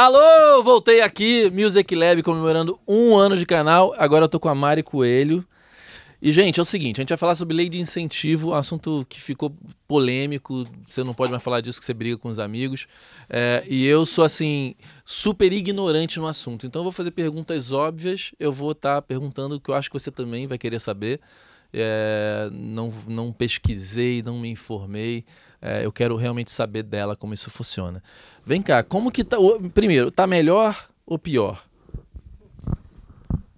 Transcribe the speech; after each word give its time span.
Alô, 0.00 0.62
voltei 0.62 1.00
aqui, 1.00 1.50
Music 1.50 1.92
Lab 1.92 2.22
comemorando 2.22 2.78
um 2.86 3.16
ano 3.16 3.36
de 3.36 3.44
canal. 3.44 3.92
Agora 3.98 4.26
eu 4.26 4.28
tô 4.28 4.38
com 4.38 4.48
a 4.48 4.54
Mari 4.54 4.80
Coelho. 4.80 5.44
E, 6.22 6.32
gente, 6.32 6.60
é 6.60 6.62
o 6.62 6.64
seguinte: 6.64 7.00
a 7.00 7.02
gente 7.02 7.08
vai 7.08 7.18
falar 7.18 7.34
sobre 7.34 7.56
lei 7.56 7.68
de 7.68 7.80
incentivo, 7.80 8.54
assunto 8.54 9.04
que 9.08 9.20
ficou 9.20 9.52
polêmico. 9.88 10.64
Você 10.86 11.02
não 11.02 11.12
pode 11.12 11.32
mais 11.32 11.42
falar 11.42 11.60
disso 11.60 11.80
que 11.80 11.84
você 11.84 11.92
briga 11.92 12.16
com 12.16 12.28
os 12.28 12.38
amigos. 12.38 12.86
É, 13.28 13.64
e 13.68 13.84
eu 13.86 14.06
sou, 14.06 14.24
assim, 14.24 14.76
super 15.04 15.52
ignorante 15.52 16.20
no 16.20 16.28
assunto. 16.28 16.64
Então, 16.64 16.78
eu 16.78 16.84
vou 16.84 16.92
fazer 16.92 17.10
perguntas 17.10 17.72
óbvias. 17.72 18.30
Eu 18.38 18.52
vou 18.52 18.70
estar 18.70 18.94
tá 18.94 19.02
perguntando 19.02 19.56
o 19.56 19.60
que 19.60 19.68
eu 19.68 19.74
acho 19.74 19.90
que 19.90 19.98
você 19.98 20.12
também 20.12 20.46
vai 20.46 20.58
querer 20.58 20.80
saber. 20.80 21.18
É, 21.72 22.48
não, 22.52 22.94
não 23.08 23.32
pesquisei, 23.32 24.22
não 24.22 24.38
me 24.38 24.48
informei. 24.48 25.24
É, 25.60 25.84
eu 25.84 25.90
quero 25.90 26.16
realmente 26.16 26.52
saber 26.52 26.82
dela 26.82 27.16
como 27.16 27.34
isso 27.34 27.50
funciona. 27.50 28.02
Vem 28.44 28.62
cá, 28.62 28.82
como 28.82 29.10
que 29.10 29.24
tá. 29.24 29.36
Primeiro, 29.74 30.10
tá 30.10 30.26
melhor 30.26 30.88
ou 31.04 31.18
pior? 31.18 31.64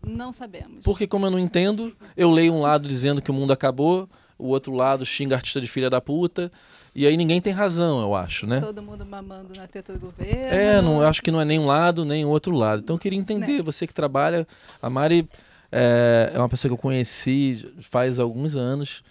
Não 0.05 0.33
sabemos. 0.33 0.83
Porque, 0.83 1.07
como 1.07 1.27
eu 1.27 1.31
não 1.31 1.39
entendo, 1.39 1.95
eu 2.17 2.31
leio 2.31 2.53
um 2.53 2.63
lado 2.63 2.89
dizendo 2.89 3.21
que 3.21 3.31
o 3.31 3.35
mundo 3.35 3.53
acabou, 3.53 4.09
o 4.39 4.49
outro 4.49 4.73
lado 4.73 5.05
xinga 5.05 5.37
artista 5.37 5.61
de 5.61 5.69
filha 5.69 5.91
da 5.91 6.01
puta. 6.01 6.51
E 6.95 7.07
aí 7.07 7.17
ninguém 7.17 7.41
tem 7.41 7.53
razão, 7.53 8.01
eu 8.01 8.15
acho, 8.15 8.47
né? 8.47 8.61
Todo 8.61 8.83
mundo 8.83 9.07
mamando 9.07 9.55
na 9.57 9.67
teta 9.69 9.93
do 9.93 10.01
governo. 10.01 10.35
É, 10.35 10.83
não, 10.83 11.03
eu 11.03 11.07
acho 11.07 11.23
que 11.23 11.31
não 11.31 11.41
é 11.41 11.45
nem 11.45 11.59
um 11.59 11.67
lado, 11.67 12.05
nem 12.05 12.25
o 12.25 12.29
outro 12.29 12.53
lado. 12.53 12.81
Então 12.83 12.97
eu 12.97 13.01
queria 13.01 13.19
entender, 13.19 13.59
né? 13.59 13.63
você 13.63 13.87
que 13.87 13.95
trabalha. 13.95 14.47
A 14.83 14.91
Mari 14.91 15.29
é, 15.71 16.33
é 16.35 16.39
uma 16.39 16.49
pessoa 16.49 16.69
que 16.69 16.73
eu 16.73 16.79
conheci 16.79 17.73
faz 17.81 18.19
alguns 18.19 18.57
anos 18.57 19.05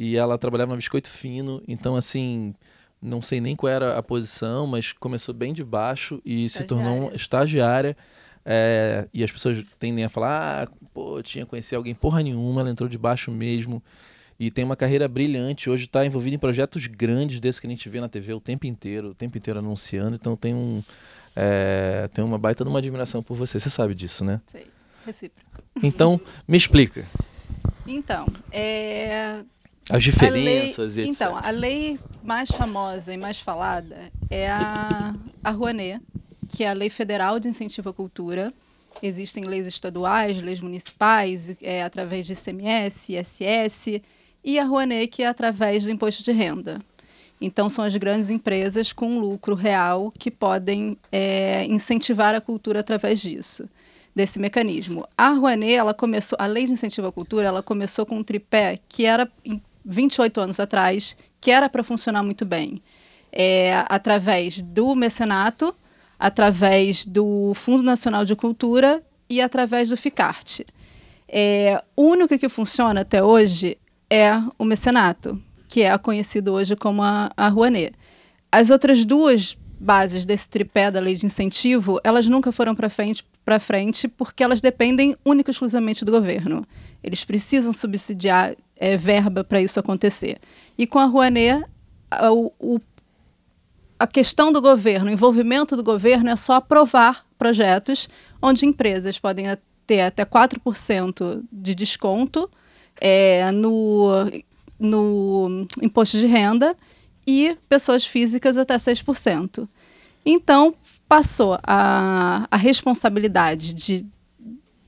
e 0.00 0.16
ela 0.16 0.38
trabalhava 0.38 0.70
no 0.70 0.78
biscoito 0.78 1.10
fino, 1.10 1.62
então 1.68 1.94
assim, 1.94 2.54
não 3.02 3.20
sei 3.20 3.38
nem 3.38 3.54
qual 3.54 3.70
era 3.70 3.98
a 3.98 4.02
posição, 4.02 4.66
mas 4.66 4.94
começou 4.94 5.34
bem 5.34 5.52
de 5.52 5.62
baixo 5.62 6.22
e 6.24 6.48
se 6.48 6.64
tornou 6.64 7.12
estagiária. 7.12 7.94
É, 8.42 9.06
e 9.12 9.22
as 9.22 9.30
pessoas 9.30 9.62
tendem 9.78 10.02
a 10.02 10.08
falar, 10.08 10.62
ah, 10.62 10.68
pô, 10.94 11.22
tinha 11.22 11.44
conhecido 11.44 11.76
alguém 11.76 11.94
porra 11.94 12.22
nenhuma, 12.22 12.62
ela 12.62 12.70
entrou 12.70 12.88
de 12.88 12.96
baixo 12.96 13.30
mesmo. 13.30 13.82
E 14.38 14.50
tem 14.50 14.64
uma 14.64 14.74
carreira 14.74 15.06
brilhante, 15.06 15.68
hoje 15.68 15.84
está 15.84 16.06
envolvida 16.06 16.34
em 16.34 16.38
projetos 16.38 16.86
grandes 16.86 17.38
desses 17.38 17.60
que 17.60 17.66
a 17.66 17.70
gente 17.70 17.86
vê 17.86 18.00
na 18.00 18.08
TV 18.08 18.32
o 18.32 18.40
tempo 18.40 18.66
inteiro, 18.66 19.10
o 19.10 19.14
tempo 19.14 19.36
inteiro 19.36 19.58
anunciando, 19.58 20.16
então 20.18 20.34
tem 20.34 20.54
um. 20.54 20.82
É, 21.36 22.08
tem 22.14 22.24
uma 22.24 22.38
baita 22.38 22.64
de 22.64 22.70
uma 22.70 22.78
admiração 22.78 23.22
por 23.22 23.36
você, 23.36 23.60
você 23.60 23.68
sabe 23.68 23.94
disso, 23.94 24.24
né? 24.24 24.40
Sei, 24.46 24.66
recíproco. 25.04 25.62
Então, 25.82 26.18
me 26.48 26.56
explica. 26.56 27.04
Então, 27.86 28.26
é, 28.50 29.44
as 29.90 30.04
diferenças 30.04 30.94
lei, 30.94 31.04
e 31.04 31.08
etc. 31.08 31.22
Então, 31.22 31.36
a 31.36 31.50
lei 31.50 31.98
mais 32.22 32.50
famosa 32.50 33.12
e 33.12 33.16
mais 33.16 33.40
falada 33.40 34.10
é 34.30 34.50
a, 34.50 35.14
a 35.42 35.50
Rouanet, 35.50 36.00
que 36.48 36.64
é 36.64 36.68
a 36.68 36.72
Lei 36.72 36.90
Federal 36.90 37.38
de 37.38 37.48
Incentivo 37.48 37.90
à 37.90 37.92
Cultura. 37.92 38.52
Existem 39.02 39.44
leis 39.44 39.66
estaduais, 39.66 40.42
leis 40.42 40.60
municipais, 40.60 41.56
é, 41.62 41.82
através 41.82 42.26
de 42.26 42.32
ICMS, 42.32 43.14
ISS, 43.14 44.02
e 44.44 44.58
a 44.58 44.64
Rouanet, 44.64 45.08
que 45.08 45.22
é 45.22 45.26
através 45.26 45.84
do 45.84 45.90
imposto 45.90 46.22
de 46.22 46.32
renda. 46.32 46.80
Então, 47.40 47.70
são 47.70 47.82
as 47.82 47.96
grandes 47.96 48.28
empresas 48.28 48.92
com 48.92 49.18
lucro 49.18 49.54
real 49.54 50.12
que 50.18 50.30
podem 50.30 50.96
é, 51.10 51.64
incentivar 51.64 52.34
a 52.34 52.40
cultura 52.40 52.80
através 52.80 53.20
disso, 53.22 53.68
desse 54.14 54.38
mecanismo. 54.38 55.06
A 55.16 55.30
Rouanet, 55.30 55.72
ela 55.72 55.94
começou, 55.94 56.36
a 56.38 56.46
Lei 56.46 56.66
de 56.66 56.72
Incentivo 56.72 57.06
à 57.06 57.12
Cultura, 57.12 57.48
ela 57.48 57.62
começou 57.62 58.04
com 58.04 58.16
um 58.16 58.22
tripé 58.22 58.78
que 58.88 59.06
era 59.06 59.30
28 59.84 60.40
anos 60.40 60.60
atrás, 60.60 61.16
que 61.40 61.50
era 61.50 61.68
para 61.68 61.82
funcionar 61.82 62.22
muito 62.22 62.44
bem. 62.44 62.82
É, 63.32 63.84
através 63.88 64.60
do 64.60 64.94
mecenato, 64.94 65.74
através 66.18 67.06
do 67.06 67.52
Fundo 67.54 67.82
Nacional 67.82 68.24
de 68.24 68.34
Cultura 68.34 69.02
e 69.28 69.40
através 69.40 69.88
do 69.88 69.96
FICART. 69.96 70.60
É, 71.28 71.82
o 71.96 72.02
único 72.02 72.36
que 72.36 72.48
funciona 72.48 73.02
até 73.02 73.22
hoje 73.22 73.78
é 74.10 74.32
o 74.58 74.64
mecenato, 74.64 75.40
que 75.68 75.82
é 75.82 75.96
conhecido 75.96 76.52
hoje 76.52 76.74
como 76.74 77.02
a, 77.02 77.30
a 77.36 77.48
Rouanet. 77.48 77.94
As 78.50 78.68
outras 78.70 79.04
duas 79.04 79.56
bases 79.78 80.24
desse 80.26 80.48
tripé 80.48 80.90
da 80.90 81.00
lei 81.00 81.14
de 81.14 81.24
incentivo, 81.24 82.00
elas 82.04 82.26
nunca 82.26 82.52
foram 82.52 82.74
para 82.74 82.90
frente, 82.90 83.24
frente 83.60 84.06
porque 84.08 84.42
elas 84.42 84.60
dependem 84.60 85.16
única 85.24 85.50
e 85.50 85.52
exclusivamente 85.52 86.04
do 86.04 86.12
governo. 86.12 86.66
Eles 87.02 87.24
precisam 87.24 87.72
subsidiar 87.72 88.54
é, 88.76 88.96
verba 88.96 89.44
para 89.44 89.60
isso 89.60 89.78
acontecer. 89.78 90.38
E 90.76 90.86
com 90.86 90.98
a 90.98 91.04
Rouanet, 91.04 91.64
a, 92.10 92.32
o, 92.32 92.80
a 93.98 94.06
questão 94.06 94.50
do 94.50 94.60
governo, 94.60 95.10
o 95.10 95.12
envolvimento 95.12 95.76
do 95.76 95.82
governo 95.82 96.30
é 96.30 96.36
só 96.36 96.54
aprovar 96.54 97.26
projetos 97.38 98.08
onde 98.40 98.66
empresas 98.66 99.18
podem 99.18 99.46
ter 99.86 100.00
até 100.00 100.24
4% 100.24 101.42
de 101.52 101.74
desconto 101.74 102.50
é, 103.00 103.50
no, 103.50 104.08
no 104.78 105.66
imposto 105.82 106.18
de 106.18 106.26
renda 106.26 106.76
e 107.26 107.56
pessoas 107.68 108.04
físicas 108.04 108.56
até 108.56 108.76
6%. 108.76 109.68
Então, 110.24 110.74
passou 111.08 111.58
a, 111.62 112.46
a 112.50 112.56
responsabilidade 112.56 113.74
de 113.74 114.06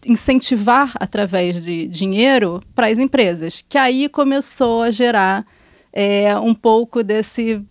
incentivar 0.06 0.92
através 0.96 1.62
de 1.62 1.86
dinheiro 1.86 2.60
para 2.74 2.88
as 2.88 2.98
empresas, 2.98 3.64
que 3.68 3.78
aí 3.78 4.08
começou 4.08 4.82
a 4.82 4.90
gerar 4.90 5.46
é, 5.92 6.36
um 6.38 6.54
pouco 6.54 7.02
desse 7.02 7.62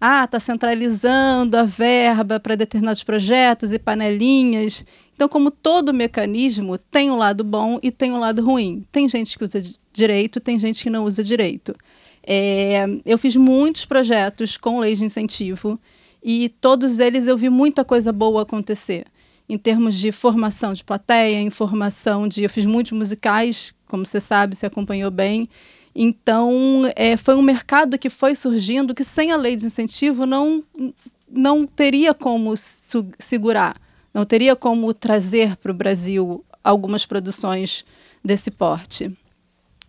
ah, 0.00 0.24
está 0.24 0.38
centralizando 0.38 1.56
a 1.56 1.62
verba 1.62 2.38
para 2.38 2.54
determinados 2.54 3.02
projetos 3.02 3.72
e 3.72 3.78
panelinhas. 3.78 4.84
Então, 5.14 5.28
como 5.28 5.50
todo 5.50 5.94
mecanismo, 5.94 6.76
tem 6.76 7.10
um 7.10 7.16
lado 7.16 7.42
bom 7.42 7.78
e 7.82 7.90
tem 7.90 8.12
um 8.12 8.18
lado 8.18 8.44
ruim. 8.44 8.84
Tem 8.92 9.08
gente 9.08 9.38
que 9.38 9.44
usa 9.44 9.62
direito, 9.92 10.38
tem 10.38 10.58
gente 10.58 10.82
que 10.82 10.90
não 10.90 11.04
usa 11.04 11.24
direito. 11.24 11.74
É, 12.22 12.84
eu 13.06 13.16
fiz 13.16 13.36
muitos 13.36 13.86
projetos 13.86 14.56
com 14.56 14.80
leis 14.80 14.98
de 14.98 15.04
incentivo 15.04 15.80
e 16.22 16.48
todos 16.48 16.98
eles 16.98 17.26
eu 17.26 17.38
vi 17.38 17.48
muita 17.48 17.84
coisa 17.84 18.12
boa 18.12 18.42
acontecer 18.42 19.06
em 19.48 19.56
termos 19.56 19.94
de 19.94 20.10
formação 20.10 20.72
de 20.72 20.82
plateia, 20.82 21.40
em 21.40 21.50
formação 21.50 22.26
de. 22.26 22.42
Eu 22.42 22.50
fiz 22.50 22.66
muitos 22.66 22.92
musicais, 22.92 23.72
como 23.86 24.04
você 24.04 24.20
sabe, 24.20 24.56
se 24.56 24.66
acompanhou 24.66 25.10
bem. 25.10 25.48
Então, 25.94 26.82
é, 26.94 27.16
foi 27.16 27.36
um 27.36 27.42
mercado 27.42 27.98
que 27.98 28.10
foi 28.10 28.34
surgindo 28.34 28.94
que 28.94 29.02
sem 29.02 29.32
a 29.32 29.36
lei 29.36 29.56
de 29.56 29.64
incentivo 29.64 30.26
não, 30.26 30.62
não 31.30 31.66
teria 31.66 32.12
como 32.12 32.54
segurar, 33.18 33.80
não 34.12 34.26
teria 34.26 34.54
como 34.54 34.92
trazer 34.92 35.56
para 35.56 35.70
o 35.70 35.74
Brasil 35.74 36.44
algumas 36.62 37.06
produções 37.06 37.84
desse 38.22 38.50
porte. 38.50 39.16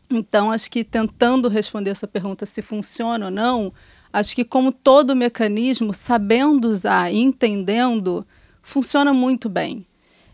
Então, 0.10 0.52
acho 0.52 0.72
que 0.72 0.84
tentando 0.84 1.50
responder 1.50 1.90
essa 1.90 2.08
pergunta 2.08 2.46
se 2.46 2.62
funciona 2.62 3.26
ou 3.26 3.32
não, 3.32 3.74
acho 4.14 4.34
que 4.34 4.46
como 4.46 4.72
todo 4.72 5.16
mecanismo, 5.16 5.94
sabendo 5.94 6.70
usar 6.70 7.12
e 7.12 7.18
entendendo, 7.18 8.26
funciona 8.68 9.14
muito 9.14 9.48
bem. 9.48 9.86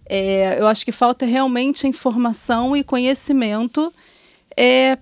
É, 0.06 0.60
eu 0.60 0.68
acho 0.68 0.84
que 0.84 0.92
falta 0.92 1.26
realmente 1.26 1.88
informação 1.88 2.76
e 2.76 2.84
conhecimento. 2.84 3.94
É, 4.58 4.98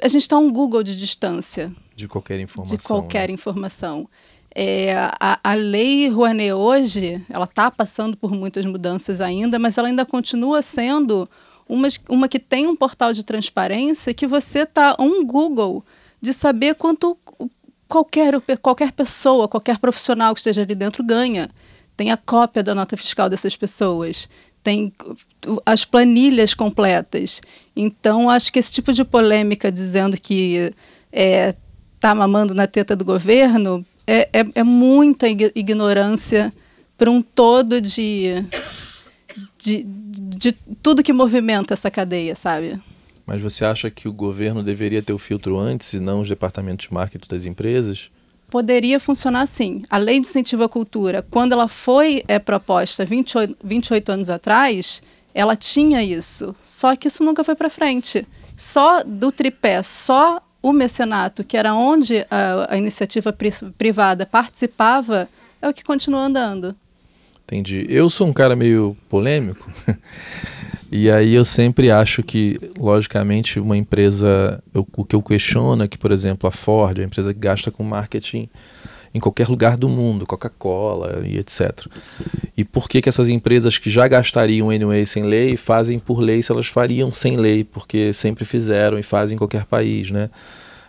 a 0.00 0.06
gente 0.06 0.22
está 0.22 0.36
um 0.38 0.52
Google 0.52 0.82
de 0.82 0.94
distância. 0.94 1.74
De 1.96 2.06
qualquer 2.06 2.38
informação. 2.38 2.76
De 2.76 2.82
qualquer 2.82 3.28
né? 3.28 3.34
informação. 3.34 4.08
É, 4.54 4.94
a, 5.18 5.40
a 5.42 5.54
lei 5.54 6.08
Rouanet 6.08 6.52
hoje, 6.52 7.24
ela 7.28 7.46
está 7.46 7.70
passando 7.70 8.16
por 8.16 8.32
muitas 8.32 8.64
mudanças 8.66 9.20
ainda, 9.20 9.58
mas 9.58 9.78
ela 9.78 9.88
ainda 9.88 10.04
continua 10.04 10.60
sendo 10.60 11.28
uma, 11.66 11.88
uma 12.08 12.28
que 12.28 12.38
tem 12.38 12.66
um 12.66 12.76
portal 12.76 13.12
de 13.12 13.24
transparência 13.24 14.12
que 14.12 14.26
você 14.26 14.60
está 14.60 14.94
um 15.00 15.24
Google 15.26 15.82
de 16.20 16.32
saber 16.32 16.74
quanto 16.74 17.18
qualquer, 17.88 18.40
qualquer 18.60 18.92
pessoa, 18.92 19.48
qualquer 19.48 19.78
profissional 19.78 20.34
que 20.34 20.40
esteja 20.40 20.62
ali 20.62 20.74
dentro 20.74 21.02
ganha 21.02 21.50
tem 21.96 22.10
a 22.10 22.16
cópia 22.16 22.62
da 22.62 22.74
nota 22.74 22.96
fiscal 22.96 23.28
dessas 23.28 23.56
pessoas, 23.56 24.28
tem 24.62 24.92
as 25.66 25.84
planilhas 25.84 26.54
completas. 26.54 27.40
Então, 27.76 28.30
acho 28.30 28.52
que 28.52 28.58
esse 28.58 28.72
tipo 28.72 28.92
de 28.92 29.04
polêmica 29.04 29.70
dizendo 29.70 30.18
que 30.18 30.54
está 30.54 30.74
é, 31.12 31.54
tá 32.00 32.14
mamando 32.14 32.54
na 32.54 32.66
teta 32.66 32.96
do 32.96 33.04
governo 33.04 33.84
é, 34.06 34.28
é, 34.32 34.46
é 34.54 34.62
muita 34.62 35.28
ignorância 35.28 36.52
para 36.96 37.10
um 37.10 37.20
todo 37.20 37.80
de, 37.80 38.44
de, 39.58 39.84
de 39.84 40.52
tudo 40.82 41.02
que 41.02 41.12
movimenta 41.12 41.74
essa 41.74 41.90
cadeia, 41.90 42.34
sabe? 42.34 42.80
Mas 43.26 43.40
você 43.40 43.64
acha 43.64 43.90
que 43.90 44.06
o 44.06 44.12
governo 44.12 44.62
deveria 44.62 45.02
ter 45.02 45.12
o 45.12 45.18
filtro 45.18 45.58
antes 45.58 45.92
e 45.94 46.00
não 46.00 46.20
os 46.20 46.28
departamentos 46.28 46.86
de 46.86 46.94
marketing 46.94 47.28
das 47.28 47.46
empresas? 47.46 48.10
Poderia 48.54 49.00
funcionar 49.00 49.40
assim. 49.40 49.82
A 49.90 49.98
lei 49.98 50.20
de 50.20 50.28
incentivo 50.28 50.62
à 50.62 50.68
cultura, 50.68 51.26
quando 51.28 51.50
ela 51.50 51.66
foi 51.66 52.22
é, 52.28 52.38
proposta 52.38 53.04
28, 53.04 53.56
28 53.64 54.12
anos 54.12 54.30
atrás, 54.30 55.02
ela 55.34 55.56
tinha 55.56 56.00
isso. 56.04 56.54
Só 56.64 56.94
que 56.94 57.08
isso 57.08 57.24
nunca 57.24 57.42
foi 57.42 57.56
para 57.56 57.68
frente. 57.68 58.24
Só 58.56 59.02
do 59.02 59.32
tripé, 59.32 59.82
só 59.82 60.40
o 60.62 60.72
mecenato, 60.72 61.42
que 61.42 61.56
era 61.56 61.74
onde 61.74 62.24
a, 62.30 62.74
a 62.74 62.76
iniciativa 62.76 63.32
pri 63.32 63.50
privada 63.76 64.24
participava, 64.24 65.28
é 65.60 65.68
o 65.68 65.74
que 65.74 65.82
continua 65.82 66.20
andando. 66.20 66.76
Entendi. 67.42 67.84
Eu 67.88 68.08
sou 68.08 68.28
um 68.28 68.32
cara 68.32 68.54
meio 68.54 68.96
polêmico. 69.08 69.68
e 70.96 71.10
aí 71.10 71.34
eu 71.34 71.44
sempre 71.44 71.90
acho 71.90 72.22
que, 72.22 72.56
logicamente, 72.78 73.58
uma 73.58 73.76
empresa. 73.76 74.62
Eu, 74.72 74.86
o 74.96 75.04
que 75.04 75.16
eu 75.16 75.20
questiono 75.20 75.82
é 75.82 75.88
que, 75.88 75.98
por 75.98 76.12
exemplo, 76.12 76.46
a 76.46 76.52
Ford, 76.52 76.96
é 76.96 77.00
uma 77.00 77.06
empresa 77.06 77.34
que 77.34 77.40
gasta 77.40 77.68
com 77.68 77.82
marketing 77.82 78.48
em 79.12 79.18
qualquer 79.18 79.48
lugar 79.48 79.76
do 79.76 79.88
mundo, 79.88 80.24
Coca-Cola 80.24 81.24
e 81.26 81.36
etc. 81.36 81.86
E 82.56 82.64
por 82.64 82.88
que, 82.88 83.02
que 83.02 83.08
essas 83.08 83.28
empresas 83.28 83.76
que 83.76 83.90
já 83.90 84.06
gastariam 84.06 84.70
anyway 84.70 85.04
sem 85.04 85.24
lei 85.24 85.56
fazem 85.56 85.98
por 85.98 86.20
lei 86.20 86.40
se 86.44 86.52
elas 86.52 86.68
fariam 86.68 87.10
sem 87.10 87.36
lei, 87.36 87.64
porque 87.64 88.12
sempre 88.12 88.44
fizeram 88.44 88.96
e 88.96 89.02
fazem 89.02 89.34
em 89.34 89.38
qualquer 89.38 89.64
país, 89.64 90.12
né? 90.12 90.30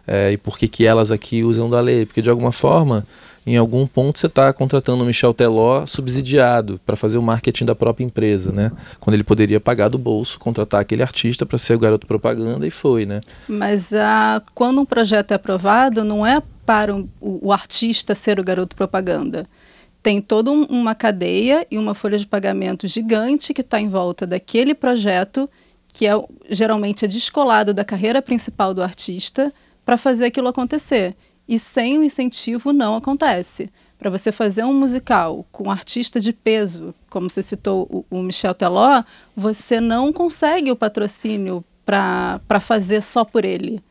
É, 0.06 0.34
e 0.34 0.38
por 0.38 0.56
que, 0.56 0.68
que 0.68 0.86
elas 0.86 1.10
aqui 1.10 1.44
usam 1.44 1.68
da 1.68 1.82
lei? 1.82 2.06
Porque 2.06 2.22
de 2.22 2.30
alguma 2.30 2.52
forma, 2.52 3.08
em 3.46 3.58
algum 3.58 3.86
ponto 3.86 4.18
você 4.18 4.26
está 4.26 4.52
contratando 4.52 5.04
o 5.04 5.06
Michel 5.06 5.34
Teló 5.34 5.86
subsidiado 5.86 6.80
para 6.84 6.96
fazer 6.96 7.18
o 7.18 7.22
marketing 7.22 7.66
da 7.66 7.76
própria 7.76 8.04
empresa, 8.04 8.52
né? 8.52 8.72
Quando 9.00 9.14
ele 9.14 9.24
poderia 9.24 9.60
pagar 9.60 9.88
do 9.88 10.00
bolso, 10.00 10.40
contratar 10.40 10.82
aquele 10.82 11.04
artista 11.04 11.46
para 11.46 11.58
ser 11.58 11.76
o 11.76 11.80
garoto 11.80 12.08
propaganda 12.08 12.66
e 12.66 12.72
foi, 12.72 13.06
né? 13.06 13.22
Mas 13.48 13.94
ah, 13.94 14.42
quando 14.56 14.82
um 14.82 14.86
projeto 14.86 15.32
é 15.32 15.36
aprovado, 15.36 16.04
não 16.04 16.26
é 16.26 16.42
para 16.66 16.96
o, 16.96 17.08
o 17.22 17.54
artista 17.54 18.16
ser 18.16 18.40
o 18.40 18.44
garoto 18.44 18.76
propaganda. 18.76 19.48
Tem 20.02 20.22
toda 20.22 20.52
um, 20.52 20.64
uma 20.64 20.96
cadeia 20.96 21.68
e 21.70 21.78
uma 21.78 21.94
folha 21.94 22.18
de 22.18 22.26
pagamento 22.26 22.88
gigante 22.88 23.54
que 23.54 23.62
está 23.62 23.80
em 23.80 23.90
volta 23.90 24.26
daquele 24.26 24.74
projeto, 24.74 25.48
que 25.88 26.08
é 26.08 26.14
geralmente 26.50 27.06
é 27.06 27.08
descolado 27.08 27.74
da 27.76 27.86
carreira 27.86 28.22
principal 28.24 28.74
do 28.74 28.82
artista, 28.82 29.54
para 29.86 29.98
fazer 29.98 30.26
aquilo 30.26 30.48
acontecer. 30.48 31.16
E 31.48 31.60
sem 31.60 31.98
o 31.98 32.04
incentivo 32.04 32.74
não 32.74 32.96
acontece. 32.96 33.70
Para 33.98 34.10
você 34.10 34.32
fazer 34.32 34.64
um 34.64 34.74
musical 34.74 35.46
com 35.52 35.66
um 35.66 35.72
artista 35.72 36.20
de 36.20 36.34
peso, 36.34 36.94
como 37.10 37.30
você 37.30 37.42
citou 37.42 37.88
o, 37.90 38.18
o 38.18 38.22
Michel 38.22 38.54
Teló, 38.54 39.04
você 39.36 39.80
não 39.80 40.12
consegue 40.12 40.72
o 40.72 40.76
patrocínio 40.76 41.64
para 41.86 42.60
fazer 42.60 43.02
só 43.02 43.24
por 43.24 43.46
ele. 43.46 43.82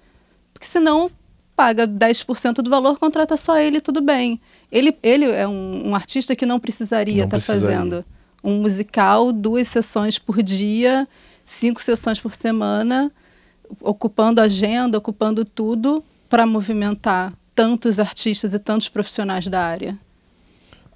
Porque 0.53 0.67
senão 0.67 1.11
paga 1.57 1.87
10% 1.87 2.55
do 2.57 2.71
valor, 2.71 2.99
contrata 2.99 3.37
só 3.37 3.59
ele, 3.59 3.81
tudo 3.81 4.01
bem. 4.01 4.41
Ele, 4.71 4.97
ele 5.03 5.25
é 5.31 5.47
um, 5.47 5.89
um 5.89 5.95
artista 5.95 6.35
que 6.35 6.45
não 6.45 6.59
precisaria 6.59 7.25
estar 7.25 7.39
tá 7.39 7.41
fazendo 7.41 8.05
um 8.43 8.61
musical, 8.61 9.33
duas 9.33 9.69
sessões 9.69 10.19
por 10.19 10.43
dia, 10.43 11.09
cinco 11.45 11.83
sessões 11.83 12.21
por 12.21 12.35
semana, 12.35 13.11
ocupando 13.81 14.41
agenda, 14.41 14.99
ocupando 14.99 15.45
tudo 15.45 16.05
para 16.29 16.47
movimentar 16.47 17.33
tantos 17.55 18.01
artistas 18.01 18.55
e 18.55 18.59
tantos 18.59 18.89
profissionais 18.89 19.47
da 19.47 19.61
área. 19.61 19.99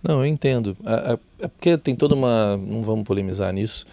Não, 0.02 0.20
eu 0.20 0.26
entendo. 0.26 0.76
É, 0.84 1.18
porque 1.48 1.76
tem 1.76 1.94
toda 1.94 2.14
uma. 2.14 2.56
Não 2.56 2.82
vamos 2.82 3.04
polemizar 3.04 3.52
nisso. 3.52 3.86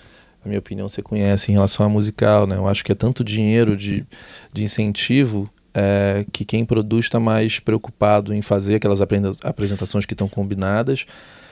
A 0.43 0.47
minha 0.47 0.59
opinião 0.59 0.87
você 0.87 1.01
conhece 1.01 1.51
em 1.51 1.55
relação 1.55 1.85
a 1.85 1.89
musical, 1.89 2.45
né? 2.45 2.55
Eu 2.55 2.67
acho 2.67 2.83
que 2.83 2.91
é 2.91 2.95
tanto 2.95 3.23
dinheiro 3.23 3.75
de, 3.75 4.05
de 4.53 4.63
incentivo 4.63 5.49
é, 5.73 6.25
que 6.31 6.45
quem 6.45 6.63
produz 6.63 7.05
está 7.05 7.19
mais 7.19 7.59
preocupado 7.59 8.33
em 8.33 8.41
fazer 8.41 8.75
aquelas 8.75 8.99
apresentações 9.43 10.05
que 10.05 10.13
estão 10.13 10.29
combinadas, 10.29 11.05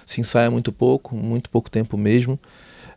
se 0.05 0.21
ensaia 0.21 0.49
muito 0.49 0.71
pouco, 0.71 1.15
muito 1.15 1.49
pouco 1.49 1.69
tempo 1.69 1.97
mesmo. 1.97 2.39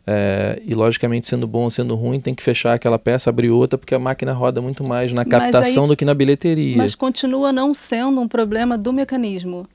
É, 0.09 0.61
e 0.65 0.73
logicamente, 0.73 1.27
sendo 1.27 1.45
bom 1.45 1.63
ou 1.63 1.69
sendo 1.69 1.93
ruim, 1.93 2.21
tem 2.21 2.33
que 2.33 2.41
fechar 2.41 2.73
aquela 2.73 2.97
peça, 2.97 3.29
abrir 3.29 3.49
outra, 3.49 3.77
porque 3.77 3.93
a 3.93 3.99
máquina 3.99 4.31
roda 4.31 4.61
muito 4.61 4.81
mais 4.81 5.11
na 5.11 5.25
captação 5.25 5.83
aí, 5.83 5.89
do 5.89 5.97
que 5.97 6.05
na 6.05 6.13
bilheteria. 6.13 6.77
Mas 6.77 6.95
continua 6.95 7.51
não 7.51 7.73
sendo 7.73 8.21
um 8.21 8.27
problema 8.27 8.77
do 8.77 8.93
mecanismo. 8.93 9.67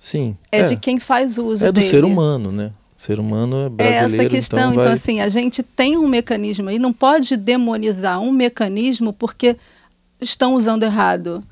Sim. 0.00 0.34
É, 0.50 0.60
é. 0.60 0.62
de 0.62 0.76
quem 0.76 0.98
faz 0.98 1.36
uso 1.36 1.66
É 1.66 1.68
do 1.70 1.74
dele. 1.74 1.86
ser 1.86 2.02
humano, 2.02 2.50
né? 2.50 2.72
O 2.96 3.00
ser 3.00 3.20
humano 3.20 3.66
é 3.66 3.68
brasileiro. 3.68 4.14
É 4.14 4.20
essa 4.20 4.30
questão. 4.30 4.58
Então, 4.58 4.70
então 4.72 4.84
vai... 4.84 4.94
assim, 4.94 5.20
a 5.20 5.28
gente 5.28 5.62
tem 5.62 5.98
um 5.98 6.08
mecanismo 6.08 6.70
e 6.70 6.78
não 6.78 6.92
pode 6.92 7.36
demonizar 7.36 8.18
um 8.20 8.32
mecanismo 8.32 9.12
porque 9.12 9.54
estão 10.18 10.54
usando 10.54 10.82
errado. 10.84 11.44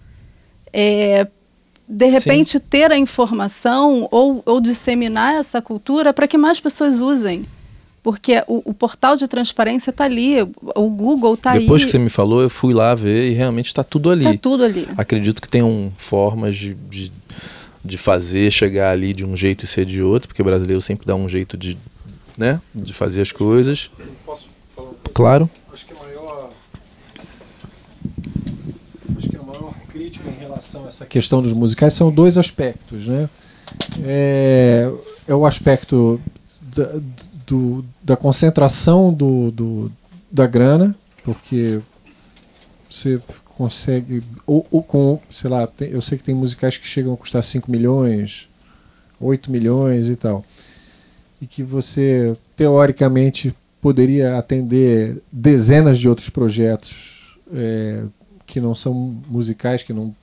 É, 0.72 1.26
de 1.86 2.06
repente, 2.06 2.52
Sim. 2.52 2.64
ter 2.70 2.90
a 2.90 2.96
informação 2.96 4.08
ou, 4.10 4.42
ou 4.46 4.58
disseminar 4.58 5.34
essa 5.34 5.60
cultura 5.60 6.14
para 6.14 6.26
que 6.26 6.38
mais 6.38 6.58
pessoas 6.58 7.02
usem. 7.02 7.44
Porque 8.02 8.42
o, 8.48 8.70
o 8.70 8.74
portal 8.74 9.14
de 9.16 9.28
transparência 9.28 9.90
está 9.90 10.04
ali, 10.04 10.42
o 10.74 10.90
Google 10.90 11.34
está 11.34 11.52
aí. 11.52 11.60
Depois 11.60 11.84
que 11.84 11.90
você 11.90 11.98
me 11.98 12.08
falou, 12.08 12.42
eu 12.42 12.50
fui 12.50 12.74
lá 12.74 12.94
ver 12.94 13.30
e 13.30 13.34
realmente 13.34 13.66
está 13.66 13.84
tudo 13.84 14.10
ali. 14.10 14.24
Está 14.24 14.38
tudo 14.38 14.64
ali. 14.64 14.88
Acredito 14.96 15.40
que 15.40 15.48
tenham 15.48 15.92
formas 15.96 16.56
de, 16.56 16.74
de, 16.90 17.12
de, 17.84 17.96
fazer, 17.96 18.50
chegar 18.50 18.90
ali 18.90 19.14
de 19.14 19.24
um 19.24 19.36
jeito 19.36 19.64
e 19.64 19.68
ser 19.68 19.84
de 19.84 20.02
outro, 20.02 20.28
porque 20.28 20.42
o 20.42 20.44
brasileiro 20.44 20.80
sempre 20.80 21.06
dá 21.06 21.14
um 21.14 21.28
jeito 21.28 21.56
de, 21.56 21.78
né, 22.36 22.60
de 22.74 22.92
fazer 22.92 23.22
as 23.22 23.30
coisas. 23.30 23.88
Posso 24.26 24.48
falar 24.74 24.88
uma 24.88 24.96
coisa? 24.96 25.14
Claro. 25.14 25.50
Acho 25.72 25.86
que 25.86 25.92
crítica 29.92 30.28
em 30.28 30.40
relação 30.40 30.84
a 30.84 30.88
essa 30.88 31.06
questão 31.06 31.42
dos 31.42 31.52
musicais 31.52 31.92
são 31.94 32.10
dois 32.10 32.36
aspectos. 32.36 33.06
Né? 33.06 33.28
É, 34.02 34.90
é 35.28 35.34
o 35.34 35.44
aspecto 35.44 36.20
da, 36.60 36.88
do, 37.46 37.84
da 38.02 38.16
concentração 38.16 39.12
do, 39.12 39.50
do, 39.50 39.92
da 40.30 40.46
grana, 40.46 40.94
porque 41.24 41.80
você 42.90 43.20
consegue. 43.56 44.22
Ou, 44.46 44.66
ou, 44.70 44.82
com, 44.82 45.20
sei 45.30 45.50
lá, 45.50 45.66
tem, 45.66 45.90
eu 45.90 46.02
sei 46.02 46.18
que 46.18 46.24
tem 46.24 46.34
musicais 46.34 46.76
que 46.76 46.86
chegam 46.86 47.14
a 47.14 47.16
custar 47.16 47.42
5 47.42 47.70
milhões, 47.70 48.48
8 49.20 49.50
milhões 49.50 50.08
e 50.08 50.16
tal. 50.16 50.44
E 51.40 51.46
que 51.46 51.62
você, 51.62 52.36
teoricamente, 52.56 53.54
poderia 53.80 54.38
atender 54.38 55.22
dezenas 55.30 55.98
de 55.98 56.08
outros 56.08 56.30
projetos 56.30 57.36
é, 57.52 58.04
que 58.46 58.60
não 58.60 58.74
são 58.74 58.94
musicais, 59.28 59.82
que 59.82 59.92
não 59.92 60.14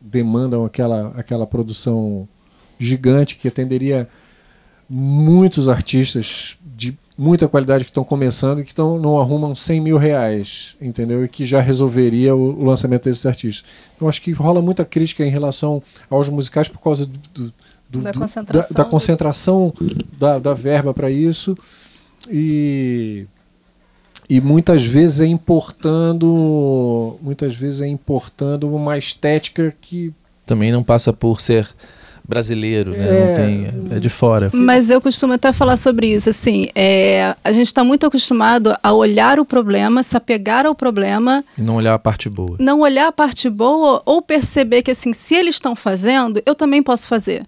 demandam 0.00 0.64
aquela, 0.64 1.12
aquela 1.16 1.46
produção 1.46 2.28
gigante 2.78 3.36
que 3.36 3.48
atenderia 3.48 4.08
muitos 4.88 5.68
artistas 5.68 6.56
muita 7.16 7.48
qualidade 7.48 7.84
que 7.84 7.90
estão 7.90 8.04
começando 8.04 8.60
e 8.60 8.64
que 8.64 8.74
tão, 8.74 8.98
não 8.98 9.18
arrumam 9.18 9.54
100 9.54 9.80
mil 9.80 9.96
reais, 9.96 10.76
entendeu? 10.80 11.24
E 11.24 11.28
que 11.28 11.46
já 11.46 11.60
resolveria 11.60 12.34
o, 12.34 12.60
o 12.60 12.64
lançamento 12.64 13.04
desses 13.04 13.24
artistas. 13.24 13.64
Então 13.94 14.08
acho 14.08 14.20
que 14.20 14.32
rola 14.32 14.60
muita 14.60 14.84
crítica 14.84 15.24
em 15.24 15.30
relação 15.30 15.82
aos 16.10 16.28
musicais 16.28 16.68
por 16.68 16.80
causa 16.80 17.06
do, 17.06 17.18
do, 17.32 17.54
do, 17.88 18.00
da, 18.02 18.12
concentração. 18.12 18.68
Da, 18.68 18.82
da, 18.82 18.84
concentração 18.84 19.74
da, 20.18 20.38
da 20.38 20.54
verba 20.54 20.92
para 20.92 21.10
isso. 21.10 21.56
E 22.28 23.26
e 24.28 24.40
muitas 24.40 24.84
vezes 24.84 25.20
é 25.20 25.26
importando 25.26 27.16
muitas 27.22 27.54
vezes 27.54 27.80
é 27.80 27.86
importando 27.86 28.74
uma 28.74 28.98
estética 28.98 29.72
que 29.80 30.12
também 30.44 30.72
não 30.72 30.82
passa 30.82 31.12
por 31.12 31.40
ser 31.40 31.68
brasileiro, 32.28 32.90
né? 32.90 33.06
É, 33.08 33.28
não 33.28 33.36
tem, 33.36 33.96
é 33.96 34.00
de 34.00 34.08
fora. 34.08 34.50
Mas 34.52 34.90
eu 34.90 35.00
costumo 35.00 35.32
até 35.32 35.52
falar 35.52 35.76
sobre 35.76 36.08
isso, 36.08 36.30
assim, 36.30 36.68
é, 36.74 37.34
a 37.42 37.52
gente 37.52 37.66
está 37.66 37.84
muito 37.84 38.06
acostumado 38.06 38.76
a 38.82 38.92
olhar 38.92 39.38
o 39.38 39.44
problema, 39.44 40.02
se 40.02 40.16
apegar 40.16 40.66
ao 40.66 40.74
problema 40.74 41.44
e 41.56 41.62
não 41.62 41.76
olhar 41.76 41.94
a 41.94 41.98
parte 41.98 42.28
boa. 42.28 42.56
Não 42.58 42.80
olhar 42.80 43.08
a 43.08 43.12
parte 43.12 43.48
boa 43.48 44.02
ou 44.04 44.20
perceber 44.22 44.82
que 44.82 44.90
assim, 44.90 45.12
se 45.12 45.34
eles 45.34 45.56
estão 45.56 45.74
fazendo, 45.76 46.42
eu 46.44 46.54
também 46.54 46.82
posso 46.82 47.06
fazer. 47.06 47.44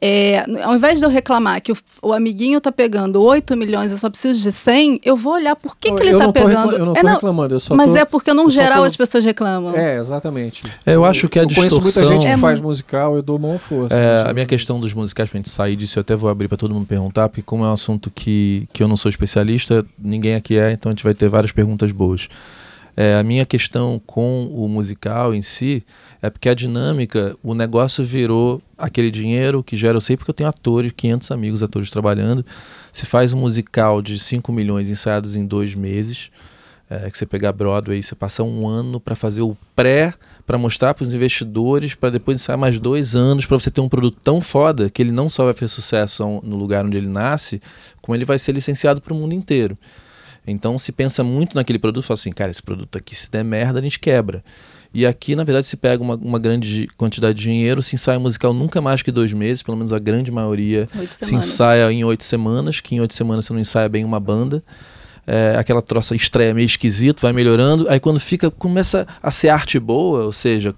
É, 0.00 0.44
ao 0.62 0.74
invés 0.74 0.98
de 0.98 1.04
eu 1.04 1.08
reclamar 1.08 1.60
que 1.62 1.72
o, 1.72 1.76
o 2.02 2.12
amiguinho 2.12 2.58
está 2.58 2.70
pegando 2.70 3.22
8 3.22 3.56
milhões 3.56 3.92
e 3.92 3.98
só 3.98 4.10
preciso 4.10 4.40
de 4.40 4.52
100, 4.52 5.00
eu 5.04 5.16
vou 5.16 5.32
olhar 5.34 5.56
por 5.56 5.76
que, 5.76 5.92
que 5.92 6.02
ele 6.02 6.12
está 6.12 6.30
pegando. 6.32 6.72
eu 6.72 6.84
não 6.84 6.92
estou 6.92 7.10
é, 7.10 7.14
reclamando, 7.14 7.54
eu 7.54 7.60
só 7.60 7.74
Mas 7.74 7.92
tô, 7.92 7.96
é 7.96 8.04
porque, 8.04 8.32
no 8.34 8.50
geral, 8.50 8.80
tô... 8.80 8.84
as 8.84 8.96
pessoas 8.96 9.24
reclamam. 9.24 9.74
É, 9.74 9.98
exatamente. 9.98 10.64
É, 10.84 10.94
eu 10.94 11.04
acho 11.04 11.28
que 11.28 11.38
a 11.38 11.42
eu 11.42 11.46
distorção... 11.46 11.80
conheço 11.80 12.00
muita 12.00 12.12
gente 12.12 12.26
que 12.26 12.32
é, 12.32 12.36
faz 12.36 12.60
musical, 12.60 13.16
eu 13.16 13.22
dou 13.22 13.38
uma 13.38 13.58
força. 13.58 13.96
É, 13.96 14.28
a 14.28 14.32
minha 14.34 14.46
questão 14.46 14.78
dos 14.78 14.92
musicais, 14.92 15.30
para 15.30 15.38
a 15.38 15.40
gente 15.40 15.50
sair 15.50 15.76
disso, 15.76 15.98
eu 15.98 16.02
até 16.02 16.14
vou 16.14 16.28
abrir 16.28 16.48
para 16.48 16.58
todo 16.58 16.74
mundo 16.74 16.86
perguntar, 16.86 17.28
porque 17.28 17.42
como 17.42 17.64
é 17.64 17.68
um 17.68 17.72
assunto 17.72 18.10
que, 18.10 18.68
que 18.72 18.82
eu 18.82 18.88
não 18.88 18.96
sou 18.96 19.08
especialista, 19.08 19.84
ninguém 19.98 20.34
aqui 20.34 20.58
é, 20.58 20.72
então 20.72 20.90
a 20.90 20.94
gente 20.94 21.04
vai 21.04 21.14
ter 21.14 21.28
várias 21.28 21.52
perguntas 21.52 21.90
boas. 21.90 22.28
É, 22.96 23.14
a 23.16 23.22
minha 23.22 23.44
questão 23.44 24.00
com 24.06 24.46
o 24.46 24.66
musical 24.68 25.34
em 25.34 25.42
si 25.42 25.84
é 26.22 26.30
porque 26.30 26.48
a 26.48 26.54
dinâmica, 26.54 27.36
o 27.42 27.52
negócio 27.52 28.02
virou 28.02 28.62
aquele 28.78 29.10
dinheiro 29.10 29.62
que 29.62 29.76
gera, 29.76 29.98
eu 29.98 30.00
sei 30.00 30.16
porque 30.16 30.30
eu 30.30 30.34
tenho 30.34 30.48
atores, 30.48 30.92
500 30.96 31.30
amigos 31.30 31.62
atores 31.62 31.90
trabalhando. 31.90 32.44
Se 32.90 33.04
faz 33.04 33.34
um 33.34 33.38
musical 33.38 34.00
de 34.00 34.18
5 34.18 34.50
milhões 34.50 34.88
ensaiados 34.88 35.36
em 35.36 35.44
dois 35.44 35.74
meses, 35.74 36.30
é, 36.88 37.10
que 37.10 37.18
você 37.18 37.26
pegar 37.26 37.52
Broadway, 37.52 38.02
você 38.02 38.14
passa 38.14 38.42
um 38.42 38.66
ano 38.66 38.98
para 38.98 39.14
fazer 39.14 39.42
o 39.42 39.56
pré, 39.74 40.14
para 40.46 40.56
mostrar 40.56 40.94
para 40.94 41.02
os 41.02 41.12
investidores, 41.12 41.94
para 41.94 42.10
depois 42.10 42.36
ensaiar 42.40 42.56
mais 42.56 42.78
dois 42.78 43.14
anos, 43.14 43.44
para 43.44 43.58
você 43.58 43.70
ter 43.70 43.80
um 43.80 43.88
produto 43.88 44.18
tão 44.22 44.40
foda 44.40 44.88
que 44.88 45.02
ele 45.02 45.12
não 45.12 45.28
só 45.28 45.44
vai 45.44 45.52
fazer 45.52 45.68
sucesso 45.68 46.24
no 46.42 46.56
lugar 46.56 46.86
onde 46.86 46.96
ele 46.96 47.08
nasce, 47.08 47.60
como 48.00 48.16
ele 48.16 48.24
vai 48.24 48.38
ser 48.38 48.52
licenciado 48.52 49.02
para 49.02 49.12
o 49.12 49.16
mundo 49.16 49.34
inteiro. 49.34 49.76
Então 50.46 50.78
se 50.78 50.92
pensa 50.92 51.24
muito 51.24 51.54
naquele 51.54 51.78
produto, 51.78 52.04
fala 52.04 52.16
assim, 52.16 52.32
cara, 52.32 52.50
esse 52.50 52.62
produto 52.62 52.96
aqui 52.96 53.14
se 53.14 53.30
der 53.30 53.44
merda 53.44 53.80
a 53.80 53.82
gente 53.82 53.98
quebra. 53.98 54.44
E 54.94 55.04
aqui, 55.04 55.36
na 55.36 55.44
verdade, 55.44 55.66
se 55.66 55.76
pega 55.76 56.02
uma, 56.02 56.14
uma 56.14 56.38
grande 56.38 56.88
quantidade 56.96 57.36
de 57.36 57.42
dinheiro, 57.42 57.82
se 57.82 57.94
ensaia 57.94 58.18
musical 58.18 58.54
nunca 58.54 58.80
mais 58.80 59.02
que 59.02 59.12
dois 59.12 59.32
meses, 59.32 59.62
pelo 59.62 59.76
menos 59.76 59.92
a 59.92 59.98
grande 59.98 60.30
maioria 60.30 60.86
se 61.10 61.34
ensaia 61.34 61.92
em 61.92 62.02
oito 62.04 62.24
semanas, 62.24 62.80
que 62.80 62.94
em 62.94 63.00
oito 63.00 63.12
semanas 63.12 63.44
você 63.44 63.52
não 63.52 63.60
ensaia 63.60 63.88
bem 63.88 64.04
uma 64.04 64.18
banda. 64.18 64.62
É, 65.26 65.56
aquela 65.58 65.82
troça 65.82 66.14
estreia 66.14 66.54
meio 66.54 66.66
esquisito, 66.66 67.20
vai 67.20 67.32
melhorando. 67.32 67.88
Aí 67.88 67.98
quando 67.98 68.20
fica, 68.20 68.50
começa 68.50 69.06
a 69.22 69.30
ser 69.30 69.48
arte 69.48 69.78
boa, 69.78 70.24
ou 70.24 70.32
seja, 70.32 70.74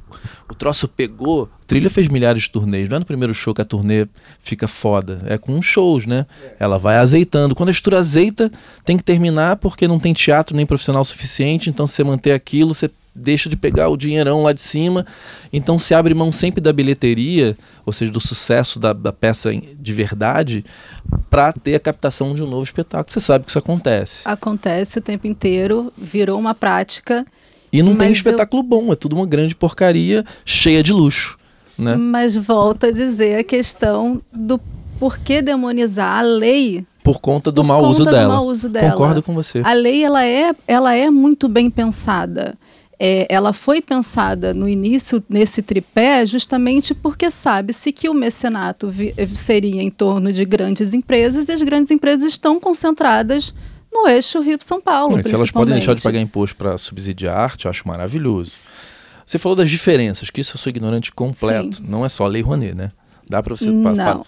o 0.51 0.55
troço 0.55 0.89
pegou. 0.89 1.49
Trilha 1.67 1.91
fez 1.91 2.09
milhares 2.09 2.45
de 2.45 2.51
turnês, 2.51 2.89
não 2.89 2.97
é 2.97 2.99
no 3.01 3.05
primeiro 3.05 3.35
show 3.35 3.55
que 3.55 3.61
a 3.61 3.65
turnê 3.65 4.07
fica 4.41 4.67
foda, 4.67 5.21
é 5.27 5.37
com 5.37 5.61
shows, 5.61 6.07
né? 6.07 6.25
Ela 6.59 6.79
vai 6.79 6.97
azeitando. 6.97 7.55
Quando 7.55 7.69
a 7.69 7.73
estrutura 7.73 7.99
azeita, 7.99 8.51
tem 8.87 8.97
que 8.97 9.05
terminar 9.05 9.57
porque 9.57 9.87
não 9.87 9.99
tem 9.99 10.15
teatro 10.15 10.57
nem 10.57 10.65
profissional 10.65 11.05
suficiente, 11.05 11.69
então 11.69 11.87
se 11.87 11.95
você 11.95 12.05
manter 12.05 12.33
aquilo, 12.33 12.75
você 12.75 12.91
deixa 13.19 13.49
de 13.49 13.57
pegar 13.57 13.89
o 13.89 13.97
dinheirão 13.97 14.43
lá 14.43 14.53
de 14.53 14.61
cima. 14.61 15.05
Então 15.53 15.79
se 15.79 15.95
abre 15.95 16.15
mão 16.15 16.31
sempre 16.33 16.61
da 16.61 16.73
bilheteria, 16.73 17.57
ou 17.85 17.93
seja, 17.93 18.11
do 18.11 18.21
sucesso 18.21 18.79
da, 18.79 18.93
da 18.93 19.13
peça 19.13 19.51
de 19.53 19.93
verdade, 19.93 20.65
para 21.29 21.53
ter 21.53 21.75
a 21.75 21.81
captação 21.81 22.35
de 22.35 22.43
um 22.43 22.47
novo 22.47 22.65
espetáculo. 22.65 23.13
Você 23.13 23.21
sabe 23.21 23.45
que 23.45 23.51
isso 23.51 23.59
acontece. 23.59 24.23
Acontece 24.25 24.99
o 24.99 25.03
tempo 25.03 25.27
inteiro, 25.27 25.93
virou 25.97 26.39
uma 26.39 26.55
prática. 26.55 27.27
E 27.73 27.83
não 27.83 27.97
tem 27.97 28.13
espetáculo 28.13 28.63
eu... 28.63 28.67
bom, 28.67 28.93
é 28.93 28.97
tudo 28.97 29.15
uma 29.15 29.27
grande 29.27 29.55
porcaria 29.55 30.25
cheia 30.45 30.83
de 30.83 30.93
luxo. 30.93 31.37
Né? 31.79 31.95
Mas 31.97 32.37
volta 32.37 32.89
a 32.89 32.93
dizer 32.93 33.39
a 33.39 33.45
questão 33.45 34.23
do 34.33 34.61
porquê 34.99 35.41
demonizar 35.41 36.19
a 36.19 36.23
lei 36.23 36.85
por 37.09 37.23
conta 37.23 37.51
do, 37.51 37.63
por 37.63 37.69
mau, 37.69 37.81
conta 37.81 37.91
uso 37.91 38.05
do 38.05 38.11
dela. 38.11 38.35
mau 38.35 38.47
uso 38.47 38.69
dela. 38.69 38.91
Concordo 38.91 39.23
com 39.23 39.33
você. 39.33 39.63
A 39.65 39.73
lei 39.73 40.05
ela 40.05 40.27
é, 40.27 40.55
ela 40.67 40.95
é 40.95 41.11
muito 41.11 41.49
bem 41.49 41.71
pensada 41.71 42.55
é, 43.01 43.27
ela 43.29 43.53
foi 43.53 43.81
pensada 43.81 44.53
no 44.53 44.69
início 44.69 45.23
nesse 45.29 45.63
tripé 45.63 46.27
justamente 46.27 46.95
porque 46.95 47.31
sabe-se 47.31 47.93
que 47.93 48.09
o 48.09 48.15
mecenato 48.15 48.93
seria 49.35 49.83
em 49.83 49.91
torno 49.91 50.33
de 50.33 50.45
grandes 50.45 50.93
empresas 50.93 51.49
e 51.49 51.53
as 51.53 51.63
grandes 51.63 51.93
empresas 51.93 52.25
estão 52.25 52.59
concentradas 52.59 53.55
no 53.93 54.09
eixo 54.09 54.41
Rio-São 54.41 54.81
Paulo. 54.81 55.17
Não, 55.17 55.23
se 55.23 55.35
elas 55.35 55.51
podem 55.51 55.75
deixar 55.75 55.95
de 55.95 56.03
pagar 56.03 56.21
imposto 56.21 56.57
para 56.57 56.77
subsidiar 56.77 57.37
arte, 57.37 57.67
eu 57.67 57.71
acho 57.71 57.87
maravilhoso. 57.87 58.53
Você 59.25 59.39
falou 59.39 59.55
das 59.55 59.71
diferenças, 59.71 60.31
que 60.31 60.41
isso 60.41 60.57
eu 60.57 60.59
sou 60.59 60.71
ignorante 60.71 61.13
completo. 61.13 61.77
Sim. 61.77 61.85
Não 61.87 62.05
é 62.05 62.09
só 62.09 62.25
a 62.25 62.29
Lei 62.29 62.43
Rouanet, 62.43 62.75
né? 62.75 62.91
Dá 63.29 63.43
para 63.43 63.55
você 63.55 63.67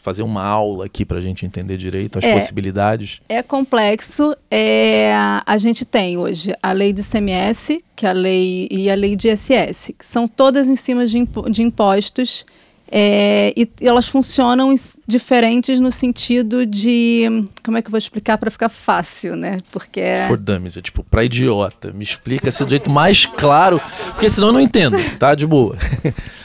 fazer 0.02 0.22
uma 0.22 0.44
aula 0.44 0.86
aqui 0.86 1.04
para 1.04 1.18
a 1.18 1.20
gente 1.20 1.46
entender 1.46 1.76
direito 1.76 2.18
as 2.18 2.24
é, 2.24 2.34
possibilidades? 2.34 3.20
É 3.28 3.42
complexo. 3.42 4.36
É, 4.50 5.12
a 5.46 5.58
gente 5.58 5.84
tem 5.84 6.18
hoje 6.18 6.54
a 6.62 6.72
lei 6.72 6.92
de 6.92 7.02
CMS, 7.02 7.78
que 7.96 8.04
é 8.04 8.10
a 8.10 8.12
lei 8.12 8.68
e 8.70 8.90
a 8.90 8.94
lei 8.94 9.16
de 9.16 9.28
ISS, 9.28 9.92
que 9.98 10.06
são 10.06 10.28
todas 10.28 10.68
em 10.68 10.76
cima 10.76 11.06
de, 11.06 11.18
impo 11.18 11.48
de 11.50 11.62
impostos. 11.62 12.44
É, 12.92 13.54
e, 13.56 13.70
e 13.80 13.86
elas 13.86 14.08
funcionam 14.08 14.74
diferentes 15.06 15.78
no 15.78 15.92
sentido 15.92 16.66
de. 16.66 17.46
Como 17.64 17.78
é 17.78 17.82
que 17.82 17.86
eu 17.86 17.92
vou 17.92 17.98
explicar 17.98 18.36
para 18.36 18.50
ficar 18.50 18.68
fácil, 18.68 19.36
né? 19.36 19.58
Porque. 19.70 20.00
É... 20.00 20.26
For 20.26 20.36
dummies, 20.36 20.76
é 20.76 20.82
tipo, 20.82 21.04
para 21.04 21.22
idiota. 21.24 21.92
Me 21.92 22.02
explica 22.02 22.48
assim 22.48 22.64
do 22.64 22.70
jeito 22.70 22.90
mais 22.90 23.26
claro, 23.26 23.80
porque 24.08 24.28
senão 24.28 24.48
eu 24.48 24.52
não 24.54 24.60
entendo, 24.60 24.96
tá? 25.18 25.36
De 25.36 25.46
boa. 25.46 25.76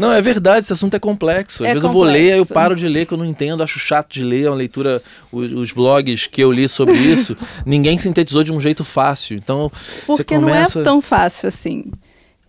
Não, 0.00 0.12
é 0.12 0.22
verdade, 0.22 0.64
esse 0.64 0.72
assunto 0.72 0.94
é 0.94 0.98
complexo. 0.98 1.62
Às 1.62 1.70
é 1.70 1.74
vezes 1.74 1.88
complexo. 1.88 1.98
eu 1.98 2.12
vou 2.12 2.12
ler, 2.12 2.32
aí 2.32 2.38
eu 2.38 2.46
paro 2.46 2.74
de 2.74 2.88
ler, 2.88 3.06
que 3.06 3.12
eu 3.12 3.18
não 3.18 3.24
entendo, 3.24 3.62
acho 3.62 3.78
chato 3.78 4.12
de 4.12 4.24
ler, 4.24 4.46
é 4.46 4.50
uma 4.50 4.56
leitura, 4.56 5.02
os, 5.30 5.52
os 5.52 5.72
blogs 5.72 6.26
que 6.26 6.42
eu 6.42 6.50
li 6.50 6.68
sobre 6.68 6.94
isso, 7.12 7.36
ninguém 7.66 7.98
sintetizou 7.98 8.42
de 8.42 8.52
um 8.52 8.60
jeito 8.60 8.84
fácil. 8.84 9.36
Então, 9.36 9.70
Porque 10.06 10.34
começa... 10.34 10.78
não 10.78 10.82
é 10.82 10.84
tão 10.84 11.00
fácil 11.00 11.48
assim. 11.48 11.84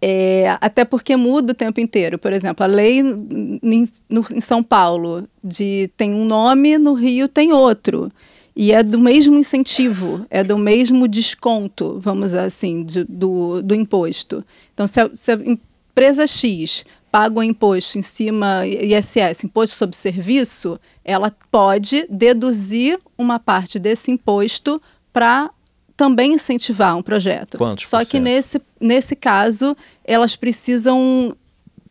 É, 0.04 0.58
até 0.60 0.84
porque 0.84 1.16
muda 1.16 1.52
o 1.52 1.56
tempo 1.56 1.80
inteiro. 1.80 2.18
Por 2.18 2.34
exemplo, 2.34 2.64
a 2.64 2.68
lei 2.68 3.00
em, 3.00 3.88
no, 4.10 4.26
em 4.34 4.42
São 4.42 4.64
Paulo 4.64 5.28
de 5.44 5.92
tem 5.96 6.14
um 6.14 6.26
nome, 6.26 6.80
no 6.80 6.94
Rio 6.94 7.28
tem 7.28 7.54
outro. 7.54 8.12
E 8.56 8.74
é 8.74 8.84
do 8.84 9.00
mesmo 9.00 9.38
incentivo, 9.38 10.26
é 10.30 10.44
do 10.44 10.58
mesmo 10.58 11.08
desconto, 11.08 12.00
vamos 12.02 12.34
assim, 12.34 12.84
de, 12.84 13.06
do, 13.06 13.62
do 13.62 13.74
imposto. 13.74 14.44
Então, 14.74 14.88
se 14.88 15.00
a, 15.00 15.10
se 15.14 15.32
a 15.32 15.36
empresa 15.36 16.28
X 16.28 16.84
paga 17.12 17.40
o 17.40 17.44
imposto 17.44 18.00
em 18.00 18.02
cima, 18.02 18.66
ISS, 18.66 19.44
imposto 19.44 19.76
sobre 19.76 19.98
serviço, 19.98 20.80
ela 21.04 21.36
pode 21.52 22.08
deduzir 22.10 22.98
uma 23.18 23.38
parte 23.38 23.78
desse 23.78 24.10
imposto 24.10 24.82
para 25.12 25.52
também 25.98 26.34
incentivar 26.34 26.98
um 26.98 27.04
projeto. 27.04 27.58
Quantos 27.58 27.88
Só 27.88 28.04
que 28.06 28.20
nesse, 28.20 28.62
nesse 28.80 29.16
caso, 29.16 29.76
elas 30.06 30.36
precisam. 30.36 31.36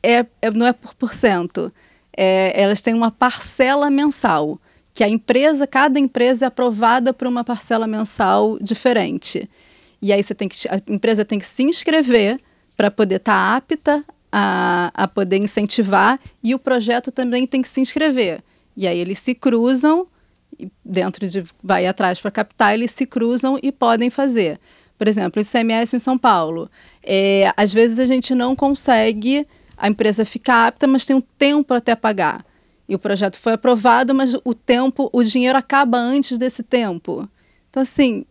É, 0.03 0.25
é 0.41 0.51
não 0.51 0.67
é 0.67 0.73
por 0.73 0.95
porcento. 0.95 1.71
É, 2.17 2.53
elas 2.61 2.81
têm 2.81 2.95
uma 2.95 3.11
parcela 3.11 3.91
mensal. 3.91 4.59
Que 4.93 5.05
a 5.05 5.09
empresa, 5.09 5.67
cada 5.67 6.01
empresa 6.01 6.47
é 6.47 6.49
aprovada 6.49 7.13
por 7.13 7.29
uma 7.29 7.45
parcela 7.45 7.87
mensal 7.87 8.59
diferente. 8.61 9.49
E 10.03 10.13
aí 10.13 10.23
você 10.23 10.35
tem 10.35 10.49
que, 10.49 10.57
a 10.69 10.81
empresa 10.89 11.25
tem 11.25 11.39
que 11.39 11.47
se 11.47 11.63
inscrever 11.63 12.41
para 12.77 12.91
poder 12.91 13.17
estar 13.17 13.33
tá 13.33 13.57
apta 13.57 14.05
a, 14.33 14.91
a 14.95 15.09
poder 15.09 15.39
incentivar 15.39 16.19
e 16.43 16.55
o 16.55 16.59
projeto 16.59 17.11
também 17.11 17.47
tem 17.47 17.63
que 17.63 17.69
se 17.69 17.81
inscrever. 17.81 18.43
E 18.77 18.87
aí 18.87 18.99
eles 18.99 19.19
se 19.19 19.35
cruzam, 19.35 20.07
dentro 20.85 21.29
de 21.29 21.45
vai 21.63 21.87
atrás 21.87 22.21
para 22.21 22.31
captar, 22.31 22.75
eles 22.75 22.91
se 22.91 23.07
cruzam 23.07 23.59
e 23.63 23.73
podem 23.73 24.11
fazer. 24.11 24.59
Por 24.99 25.09
exemplo, 25.09 25.41
o 25.41 25.45
ICMS 25.45 25.97
em 25.97 25.99
São 25.99 26.19
Paulo. 26.19 26.71
É, 27.03 27.53
às 27.57 27.73
vezes 27.73 27.99
a 27.99 28.07
gente 28.07 28.35
não 28.35 28.55
consegue, 28.55 29.47
a 29.77 29.89
empresa 29.89 30.25
fica 30.25 30.67
apta, 30.67 30.87
mas 30.87 31.07
tem 31.07 31.17
um 31.17 31.23
tempo 31.23 31.73
até 31.73 31.95
pagar. 31.97 32.45
E 32.89 32.95
o 32.95 32.99
projeto 32.99 33.39
foi 33.39 33.55
aprovado, 33.55 34.15
mas 34.15 34.37
o 34.45 34.53
tempo, 34.53 35.09
o 35.13 35.23
dinheiro 35.23 35.57
acaba 35.57 35.97
antes 35.97 36.37
desse 36.37 36.63
tempo. 36.63 37.29
Então, 37.71 37.83
assim, 37.83 38.27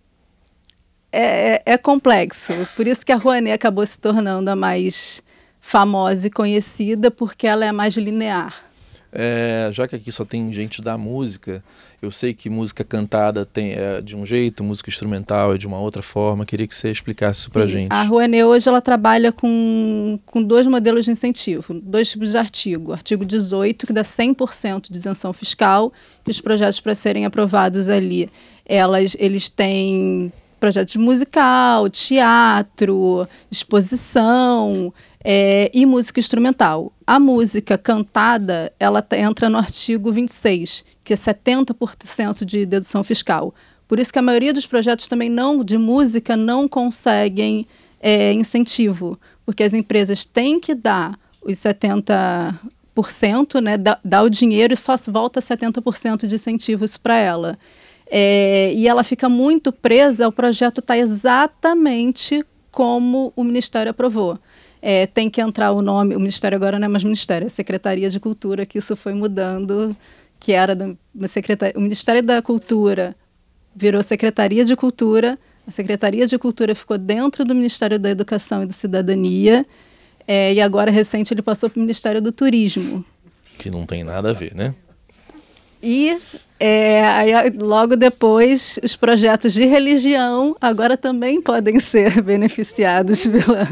é, 1.11 1.61
é, 1.65 1.73
é 1.73 1.77
complexo. 1.77 2.53
Por 2.75 2.85
isso 2.85 3.05
que 3.05 3.11
a 3.11 3.15
Rouanet 3.15 3.53
acabou 3.53 3.85
se 3.85 3.99
tornando 3.99 4.49
a 4.49 4.55
mais 4.55 5.23
famosa 5.61 6.27
e 6.27 6.29
conhecida 6.29 7.11
porque 7.11 7.47
ela 7.47 7.65
é 7.65 7.71
mais 7.71 7.95
linear. 7.95 8.69
É, 9.11 9.69
já 9.73 9.87
que 9.87 9.95
aqui 9.95 10.11
só 10.11 10.23
tem 10.23 10.53
gente 10.53 10.81
da 10.81 10.95
música, 10.95 11.63
eu 11.99 12.11
sei 12.11 12.31
que 12.31 12.47
música 12.47 12.83
cantada 12.83 13.43
tem 13.43 13.73
é, 13.73 14.01
de 14.01 14.15
um 14.15 14.23
jeito, 14.23 14.63
música 14.63 14.89
instrumental 14.89 15.55
é 15.55 15.57
de 15.57 15.65
uma 15.65 15.79
outra 15.79 16.01
forma. 16.01 16.45
Queria 16.45 16.67
que 16.67 16.75
você 16.75 16.91
explicasse 16.91 17.41
isso 17.41 17.51
para 17.51 17.65
gente. 17.65 17.91
A 17.91 18.03
Rouanet 18.03 18.43
hoje 18.43 18.69
ela 18.69 18.81
trabalha 18.81 19.31
com, 19.31 20.19
com 20.25 20.43
dois 20.43 20.67
modelos 20.67 21.05
de 21.05 21.11
incentivo, 21.11 21.73
dois 21.73 22.11
tipos 22.11 22.31
de 22.31 22.37
artigo. 22.37 22.93
Artigo 22.93 23.25
18, 23.25 23.87
que 23.87 23.93
dá 23.93 24.03
100% 24.03 24.91
de 24.91 24.97
isenção 24.97 25.33
fiscal, 25.33 25.91
e 26.27 26.29
os 26.29 26.39
projetos 26.39 26.79
para 26.79 26.93
serem 26.93 27.25
aprovados 27.25 27.89
ali, 27.89 28.29
elas, 28.63 29.15
eles 29.19 29.49
têm 29.49 30.31
projetos 30.59 30.95
musical, 30.97 31.89
teatro, 31.89 33.27
exposição, 33.49 34.93
é, 35.23 35.69
e 35.73 35.85
música 35.85 36.19
instrumental. 36.19 36.91
A 37.05 37.19
música 37.19 37.77
cantada, 37.77 38.73
ela 38.79 39.05
entra 39.17 39.49
no 39.49 39.57
artigo 39.57 40.11
26, 40.11 40.83
que 41.03 41.13
é 41.13 41.15
70% 41.15 42.45
de 42.45 42.65
dedução 42.65 43.03
fiscal. 43.03 43.53
Por 43.87 43.99
isso 43.99 44.13
que 44.13 44.19
a 44.19 44.23
maioria 44.23 44.53
dos 44.53 44.65
projetos 44.65 45.07
também 45.07 45.29
não 45.29 45.63
de 45.63 45.77
música 45.77 46.37
não 46.37 46.67
conseguem 46.67 47.67
é, 47.99 48.31
incentivo, 48.33 49.19
porque 49.45 49.63
as 49.63 49.73
empresas 49.73 50.25
têm 50.25 50.59
que 50.59 50.75
dar 50.75 51.17
os 51.41 51.57
70%, 51.57 53.61
né, 53.61 53.77
dar, 53.77 53.99
dar 54.03 54.23
o 54.23 54.29
dinheiro 54.29 54.73
e 54.73 54.77
só 54.77 54.95
volta 55.07 55.39
70% 55.39 56.27
de 56.27 56.35
incentivos 56.35 56.97
para 56.97 57.17
ela. 57.17 57.57
É, 58.11 58.71
e 58.73 58.87
ela 58.87 59.03
fica 59.03 59.27
muito 59.27 59.71
presa 59.71 60.25
ao 60.25 60.31
projeto 60.31 60.79
estar 60.79 60.95
tá 60.95 60.97
exatamente 60.97 62.43
como 62.71 63.33
o 63.35 63.43
Ministério 63.43 63.89
aprovou 63.89 64.39
é, 64.81 65.05
tem 65.05 65.29
que 65.29 65.41
entrar 65.41 65.71
o 65.71 65.81
nome, 65.81 66.15
o 66.15 66.19
Ministério 66.19 66.55
agora 66.55 66.79
não 66.79 66.85
é 66.85 66.87
mais 66.87 67.03
Ministério, 67.03 67.45
é 67.45 67.49
Secretaria 67.49 68.09
de 68.09 68.19
Cultura, 68.19 68.65
que 68.65 68.77
isso 68.77 68.95
foi 68.95 69.13
mudando, 69.13 69.95
que 70.39 70.53
era 70.53 70.75
da, 70.75 71.27
secretaria, 71.27 71.77
o 71.77 71.81
Ministério 71.81 72.23
da 72.23 72.41
Cultura 72.41 73.15
virou 73.75 74.01
Secretaria 74.01 74.63
de 74.63 74.75
Cultura, 74.75 75.37
a 75.67 75.71
Secretaria 75.71 76.25
de 76.25 76.37
Cultura 76.37 76.73
ficou 76.73 76.97
dentro 76.97 77.43
do 77.45 77.53
Ministério 77.53 77.99
da 77.99 78.09
Educação 78.09 78.63
e 78.63 78.65
da 78.65 78.73
Cidadania, 78.73 79.65
é, 80.27 80.53
e 80.53 80.61
agora, 80.61 80.91
recente, 80.91 81.33
ele 81.33 81.41
passou 81.41 81.69
para 81.69 81.79
o 81.79 81.81
Ministério 81.81 82.21
do 82.21 82.31
Turismo. 82.31 83.03
Que 83.57 83.71
não 83.71 83.85
tem 83.85 84.03
nada 84.03 84.29
a 84.29 84.33
ver, 84.33 84.53
né? 84.53 84.75
E 85.81 86.19
é, 86.59 87.03
aí, 87.07 87.31
logo 87.57 87.95
depois, 87.95 88.79
os 88.83 88.95
projetos 88.95 89.53
de 89.53 89.65
religião 89.65 90.55
agora 90.61 90.95
também 90.95 91.41
podem 91.41 91.79
ser 91.81 92.21
beneficiados 92.21 93.25
pela, 93.25 93.67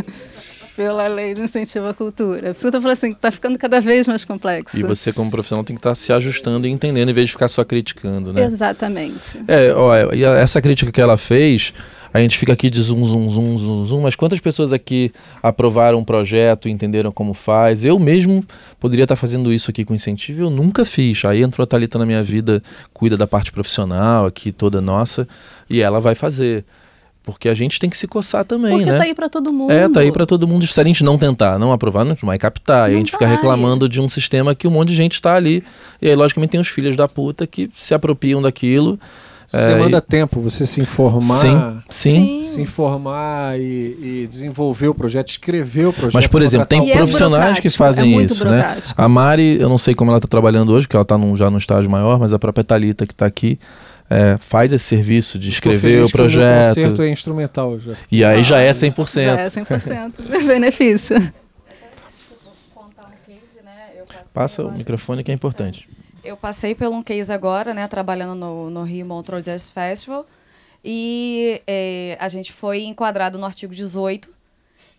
pela 0.78 1.08
lei 1.08 1.34
do 1.34 1.42
incentivo 1.42 1.88
à 1.88 1.94
cultura. 1.94 2.42
Por 2.42 2.52
isso 2.52 2.60
que 2.60 2.66
eu 2.66 2.70
estou 2.70 2.82
falando 2.82 2.98
assim, 2.98 3.12
está 3.12 3.32
ficando 3.32 3.58
cada 3.58 3.82
vez 3.82 4.08
mais 4.08 4.24
complexo. 4.24 4.80
E 4.80 4.84
você, 4.84 5.12
como 5.12 5.32
profissional, 5.32 5.66
tem 5.66 5.76
que 5.76 5.80
estar 5.80 5.90
tá 5.90 5.96
se 5.96 6.14
ajustando 6.14 6.68
e 6.68 6.70
entendendo, 6.70 7.10
em 7.10 7.14
vez 7.14 7.28
de 7.28 7.32
ficar 7.32 7.48
só 7.48 7.66
criticando, 7.66 8.32
né? 8.32 8.46
Exatamente. 8.46 9.42
É, 9.48 9.74
ó, 9.74 10.14
e 10.14 10.24
essa 10.24 10.62
crítica 10.62 10.92
que 10.92 11.02
ela 11.02 11.18
fez, 11.18 11.74
A 12.14 12.20
gente 12.20 12.38
fica 12.38 12.54
aqui 12.54 12.70
de 12.70 12.82
zoom, 12.82 13.06
zoom, 13.06 13.30
zoom, 13.30 13.58
zoom, 13.58 13.86
zoom, 13.86 14.02
mas 14.02 14.16
quantas 14.16 14.40
pessoas 14.40 14.72
aqui 14.74 15.12
aprovaram 15.42 16.00
um 16.00 16.04
projeto, 16.04 16.70
entenderam 16.70 17.12
como 17.12 17.34
faz? 17.34 17.84
Eu 17.84 18.00
mesmo 18.00 18.44
poderia 18.80 19.04
estar 19.04 19.16
fazendo 19.16 19.52
isso 19.52 19.70
aqui 19.70 19.84
com 19.84 19.94
incentivo, 19.94 20.44
eu 20.44 20.50
nunca 20.50 20.86
fiz. 20.86 21.24
Aí 21.26 21.44
entrou 21.44 21.64
a 21.64 21.68
Thalita 21.68 22.00
na 22.00 22.06
minha 22.06 22.24
vida, 22.24 22.64
cuida 22.94 23.18
da 23.18 23.28
parte 23.28 23.52
profissional 23.52 24.26
aqui 24.26 24.52
toda 24.52 24.82
nossa, 24.82 25.28
e 25.70 25.82
ela 25.82 26.00
vai 26.00 26.16
fazer. 26.16 26.66
Porque 27.28 27.50
a 27.50 27.54
gente 27.54 27.78
tem 27.78 27.90
que 27.90 27.98
se 27.98 28.08
coçar 28.08 28.46
também, 28.46 28.72
Porque 28.78 28.90
né? 28.90 28.98
tá 28.98 29.04
aí 29.04 29.14
pra 29.14 29.28
todo 29.28 29.52
mundo. 29.52 29.70
É, 29.70 29.90
tá 29.90 30.00
aí 30.00 30.14
pra 30.14 30.26
todo 30.26 30.48
mundo. 30.48 30.66
Se 30.66 30.80
a 30.80 30.84
gente 30.86 31.04
não 31.04 31.18
tentar, 31.18 31.60
não 31.60 31.74
aprovar, 31.74 32.06
não 32.06 32.16
vai 32.24 32.38
captar. 32.38 32.88
e 32.90 32.92
a 32.92 32.94
Não 32.94 33.00
gente 33.00 33.12
fica 33.12 33.26
vai. 33.28 33.36
reclamando 33.36 33.90
de 33.90 34.00
um 34.00 34.08
sistema 34.08 34.56
que 34.56 34.66
um 34.66 34.72
monte 34.72 34.88
de 34.92 34.96
gente 34.96 35.22
tá 35.22 35.36
ali. 35.36 35.62
E 36.02 36.08
aí, 36.08 36.16
logicamente, 36.16 36.52
tem 36.52 36.62
os 36.62 36.70
filhos 36.70 36.96
da 36.96 37.06
puta 37.06 37.46
que 37.46 37.70
se 37.78 37.94
apropriam 37.94 38.42
daquilo. 38.42 38.98
Isso 39.46 39.58
É, 39.58 39.76
demanda 39.76 39.98
e- 39.98 40.02
tempo, 40.02 40.40
você 40.42 40.66
se 40.66 40.80
informar. 40.82 41.40
Sim, 41.42 41.78
sim. 41.90 42.44
Se 42.44 42.62
informar 42.62 43.60
e, 43.60 44.24
e 44.24 44.28
desenvolver 44.30 44.88
o 44.88 44.94
projeto, 44.94 45.28
escrever 45.30 45.88
o 45.88 45.94
projeto. 45.94 46.14
Mas, 46.16 46.28
por 46.28 46.42
exemplo, 46.42 46.66
tem 46.66 46.86
E 46.86 46.92
é 46.92 46.96
profissionais 46.98 47.60
que 47.60 47.70
fazem 47.70 48.12
é 48.12 48.14
muito 48.14 48.34
isso, 48.34 48.46
né? 48.46 48.78
A 48.98 49.08
Mari, 49.10 49.60
eu 49.60 49.68
não 49.70 49.78
sei 49.78 49.94
como 49.96 50.12
ela 50.12 50.20
tá 50.22 50.28
trabalhando 50.28 50.72
hoje, 50.74 50.88
que 50.88 50.96
ela 50.96 51.06
tá 51.06 51.18
num- 51.18 51.36
já 51.38 51.50
num 51.52 51.58
estágio 51.58 51.90
maior, 51.92 52.20
mas 52.20 52.32
a 52.34 52.40
própria 52.40 52.64
Thalita 52.64 53.06
que 53.08 53.14
tá 53.16 53.26
aqui 53.26 53.58
é, 54.10 54.38
faz 54.38 54.72
esse 54.72 54.86
serviço 54.86 55.38
de 55.38 55.50
escrever 55.50 56.02
o 56.02 56.06
O 56.06 56.12
projeto. 56.12 56.68
concerto 56.76 57.02
é 57.02 57.10
instrumental 57.10 57.78
já. 57.80 57.94
E 58.12 58.24
aí 58.24 58.44
já 58.44 58.60
é 58.60 58.74
Já 58.74 58.88
100%. 58.88 59.38
é 59.38 59.50
100% 59.50 60.46
benefício. 60.46 61.16
contar 62.74 63.08
um 63.08 63.26
case, 63.26 63.62
né? 63.64 63.92
Eu 63.98 64.06
passei 64.06 64.32
Passa 64.34 64.64
o 64.66 64.72
microfone 64.72 65.24
que 65.24 65.32
é 65.32 65.34
importante. 65.34 65.90
Eu 66.24 66.36
passei 66.38 66.76
por 66.76 66.88
um 66.88 67.02
case 67.02 67.32
agora, 67.32 67.74
né? 67.74 67.88
Trabalhando 67.88 68.36
no, 68.36 68.70
no 68.70 68.84
Rio 68.84 69.06
Montreux 69.06 69.44
Jazz 69.46 69.70
Festival. 69.70 70.26
E 70.84 71.62
eh, 71.68 72.18
a 72.20 72.30
gente 72.30 72.52
foi 72.54 72.84
enquadrado 72.84 73.38
no 73.38 73.46
artigo 73.46 73.74
18. 73.74 74.30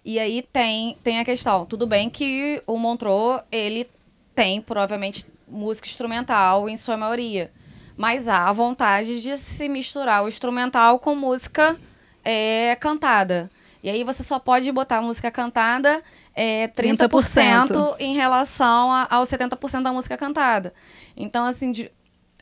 E 0.04 0.18
aí 0.18 0.42
tem, 0.52 0.96
tem 1.04 1.18
a 1.18 1.24
questão. 1.24 1.64
Tudo 1.66 1.86
bem 1.86 2.08
que 2.10 2.62
o 2.66 2.76
Montreux, 2.78 3.42
ele 3.52 3.86
tem, 4.34 4.60
provavelmente, 4.60 5.26
música 5.46 5.86
instrumental 5.86 6.68
em 6.68 6.76
sua 6.76 6.96
maioria. 6.96 7.50
Mas 7.98 8.28
há 8.28 8.48
a 8.48 8.52
vontade 8.52 9.20
de 9.20 9.36
se 9.36 9.68
misturar 9.68 10.24
o 10.24 10.28
instrumental 10.28 10.98
com 11.00 11.14
música 11.16 11.76
eh, 12.24 12.76
cantada. 12.80 13.50
E 13.82 13.90
aí 13.90 14.04
você 14.04 14.22
só 14.22 14.38
pode 14.38 14.70
botar 14.72 15.02
música 15.02 15.30
cantada 15.30 16.00
é, 16.34 16.68
30%, 16.68 17.08
30%. 17.08 17.96
em 17.98 18.14
relação 18.14 18.92
a- 18.92 19.06
aos 19.10 19.28
70% 19.28 19.82
da 19.82 19.92
música 19.92 20.16
cantada. 20.16 20.72
Então, 21.16 21.44
assim, 21.44 21.72
de- 21.72 21.90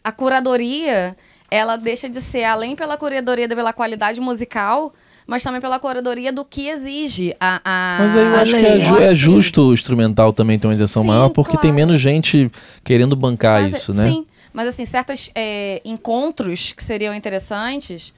a 0.04 0.12
curadoria, 0.12 1.16
ela 1.50 1.76
deixa 1.76 2.08
de 2.08 2.20
ser, 2.20 2.44
além 2.44 2.76
pela 2.76 2.96
curadoria 2.98 3.48
pela 3.48 3.72
qualidade 3.72 4.20
musical, 4.20 4.92
mas 5.26 5.42
também 5.42 5.60
pela 5.60 5.78
curadoria 5.78 6.32
do 6.32 6.44
que 6.44 6.68
exige 6.68 7.34
a... 7.40 7.60
a 7.64 7.96
Mas 7.98 8.16
aí 8.16 8.26
eu 8.26 8.34
a 8.36 8.40
acho 8.42 8.52
que 8.52 8.66
é, 8.66 8.78
ju- 8.80 8.98
é 8.98 9.14
justo 9.14 9.62
o 9.70 9.72
instrumental 9.75 10.32
também 10.32 10.58
ter 10.58 10.66
uma 10.66 10.75
isenção 10.75 11.02
Sim, 11.02 11.08
maior, 11.08 11.30
porque 11.30 11.52
tem 11.52 11.70
claro. 11.72 11.75
menos 11.76 12.00
gente 12.00 12.50
querendo 12.84 13.16
bancar 13.16 13.62
Mas, 13.62 13.72
isso, 13.75 13.92
né? 13.94 14.04
Sim, 14.10 14.26
mas 14.56 14.68
assim, 14.68 14.86
certos 14.86 15.30
é, 15.34 15.82
encontros 15.84 16.72
que 16.72 16.82
seriam 16.82 17.14
interessantes 17.14 18.12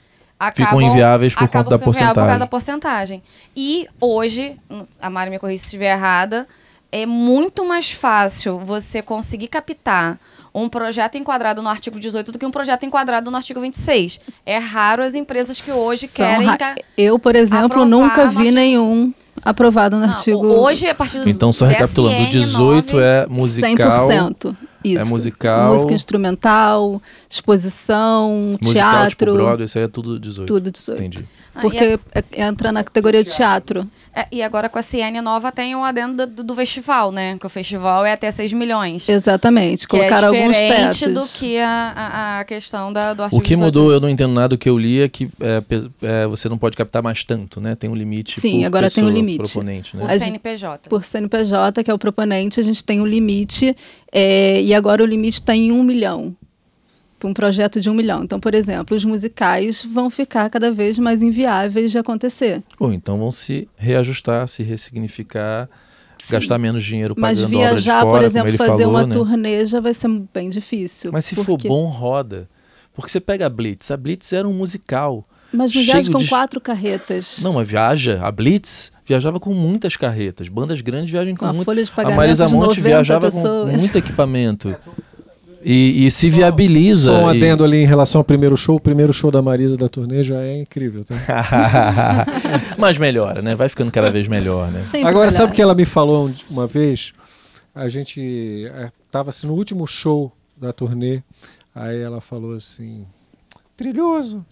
Ficam 0.55 0.67
acabam, 0.69 0.83
inviáveis 0.83 1.35
por 1.35 1.41
conta 1.41 1.59
acabam 1.59 1.71
da 1.71 1.79
ficando 1.79 1.97
inviáveis 1.97 2.15
por 2.15 2.15
causa 2.15 2.39
porcentagem. 2.39 2.39
da 2.39 2.47
porcentagem. 2.47 3.23
E 3.57 3.89
hoje, 4.01 4.57
hum, 4.71 4.83
a 5.03 5.11
Mari 5.11 5.31
me 5.31 5.39
corrija 5.41 5.59
se 5.59 5.65
estiver 5.65 5.93
errada, 5.93 6.47
é 6.93 7.05
muito 7.05 7.67
mais 7.67 7.91
fácil 7.91 8.61
você 8.61 9.03
conseguir 9.03 9.49
captar 9.49 10.17
um 10.55 10.69
projeto 10.69 11.19
enquadrado 11.19 11.61
no 11.61 11.69
artigo 11.69 11.99
18 11.99 12.31
do 12.31 12.39
que 12.39 12.47
um 12.47 12.53
projeto 12.53 12.87
enquadrado 12.87 13.31
no 13.33 13.37
artigo 13.37 13.61
26. 13.61 14.21
É 14.47 14.59
raro 14.59 15.03
as 15.03 15.17
empresas 15.17 15.61
que 15.61 15.73
hoje 15.73 16.07
São 16.07 16.25
querem... 16.25 16.47
ra- 16.47 16.77
Eu, 16.97 17.19
por 17.19 17.35
exemplo, 17.35 17.85
nunca 17.85 18.29
vi 18.29 18.37
artigo- 18.39 18.55
nenhum 18.55 19.13
aprovado 19.43 19.97
no 19.97 20.07
Não, 20.07 20.13
artigo 20.15 20.47
Hoje, 20.47 20.87
a 20.89 20.95
partir 20.95 21.21
do 21.21 21.29
Então, 21.29 21.53
só 21.53 21.65
recapitulando, 21.67 22.15
o 22.17 22.27
DSN 22.27 22.41
18 22.45 22.93
9, 22.93 23.05
é 23.05 23.27
musical, 23.27 24.09
100%. 24.09 24.57
Isso. 24.95 25.07
musical- 25.11 25.73
Música 25.73 25.95
instrumental, 25.95 27.03
exposição, 27.29 28.57
musical, 28.63 29.09
tipo 29.09 29.25
teatro, 29.25 29.35
Broadway, 29.35 29.65
isso 29.67 29.79
aí 29.79 29.85
é 29.85 29.89
tudo 29.89 30.19
18. 30.19 30.47
tudo 30.47 30.71
18. 30.71 30.99
Entendi. 31.03 31.25
Ah, 31.59 31.61
e 31.61 31.63
Porque 31.63 31.99
é- 32.15 32.43
entra 32.47 32.71
na 32.73 32.83
categoria 32.85 33.23
de 33.25 33.35
teatro. 33.35 33.87
É, 34.15 34.27
e 34.33 34.43
agora 34.43 34.69
com 34.69 34.79
a 34.79 34.83
CN 34.83 35.21
nova 35.21 35.53
tem 35.53 35.77
o 35.77 35.85
adendo 35.85 36.27
do, 36.27 36.43
do 36.43 36.55
festival, 36.55 37.13
né? 37.13 37.37
Que 37.39 37.47
o 37.47 37.49
festival 37.49 38.05
é 38.05 38.13
até 38.13 38.31
6 38.31 38.53
milhões. 38.53 39.09
Exatamente. 39.09 39.87
Que 39.87 39.97
é 39.97 39.99
Colocaram 40.01 40.29
alguns 40.29 40.57
diferente 40.57 40.99
tetos. 41.05 41.33
do 41.35 41.39
que 41.39 41.59
a, 41.59 41.93
a, 41.97 42.41
a 42.41 42.45
questão 42.45 42.93
da, 42.93 43.15
do 43.15 43.23
artigo 43.25 43.41
O 43.41 43.45
que 43.45 43.55
18. 43.55 43.65
mudou, 43.67 43.93
eu 43.93 44.01
não 44.01 44.09
entendo 44.09 44.33
nada 44.33 44.49
do 44.49 44.59
que 44.59 44.69
eu 44.69 44.77
li, 44.79 45.03
é 45.03 45.09
que 45.09 45.29
é, 45.41 45.63
é, 46.03 46.27
você 46.27 46.49
não 46.49 46.59
pode 46.59 46.77
captar 46.77 47.03
mais 47.03 47.23
tanto, 47.23 47.61
né? 47.61 47.77
Tem 47.77 47.89
um 47.89 47.95
limite 47.95 48.41
Sim, 48.41 48.61
por 48.61 48.67
agora 48.67 48.91
tem 48.91 49.05
um 49.05 49.11
limite. 49.11 49.53
proponente, 49.53 49.97
né? 49.97 50.05
A 50.09 50.13
gente- 50.17 50.25
CNPJ. 50.31 50.89
Por 50.89 51.05
CNPJ, 51.05 51.85
que 51.85 51.91
é 51.91 51.95
o 51.95 51.99
proponente, 51.99 52.59
a 52.59 52.63
gente 52.63 52.83
tem 52.83 53.01
um 53.01 53.07
limite, 53.07 53.77
é, 54.13 54.61
e 54.63 54.75
agora 54.75 55.03
o 55.03 55.07
limite 55.07 55.35
está 55.41 55.55
em 55.55 55.71
um 55.71 55.83
milhão. 55.83 56.35
Para 57.19 57.29
um 57.29 57.35
projeto 57.35 57.81
de 57.81 57.91
um 57.91 57.95
milhão. 57.95 58.23
Então, 58.23 58.39
por 58.39 58.55
exemplo, 58.55 58.97
os 58.97 59.05
musicais 59.05 59.85
vão 59.85 60.09
ficar 60.09 60.49
cada 60.51 60.71
vez 60.71 60.99
mais 60.99 61.21
inviáveis 61.23 61.91
de 61.91 61.99
acontecer. 61.99 62.63
Ou 62.79 62.93
então 62.93 63.19
vão 63.19 63.33
se 63.33 63.69
reajustar, 63.77 64.47
se 64.47 64.63
ressignificar, 64.63 65.69
gastar 66.31 66.59
menos 66.59 66.85
dinheiro 66.85 67.15
Mas 67.19 67.39
pagando 67.41 67.57
obra 67.57 67.67
de 67.69 67.75
viajar, 67.75 68.01
fora, 68.03 68.13
por 68.19 68.25
exemplo, 68.25 68.53
fazer 68.57 68.83
falou, 68.85 68.91
uma 68.91 69.07
né? 69.07 69.13
turnê 69.15 69.67
já 69.67 69.81
vai 69.81 69.95
ser 69.95 70.09
bem 70.33 70.49
difícil. 70.51 71.11
Mas 71.13 71.25
se 71.25 71.35
for 71.35 71.45
porque- 71.45 71.69
bom, 71.69 71.87
roda. 71.87 72.49
Porque 72.95 73.11
você 73.11 73.21
pega 73.21 73.47
a 73.47 73.49
Blitz, 73.49 73.91
a 73.93 73.97
Blitz 73.97 74.33
era 74.33 74.47
um 74.49 74.53
musical. 74.53 75.25
Mas 75.53 75.73
não 75.73 75.83
cheio 75.83 75.95
viaja 75.95 76.13
com 76.13 76.19
de- 76.19 76.29
quatro 76.29 76.61
carretas. 76.61 77.39
Não, 77.43 77.53
mas 77.55 77.67
viaja. 77.67 78.21
A 78.23 78.31
Blitz 78.31 78.93
viajava 79.07 79.41
com 79.41 79.55
muitas 79.55 79.97
carretas. 79.97 80.49
Bandas 80.49 80.81
grandes 80.81 81.11
viajam 81.11 81.35
com, 81.35 81.41
Com 81.41 81.47
a 81.47 81.53
muito. 81.53 81.65
folha 81.65 81.83
de 81.85 81.91
A 81.91 81.95
pagamento 81.95 82.17
Marisa 82.17 82.49
Monte 82.49 82.67
90 82.81 82.81
viajava 82.83 83.31
com 83.31 83.37
pessoas. 83.41 83.81
muito 83.81 83.99
equipamento. 83.99 84.77
E, 85.71 86.07
e 86.07 86.11
se 86.11 86.31
viabiliza. 86.31 87.13
Só 87.13 87.25
um 87.27 87.33
e- 87.33 87.37
adendo 87.37 87.63
ali 87.63 87.77
em 87.83 87.87
relação 87.87 88.21
ao 88.21 88.25
primeiro 88.25 88.57
show. 88.57 88.77
O 88.77 88.81
primeiro 88.81 89.13
show 89.13 89.31
da 89.31 89.43
Marisa 89.43 89.77
da 89.77 89.87
turnê 89.89 90.23
já 90.25 90.41
é 90.41 90.61
incrível. 90.63 91.05
Tá? 91.05 91.15
Mas 92.79 92.97
melhora, 92.97 93.43
né? 93.43 93.55
Vai 93.55 93.69
ficando 93.69 93.93
cada 93.93 94.11
vez 94.11 94.27
melhor, 94.29 94.71
né? 94.73 94.81
Sempre 94.81 95.07
Agora, 95.07 95.31
sabe 95.31 95.43
melhor. 95.43 95.53
o 95.53 95.55
que 95.57 95.63
ela 95.63 95.75
me 95.75 95.85
falou 95.85 96.29
um- 96.29 96.35
uma 96.51 96.67
vez? 96.67 97.13
A 97.75 97.89
gente 97.91 98.67
estava 99.07 99.29
assim, 99.29 99.47
no 99.47 99.53
último 99.55 99.87
show 99.87 100.33
da 100.57 100.73
turnê. 100.73 101.23
Aí 101.75 102.01
ela 102.01 102.21
falou 102.21 102.57
assim: 102.57 103.05
Trilhoso, 103.77 104.45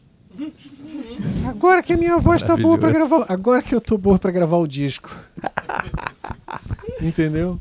agora 1.48 1.82
que 1.82 1.92
a 1.94 1.96
minha 1.96 2.18
voz 2.18 2.42
tá 2.42 2.56
boa 2.56 2.76
para 2.78 2.90
gravar. 2.92 3.24
Agora 3.28 3.62
que 3.62 3.74
eu 3.74 3.80
tô 3.80 3.96
boa 3.96 4.18
para 4.18 4.30
gravar 4.30 4.58
o 4.58 4.66
disco. 4.66 5.10
Entendeu? 7.00 7.58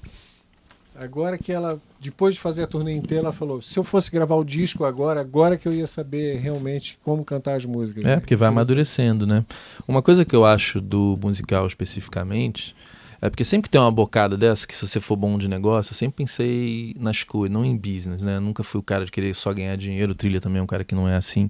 Agora 0.98 1.38
que 1.38 1.52
ela, 1.52 1.80
depois 2.00 2.36
de 2.36 2.42
fazer 2.42 2.64
a 2.64 2.68
turnê 2.68 2.96
inteira, 2.96 3.26
ela 3.26 3.34
falou: 3.34 3.62
se 3.62 3.78
eu 3.78 3.84
fosse 3.84 4.10
gravar 4.10 4.36
o 4.36 4.44
disco 4.44 4.86
agora, 4.86 5.20
agora 5.20 5.58
que 5.58 5.68
eu 5.68 5.74
ia 5.74 5.88
saber 5.88 6.38
realmente 6.38 6.98
como 7.04 7.24
cantar 7.26 7.56
as 7.56 7.66
músicas. 7.66 8.06
É, 8.06 8.18
porque 8.20 8.36
vai 8.36 8.50
Interessante. 8.50 8.72
amadurecendo, 8.72 9.28
né? 9.28 9.46
Uma 9.88 10.02
coisa 10.02 10.24
que 10.24 10.36
eu 10.36 10.46
acho 10.46 10.80
do 10.80 11.18
musical 11.22 11.68
especificamente 11.68 12.76
é 13.22 13.30
porque 13.30 13.44
sempre 13.44 13.64
que 13.64 13.70
tem 13.70 13.82
uma 13.82 13.92
bocada 13.92 14.38
dessa, 14.38 14.68
que 14.68 14.76
se 14.76 14.88
você 14.88 15.00
for 15.00 15.16
bom 15.16 15.38
de 15.38 15.48
negócio, 15.48 15.92
eu 15.92 15.98
sempre 15.98 16.18
pensei 16.18 16.96
nas 17.00 17.24
coisas, 17.24 17.52
não 17.52 17.66
em 17.66 17.76
business, 17.76 18.22
né? 18.24 18.38
Eu 18.38 18.42
nunca 18.42 18.64
fui 18.64 18.80
o 18.80 18.84
cara 18.84 19.04
de 19.04 19.12
querer 19.12 19.34
só 19.34 19.54
ganhar 19.54 19.76
dinheiro, 19.76 20.12
o 20.12 20.16
trilha 20.16 20.40
também 20.40 20.60
é 20.60 20.64
um 20.64 20.68
cara 20.68 20.84
que 20.84 20.94
não 20.94 21.08
é 21.08 21.16
assim. 21.16 21.50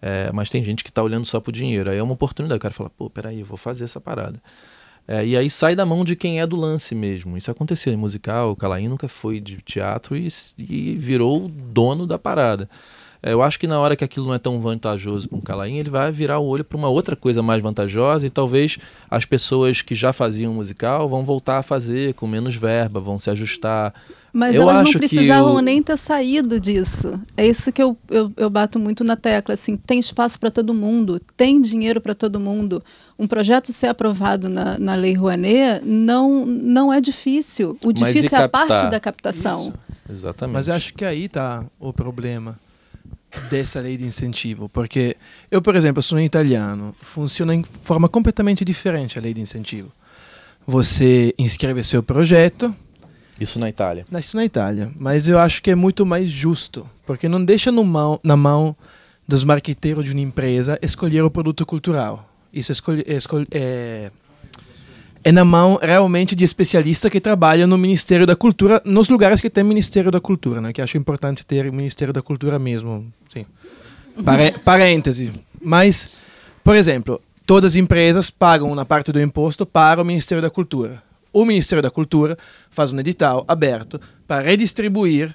É, 0.00 0.30
mas 0.32 0.50
tem 0.50 0.62
gente 0.62 0.84
que 0.84 0.92
tá 0.92 1.02
olhando 1.02 1.24
só 1.24 1.40
pro 1.40 1.52
dinheiro. 1.52 1.90
Aí 1.90 1.96
é 1.98 2.02
uma 2.02 2.12
oportunidade. 2.12 2.58
O 2.58 2.60
cara 2.60 2.74
fala, 2.74 2.90
pô, 2.90 3.08
peraí, 3.08 3.40
eu 3.40 3.46
vou 3.46 3.56
fazer 3.56 3.84
essa 3.84 4.00
parada. 4.00 4.40
É, 5.08 5.24
e 5.24 5.36
aí 5.36 5.48
sai 5.48 5.76
da 5.76 5.86
mão 5.86 6.04
de 6.04 6.16
quem 6.16 6.40
é 6.40 6.46
do 6.46 6.56
lance 6.56 6.94
mesmo. 6.94 7.36
Isso 7.36 7.50
aconteceu 7.50 7.92
em 7.92 7.96
musical, 7.96 8.50
o 8.50 8.56
Calaim 8.56 8.88
nunca 8.88 9.08
foi 9.08 9.40
de 9.40 9.58
teatro 9.58 10.16
e, 10.16 10.28
e 10.58 10.96
virou 10.96 11.48
dono 11.48 12.06
da 12.06 12.18
parada. 12.18 12.68
É, 13.22 13.32
eu 13.32 13.42
acho 13.42 13.58
que 13.58 13.66
na 13.66 13.78
hora 13.80 13.96
que 13.96 14.04
aquilo 14.04 14.26
não 14.26 14.34
é 14.34 14.38
tão 14.38 14.60
vantajoso 14.60 15.28
para 15.28 15.38
um 15.38 15.40
Calaim, 15.40 15.78
ele 15.78 15.90
vai 15.90 16.12
virar 16.12 16.38
o 16.38 16.46
olho 16.46 16.64
para 16.64 16.76
uma 16.76 16.88
outra 16.88 17.16
coisa 17.16 17.42
mais 17.42 17.62
vantajosa 17.62 18.26
e 18.26 18.30
talvez 18.30 18.78
as 19.10 19.24
pessoas 19.24 19.82
que 19.82 19.94
já 19.94 20.12
faziam 20.12 20.52
musical 20.54 21.08
vão 21.08 21.24
voltar 21.24 21.58
a 21.58 21.62
fazer 21.62 22.14
com 22.14 22.26
menos 22.26 22.54
verba, 22.54 23.00
vão 23.00 23.18
se 23.18 23.30
ajustar. 23.30 23.94
Mas 24.32 24.54
Eu 24.54 24.62
elas 24.62 24.74
não 24.74 24.82
acho 24.82 24.92
que 24.92 24.98
precisavam 24.98 25.54
o- 25.56 25.60
nem 25.60 25.82
ter 25.82 25.96
saído 25.96 26.60
disso. 26.60 27.18
É 27.36 27.46
isso 27.46 27.72
que 27.72 27.82
eu, 27.82 27.96
eu, 28.10 28.30
eu 28.36 28.50
bato 28.50 28.78
muito 28.78 29.02
na 29.02 29.16
tecla. 29.16 29.54
Assim, 29.54 29.78
tem 29.78 29.98
espaço 29.98 30.38
para 30.38 30.50
todo 30.50 30.74
mundo, 30.74 31.18
tem 31.36 31.58
dinheiro 31.60 32.02
para 32.02 32.14
todo 32.14 32.38
mundo. 32.38 32.82
Um 33.18 33.26
projeto 33.26 33.72
ser 33.72 33.86
aprovado 33.86 34.46
na, 34.50 34.78
na 34.78 34.94
Lei 34.94 35.14
Rouanet 35.14 35.82
não, 35.82 36.44
não 36.44 36.92
é 36.92 37.00
difícil. 37.00 37.78
O 37.82 37.92
difícil 37.94 38.36
é 38.36 38.42
a 38.42 38.48
parte 38.48 38.90
da 38.90 39.00
captação. 39.00 39.60
Isso. 39.62 39.74
Exatamente. 40.08 40.52
Mas 40.54 40.68
eu 40.68 40.74
acho 40.74 40.92
que 40.92 41.04
aí 41.04 41.24
está 41.24 41.64
o 41.80 41.90
problema 41.92 42.58
dessa 43.50 43.80
lei 43.80 43.96
de 43.96 44.04
incentivo, 44.04 44.68
porque 44.68 45.16
eu, 45.50 45.62
por 45.62 45.76
exemplo, 45.76 46.02
sou 46.02 46.18
italiano, 46.20 46.94
funciona 47.00 47.54
em 47.54 47.62
forma 47.82 48.08
completamente 48.08 48.64
diferente 48.64 49.18
a 49.18 49.22
lei 49.22 49.32
de 49.34 49.40
incentivo. 49.40 49.90
Você 50.66 51.34
inscreve 51.38 51.82
seu 51.84 52.02
projeto, 52.02 52.74
Isso 53.40 53.58
na 53.58 53.68
Itália. 53.68 54.06
nasce 54.10 54.34
na 54.34 54.44
Itália, 54.44 54.90
mas 54.98 55.28
eu 55.28 55.38
acho 55.38 55.62
que 55.62 55.70
é 55.70 55.74
muito 55.74 56.04
mais 56.04 56.28
justo, 56.30 56.88
porque 57.06 57.28
não 57.28 57.44
deixa 57.44 57.70
no 57.70 57.84
mão, 57.84 58.18
na 58.22 58.36
mão 58.36 58.74
dos 59.28 59.44
marqueteiros 59.44 60.04
de 60.04 60.12
uma 60.12 60.20
empresa 60.20 60.78
escolher 60.82 61.22
o 61.22 61.30
produto 61.30 61.64
cultural. 61.64 62.28
Isso 62.52 62.72
escolhe, 62.72 63.04
escolhe, 63.06 63.46
é, 63.50 63.58
é 63.60 64.10
na 65.32 65.44
mão 65.44 65.76
realmente 65.82 66.36
de 66.36 66.44
especialistas 66.44 67.10
que 67.10 67.20
trabalham 67.20 67.66
no 67.66 67.76
Ministério 67.76 68.24
da 68.24 68.36
Cultura, 68.36 68.80
nos 68.84 69.08
lugares 69.08 69.40
que 69.40 69.50
tem 69.50 69.64
Ministério 69.64 70.08
da 70.08 70.20
Cultura, 70.20 70.60
né? 70.60 70.72
que 70.72 70.80
acho 70.80 70.96
importante 70.96 71.44
ter 71.44 71.68
o 71.68 71.72
Ministério 71.72 72.14
da 72.14 72.22
Cultura 72.22 72.60
mesmo. 72.60 73.12
Sim. 73.28 73.44
Pare, 74.24 74.52
parêntese. 74.64 75.32
Mas, 75.60 76.08
por 76.62 76.76
exemplo, 76.76 77.20
todas 77.44 77.72
as 77.72 77.76
empresas 77.76 78.30
pagam 78.30 78.70
uma 78.70 78.84
parte 78.84 79.10
do 79.10 79.20
imposto 79.20 79.66
para 79.66 80.00
o 80.00 80.04
Ministério 80.04 80.40
da 80.40 80.48
Cultura. 80.48 81.02
O 81.32 81.44
Ministério 81.44 81.82
da 81.82 81.90
Cultura 81.90 82.38
faz 82.70 82.92
um 82.92 83.00
edital 83.00 83.44
aberto 83.48 84.00
para 84.28 84.44
redistribuir 84.44 85.34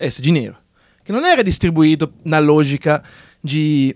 esse 0.00 0.22
dinheiro, 0.22 0.56
que 1.04 1.12
não 1.12 1.24
é 1.26 1.34
redistribuído 1.34 2.10
na 2.24 2.38
lógica 2.38 3.02
de 3.44 3.94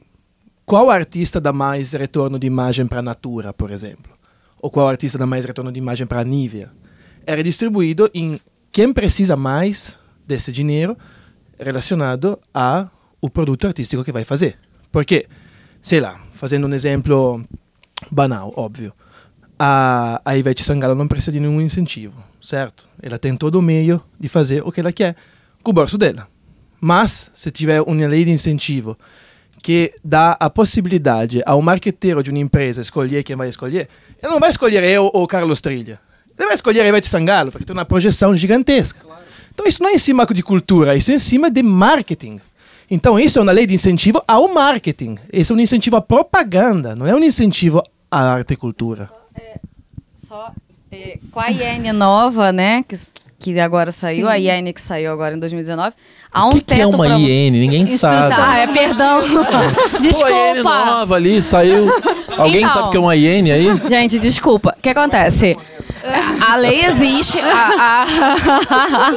qual 0.66 0.90
artista 0.90 1.40
dá 1.40 1.54
mais 1.54 1.94
retorno 1.94 2.38
de 2.38 2.46
imagem 2.46 2.86
para 2.86 2.98
a 2.98 3.02
Natura, 3.02 3.50
por 3.54 3.70
exemplo 3.70 4.12
ou 4.62 4.70
qual 4.70 4.88
artista 4.88 5.18
dá 5.18 5.26
mais 5.26 5.44
retorno 5.44 5.72
de 5.72 5.78
imagem 5.78 6.06
para 6.06 6.20
a 6.20 6.24
Nivea. 6.24 6.70
Era 7.26 7.42
distribuído 7.42 8.08
em 8.14 8.40
quem 8.70 8.92
precisa 8.92 9.36
mais 9.36 9.98
desse 10.26 10.52
dinheiro 10.52 10.96
relacionado 11.58 12.38
a 12.54 12.88
o 13.20 13.28
produto 13.28 13.66
artístico 13.66 14.04
que 14.04 14.12
vai 14.12 14.24
fazer. 14.24 14.56
Porque, 14.90 15.26
sei 15.82 16.00
lá, 16.00 16.20
fazendo 16.32 16.66
um 16.66 16.72
exemplo 16.72 17.44
banal, 18.10 18.52
óbvio, 18.56 18.92
a, 19.58 20.20
a 20.24 20.36
Ivete 20.36 20.64
Sangalo 20.64 20.94
não 20.94 21.08
precisa 21.08 21.32
de 21.32 21.40
nenhum 21.40 21.60
incentivo, 21.60 22.22
certo? 22.40 22.88
Ela 23.02 23.18
tem 23.18 23.36
todo 23.36 23.56
o 23.56 23.62
meio 23.62 24.02
de 24.18 24.28
fazer 24.28 24.62
o 24.64 24.72
que 24.72 24.80
ela 24.80 24.92
quer 24.92 25.16
com 25.62 25.70
o 25.70 25.74
bolso 25.74 25.98
dela. 25.98 26.28
Mas, 26.80 27.30
se 27.34 27.50
tiver 27.50 27.80
uma 27.82 28.06
lei 28.06 28.24
de 28.24 28.30
incentivo 28.30 28.96
que 29.62 29.94
dá 30.02 30.36
a 30.40 30.50
possibilidade 30.50 31.40
ao 31.46 31.62
marqueteiro 31.62 32.22
de 32.22 32.30
uma 32.30 32.40
empresa 32.40 32.80
escolher 32.80 33.22
quem 33.22 33.36
vai 33.36 33.48
escolher, 33.48 33.88
ele 34.22 34.32
não 34.32 34.40
vai 34.40 34.50
escolher 34.50 34.84
eu 34.84 35.10
ou 35.12 35.26
Carlos 35.26 35.60
Trilha. 35.60 35.98
Ele 36.38 36.46
vai 36.46 36.54
escolher 36.54 36.86
Ivete 36.86 37.08
Sangalo, 37.08 37.50
porque 37.50 37.64
tem 37.64 37.74
uma 37.74 37.84
projeção 37.84 38.36
gigantesca. 38.36 39.00
Então 39.52 39.66
isso 39.66 39.82
não 39.82 39.90
é 39.90 39.94
em 39.94 39.98
cima 39.98 40.24
de 40.26 40.42
cultura, 40.42 40.96
isso 40.96 41.10
é 41.10 41.14
em 41.14 41.18
cima 41.18 41.50
de 41.50 41.62
marketing. 41.62 42.40
Então 42.90 43.18
isso 43.18 43.38
é 43.38 43.42
uma 43.42 43.52
lei 43.52 43.66
de 43.66 43.74
incentivo 43.74 44.22
ao 44.26 44.48
marketing. 44.52 45.18
Isso 45.32 45.52
é 45.52 45.56
um 45.56 45.60
incentivo 45.60 45.96
à 45.96 46.00
propaganda, 46.00 46.94
não 46.94 47.06
é 47.06 47.14
um 47.14 47.22
incentivo 47.22 47.82
à 48.10 48.32
arte 48.32 48.54
e 48.54 48.56
cultura. 48.56 49.10
Só, 49.34 49.40
é, 49.40 49.60
só 50.14 50.54
é, 50.90 51.18
com 51.30 51.40
a 51.40 51.50
IN 51.50 51.92
nova, 51.92 52.52
né, 52.52 52.82
que, 52.82 52.94
que 53.42 53.58
agora 53.58 53.90
saiu, 53.90 54.26
Sim. 54.26 54.32
a 54.32 54.58
IN 54.58 54.72
que 54.72 54.80
saiu 54.80 55.12
agora 55.12 55.34
em 55.34 55.38
2019, 55.38 55.94
Há 56.32 56.46
um 56.46 56.48
o 56.48 56.52
que, 56.54 56.60
que 56.62 56.80
é 56.80 56.86
uma 56.86 57.04
pra... 57.04 57.18
IN? 57.18 57.50
Ninguém 57.50 57.86
sabe. 57.86 58.32
Ah, 58.34 58.58
é 58.58 58.66
perdão. 58.66 59.20
desculpa. 60.00 60.32
Pô, 60.32 60.58
IN 60.58 60.62
nova 60.62 61.14
ali, 61.16 61.42
saiu. 61.42 61.86
Alguém 62.38 62.62
então, 62.62 62.72
sabe 62.72 62.88
o 62.88 62.90
que 62.90 62.96
é 62.96 63.00
uma 63.00 63.14
IN 63.14 63.50
aí? 63.50 63.66
Gente, 63.88 64.18
desculpa. 64.18 64.74
O 64.78 64.80
que 64.80 64.88
acontece? 64.88 65.54
A 66.40 66.56
lei 66.56 66.84
existe. 66.86 67.38
A, 67.38 68.04
a... 68.68 69.10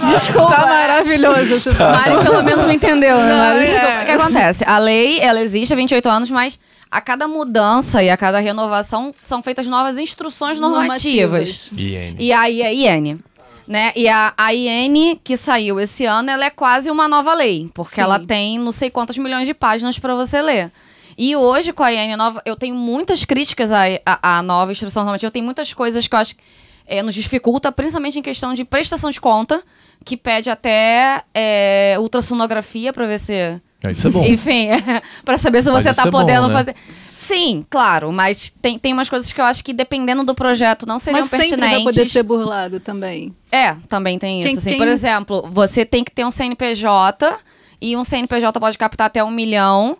Desculpa. 0.08 0.54
Tá 0.54 0.66
maravilhoso. 0.66 1.74
Mário 1.78 2.22
pelo 2.22 2.42
menos 2.42 2.64
me 2.64 2.74
entendeu, 2.74 3.16
né? 3.18 3.28
Não, 3.28 3.60
é. 3.60 4.02
O 4.02 4.04
que 4.06 4.10
acontece? 4.12 4.64
A 4.66 4.78
lei, 4.78 5.20
ela 5.20 5.40
existe 5.42 5.74
há 5.74 5.76
28 5.76 6.08
anos, 6.08 6.30
mas 6.30 6.58
a 6.92 7.00
cada 7.00 7.26
mudança 7.26 8.02
e 8.02 8.10
a 8.10 8.16
cada 8.18 8.38
renovação 8.38 9.14
são 9.22 9.42
feitas 9.42 9.66
novas 9.66 9.96
instruções 9.96 10.60
normativas. 10.60 11.70
normativas. 11.70 11.72
IN. 11.72 12.16
E 12.18 12.32
aí 12.34 12.60
é 12.60 12.98
IN. 12.98 13.18
Né? 13.66 13.92
E 13.96 14.06
a, 14.10 14.34
a 14.36 14.52
IN, 14.52 15.18
que 15.24 15.34
saiu 15.34 15.80
esse 15.80 16.04
ano, 16.04 16.28
ela 16.30 16.44
é 16.44 16.50
quase 16.50 16.90
uma 16.90 17.08
nova 17.08 17.32
lei, 17.32 17.70
porque 17.72 17.94
Sim. 17.94 18.02
ela 18.02 18.18
tem 18.18 18.58
não 18.58 18.70
sei 18.70 18.90
quantas 18.90 19.16
milhões 19.16 19.46
de 19.46 19.54
páginas 19.54 19.98
para 19.98 20.14
você 20.14 20.42
ler. 20.42 20.70
E 21.16 21.34
hoje, 21.34 21.72
com 21.72 21.82
a 21.82 21.90
IN 21.90 22.14
nova, 22.14 22.42
eu 22.44 22.56
tenho 22.56 22.74
muitas 22.74 23.24
críticas 23.24 23.72
à, 23.72 23.84
à, 24.04 24.38
à 24.38 24.42
nova 24.42 24.70
instrução 24.70 25.02
normativa, 25.04 25.32
tem 25.32 25.42
muitas 25.42 25.72
coisas 25.72 26.06
que 26.06 26.14
eu 26.14 26.18
acho 26.18 26.36
que 26.36 26.42
é, 26.86 27.02
nos 27.02 27.14
dificulta, 27.14 27.72
principalmente 27.72 28.18
em 28.18 28.22
questão 28.22 28.52
de 28.52 28.64
prestação 28.64 29.10
de 29.10 29.18
conta, 29.18 29.62
que 30.04 30.14
pede 30.14 30.50
até 30.50 31.22
é, 31.32 31.96
ultrassonografia 31.98 32.92
para 32.92 33.06
ver 33.06 33.18
se. 33.18 33.60
É, 33.84 33.92
isso 33.92 34.06
é 34.06 34.10
bom. 34.10 34.24
Enfim, 34.24 34.68
para 35.24 35.36
saber 35.36 35.62
se 35.62 35.70
você 35.70 35.90
está 35.90 36.06
é 36.06 36.10
podendo 36.10 36.42
bom, 36.42 36.48
né? 36.48 36.54
fazer. 36.54 36.74
Sim, 37.14 37.64
claro, 37.68 38.10
mas 38.12 38.52
tem, 38.60 38.78
tem 38.78 38.92
umas 38.92 39.08
coisas 39.08 39.30
que 39.32 39.40
eu 39.40 39.44
acho 39.44 39.62
que 39.62 39.72
dependendo 39.72 40.24
do 40.24 40.34
projeto 40.34 40.86
não 40.86 40.98
seriam 40.98 41.20
mas 41.20 41.30
pertinentes. 41.30 41.58
Mas 41.58 41.70
vai 41.70 41.84
poder 41.84 42.08
ser 42.08 42.22
burlado 42.22 42.80
também. 42.80 43.34
É, 43.50 43.74
também 43.88 44.18
tem 44.18 44.40
isso. 44.40 44.48
Quem, 44.48 44.56
assim. 44.56 44.70
quem... 44.70 44.78
Por 44.78 44.88
exemplo, 44.88 45.48
você 45.52 45.84
tem 45.84 46.02
que 46.02 46.10
ter 46.10 46.24
um 46.24 46.30
CNPJ 46.30 47.38
e 47.80 47.96
um 47.96 48.04
CNPJ 48.04 48.58
pode 48.58 48.78
captar 48.78 49.08
até 49.08 49.22
um 49.22 49.30
milhão. 49.30 49.96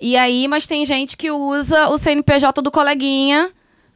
E 0.00 0.16
aí, 0.16 0.46
mas 0.48 0.66
tem 0.66 0.84
gente 0.84 1.16
que 1.16 1.30
usa 1.30 1.88
o 1.88 1.98
CNPJ 1.98 2.60
do 2.62 2.70
coleguinha 2.70 3.50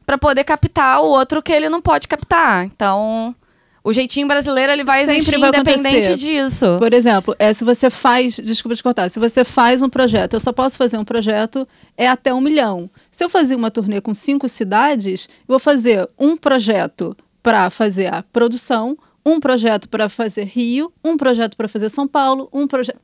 para 0.04 0.16
poder 0.16 0.44
captar 0.44 1.00
o 1.02 1.06
outro 1.06 1.42
que 1.42 1.52
ele 1.52 1.68
não 1.68 1.82
pode 1.82 2.08
captar. 2.08 2.64
Então, 2.64 3.34
o 3.82 3.92
jeitinho 3.92 4.26
brasileiro 4.26 4.72
ele 4.72 4.84
vai 4.84 5.00
Sempre 5.00 5.16
existir 5.16 5.38
vai 5.38 5.48
independente 5.48 6.06
acontecer. 6.06 6.14
disso. 6.14 6.76
Por 6.78 6.92
exemplo, 6.92 7.34
é, 7.38 7.52
se 7.52 7.64
você 7.64 7.90
faz, 7.90 8.36
desculpa 8.36 8.74
te 8.74 8.82
cortar, 8.82 9.10
se 9.10 9.18
você 9.18 9.44
faz 9.44 9.82
um 9.82 9.88
projeto, 9.88 10.34
eu 10.34 10.40
só 10.40 10.52
posso 10.52 10.76
fazer 10.76 10.98
um 10.98 11.04
projeto 11.04 11.66
é 11.96 12.08
até 12.08 12.32
um 12.32 12.40
milhão. 12.40 12.90
Se 13.10 13.24
eu 13.24 13.28
fazer 13.28 13.54
uma 13.54 13.70
turnê 13.70 14.00
com 14.00 14.12
cinco 14.12 14.48
cidades, 14.48 15.26
eu 15.26 15.52
vou 15.52 15.58
fazer 15.58 16.08
um 16.18 16.36
projeto 16.36 17.16
para 17.42 17.70
fazer 17.70 18.12
a 18.12 18.22
produção, 18.22 18.96
um 19.24 19.40
projeto 19.40 19.88
para 19.88 20.08
fazer 20.08 20.44
Rio, 20.44 20.92
um 21.04 21.16
projeto 21.16 21.56
para 21.56 21.68
fazer 21.68 21.88
São 21.88 22.06
Paulo, 22.06 22.48
um 22.52 22.66
projeto 22.66 22.98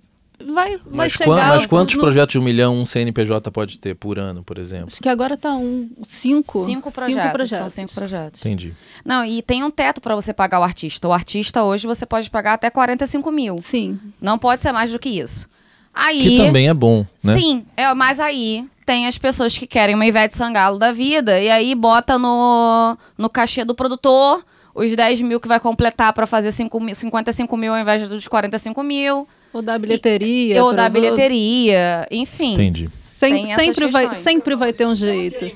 vai, 0.52 0.76
vai 0.76 0.80
mas 0.90 1.12
chegar. 1.12 1.56
mas 1.56 1.66
quantos 1.66 1.94
no... 1.94 2.00
projetos 2.00 2.32
de 2.32 2.38
um 2.38 2.42
milhão 2.42 2.76
um 2.76 2.84
CNPJ 2.84 3.50
pode 3.50 3.78
ter 3.78 3.94
por 3.94 4.18
ano, 4.18 4.42
por 4.42 4.58
exemplo? 4.58 4.86
Acho 4.86 5.00
que 5.00 5.08
agora 5.08 5.36
tá 5.36 5.52
um 5.54 5.90
cinco. 6.08 6.64
Cinco 6.66 6.92
projetos. 6.92 7.22
Cinco 7.22 7.32
projetos. 7.32 7.58
São 7.58 7.70
cinco 7.70 7.94
projetos. 7.94 8.40
Entendi. 8.40 8.74
Não, 9.04 9.24
e 9.24 9.42
tem 9.42 9.64
um 9.64 9.70
teto 9.70 10.00
para 10.00 10.14
você 10.14 10.32
pagar 10.32 10.60
o 10.60 10.62
artista. 10.62 11.08
O 11.08 11.12
artista 11.12 11.62
hoje 11.62 11.86
você 11.86 12.04
pode 12.04 12.28
pagar 12.30 12.54
até 12.54 12.70
45 12.70 13.30
mil. 13.30 13.58
Sim. 13.60 13.98
Não 14.20 14.38
pode 14.38 14.62
ser 14.62 14.72
mais 14.72 14.90
do 14.90 14.98
que 14.98 15.08
isso. 15.08 15.48
Aí, 15.94 16.22
que 16.22 16.36
também 16.38 16.68
é 16.68 16.74
bom, 16.74 17.06
né? 17.22 17.34
Sim, 17.34 17.64
é, 17.76 17.94
mas 17.94 18.18
aí 18.18 18.66
tem 18.84 19.06
as 19.06 19.16
pessoas 19.16 19.56
que 19.56 19.66
querem 19.66 19.94
uma 19.94 20.04
Ivete 20.04 20.36
Sangalo 20.36 20.78
da 20.78 20.90
vida 20.90 21.40
e 21.40 21.48
aí 21.48 21.72
bota 21.74 22.18
no, 22.18 22.98
no 23.16 23.30
cachê 23.30 23.64
do 23.64 23.74
produtor 23.74 24.44
os 24.74 24.94
10 24.94 25.20
mil 25.22 25.38
que 25.38 25.46
vai 25.46 25.60
completar 25.60 26.12
para 26.12 26.26
fazer 26.26 26.50
5 26.50 26.80
mil, 26.80 26.94
55 26.94 27.56
mil 27.56 27.72
ao 27.72 27.80
invés 27.80 28.08
dos 28.08 28.26
45 28.26 28.82
mil. 28.82 29.28
Ou 29.54 29.62
da 29.62 29.78
bilheteria. 29.78 30.56
E, 30.56 30.60
ou 30.60 30.74
da 30.74 30.88
bilheteria, 30.88 32.08
enfim. 32.10 32.54
Entendi. 32.54 32.88
Sem, 32.88 33.54
sempre, 33.54 33.86
vai, 33.86 34.12
sempre 34.16 34.56
vai 34.56 34.72
ter 34.72 34.84
um 34.84 34.96
jeito. 34.96 35.50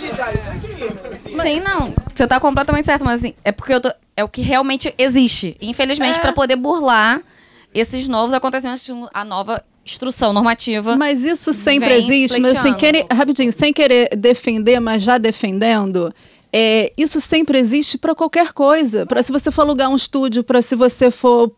Sim, 1.41 1.61
não. 1.61 1.95
Você 2.13 2.27
tá 2.27 2.41
completamente 2.41 2.85
certo, 2.85 3.05
mas 3.05 3.21
assim, 3.21 3.35
é 3.45 3.53
porque 3.53 3.79
tô, 3.79 3.93
é 4.17 4.25
o 4.25 4.29
que 4.29 4.43
realmente 4.43 4.93
existe. 4.99 5.57
Infelizmente, 5.61 6.19
é. 6.19 6.21
para 6.21 6.33
poder 6.33 6.57
burlar 6.57 7.23
esses 7.73 8.09
novos 8.09 8.35
acontecimentos, 8.35 8.83
a 9.15 9.25
nova 9.25 9.63
instrução 9.87 10.33
normativa. 10.33 10.97
Mas 10.97 11.25
isso 11.25 11.53
sempre 11.53 11.95
existe, 11.95 12.41
mas 12.41 12.59
assim, 12.59 12.75
querer, 12.75 13.07
rapidinho, 13.13 13.53
sem 13.53 13.73
querer 13.73 14.09
defender, 14.17 14.81
mas 14.81 15.03
já 15.03 15.17
defendendo, 15.17 16.13
é, 16.53 16.93
isso 16.97 17.21
sempre 17.21 17.59
existe 17.59 17.99
para 17.99 18.15
qualquer 18.15 18.53
coisa. 18.53 19.07
Para 19.07 19.23
se 19.23 19.33
você 19.33 19.51
for 19.51 19.63
alugar 19.63 19.91
um 19.91 19.97
estúdio, 19.97 20.43
para 20.43 20.63
se 20.63 20.75
você 20.75 21.11
for 21.11 21.53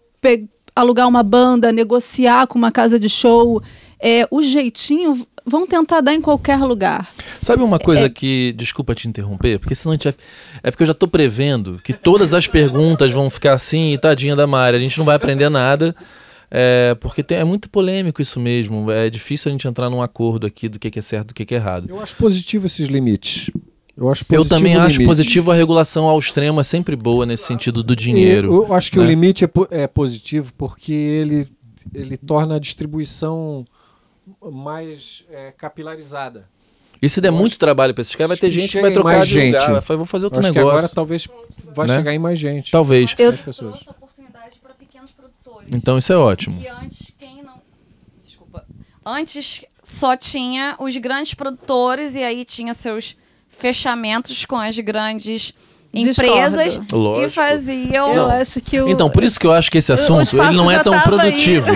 alugar 0.74 1.09
uma 1.09 1.22
banda, 1.22 1.72
negociar 1.72 2.46
com 2.46 2.59
uma 2.59 2.72
casa 2.72 2.98
de 2.98 3.09
show, 3.09 3.62
é, 4.00 4.26
o 4.31 4.42
jeitinho 4.42 5.26
vão 5.44 5.66
tentar 5.66 6.00
dar 6.00 6.14
em 6.14 6.20
qualquer 6.20 6.59
lugar. 6.59 7.09
Sabe 7.40 7.62
uma 7.62 7.79
coisa 7.79 8.07
é... 8.07 8.09
que, 8.09 8.55
desculpa 8.57 8.94
te 8.94 9.09
interromper, 9.09 9.59
porque 9.59 9.74
senão 9.74 9.92
a 9.92 9.94
gente 9.96 10.05
vai... 10.05 10.14
é 10.62 10.70
porque 10.70 10.83
eu 10.83 10.87
já 10.87 10.92
estou 10.92 11.09
prevendo 11.09 11.81
que 11.83 11.92
todas 11.92 12.35
as 12.35 12.46
perguntas 12.46 13.12
vão 13.12 13.31
ficar 13.31 13.55
assim, 13.55 13.92
e 13.92 13.98
tadinha 13.98 14.37
da 14.37 14.46
Mari, 14.46 14.76
a 14.76 14.81
gente 14.81 14.98
não 14.98 15.05
vai 15.05 15.16
aprender 15.16 15.48
nada. 15.48 15.94
É, 16.53 16.96
porque 17.00 17.22
tem, 17.22 17.38
é 17.38 17.44
muito 17.44 17.70
polêmico 17.70 18.20
isso 18.20 18.40
mesmo. 18.40 18.90
É 18.90 19.09
difícil 19.09 19.50
a 19.50 19.53
gente 19.53 19.68
entrar 19.68 19.88
num 19.88 20.03
acordo 20.03 20.46
aqui 20.46 20.68
do 20.68 20.81
que 20.81 20.98
é 20.98 21.03
certo 21.03 21.31
e 21.31 21.33
do 21.33 21.35
que 21.35 21.55
é 21.55 21.57
errado. 21.57 21.87
Eu 21.88 22.00
acho 22.00 22.16
positivo 22.16 22.66
esses 22.66 22.88
limites. 22.88 23.50
Eu, 24.00 24.08
acho 24.08 24.24
eu 24.30 24.48
também 24.48 24.76
acho 24.76 25.04
positivo 25.04 25.50
a 25.50 25.54
regulação 25.54 26.06
ao 26.06 26.18
extremo 26.18 26.58
é 26.58 26.64
sempre 26.64 26.96
boa 26.96 27.26
nesse 27.26 27.44
sentido 27.44 27.82
do 27.82 27.94
dinheiro. 27.94 28.48
Eu, 28.48 28.66
eu 28.68 28.74
acho 28.74 28.90
que 28.90 28.98
né? 28.98 29.04
o 29.04 29.06
limite 29.06 29.44
é, 29.44 29.50
é 29.82 29.86
positivo 29.86 30.54
porque 30.56 30.90
ele, 30.90 31.46
ele 31.92 32.16
torna 32.16 32.56
a 32.56 32.58
distribuição 32.58 33.62
mais 34.42 35.22
é, 35.30 35.52
capilarizada. 35.52 36.48
E 37.02 37.10
se 37.10 37.20
der 37.20 37.30
muito 37.30 37.58
trabalho 37.58 37.92
para 37.92 38.00
esses 38.00 38.14
caras, 38.14 38.30
vai 38.30 38.36
ter 38.38 38.50
gente 38.50 38.72
que 38.72 38.80
vai 38.80 38.90
trocar 38.90 39.22
de 39.22 39.30
gente. 39.30 39.52
lugar. 39.52 39.80
Vai, 39.82 39.96
vou 39.98 40.06
fazer 40.06 40.24
outro 40.24 40.40
negócio. 40.40 40.68
agora 40.70 40.88
talvez 40.88 41.28
vai 41.74 41.86
né? 41.86 41.96
chegar 41.96 42.14
em 42.14 42.18
mais 42.18 42.38
gente. 42.38 42.72
Talvez. 42.72 43.14
Eu... 43.18 43.34
pessoas. 43.34 43.80
Então 45.70 45.98
isso 45.98 46.10
é 46.10 46.16
ótimo. 46.16 46.58
E 46.60 46.68
antes, 46.68 47.12
quem 47.18 47.42
não... 47.42 47.60
Desculpa. 48.24 48.64
Antes 49.04 49.62
só 49.82 50.16
tinha 50.16 50.74
os 50.78 50.96
grandes 50.96 51.34
produtores 51.34 52.14
e 52.14 52.24
aí 52.24 52.46
tinha 52.46 52.72
seus 52.72 53.19
fechamentos 53.61 54.44
com 54.46 54.57
as 54.57 54.79
grandes 54.79 55.53
empresas 55.92 56.64
Discordo. 56.79 56.96
Lógico. 56.96 57.26
e 57.26 57.31
faziam. 57.31 58.14
Eu 58.14 58.26
acho 58.26 58.61
que 58.61 58.81
o... 58.81 58.88
Então, 58.88 59.11
por 59.11 59.24
isso 59.24 59.38
que 59.40 59.46
eu 59.46 59.53
acho 59.53 59.70
que 59.70 59.79
esse 59.79 59.92
assunto 59.92 60.37
ele 60.40 60.57
não 60.57 60.70
é 60.70 60.83
tão 60.83 60.98
produtivo. 61.00 61.66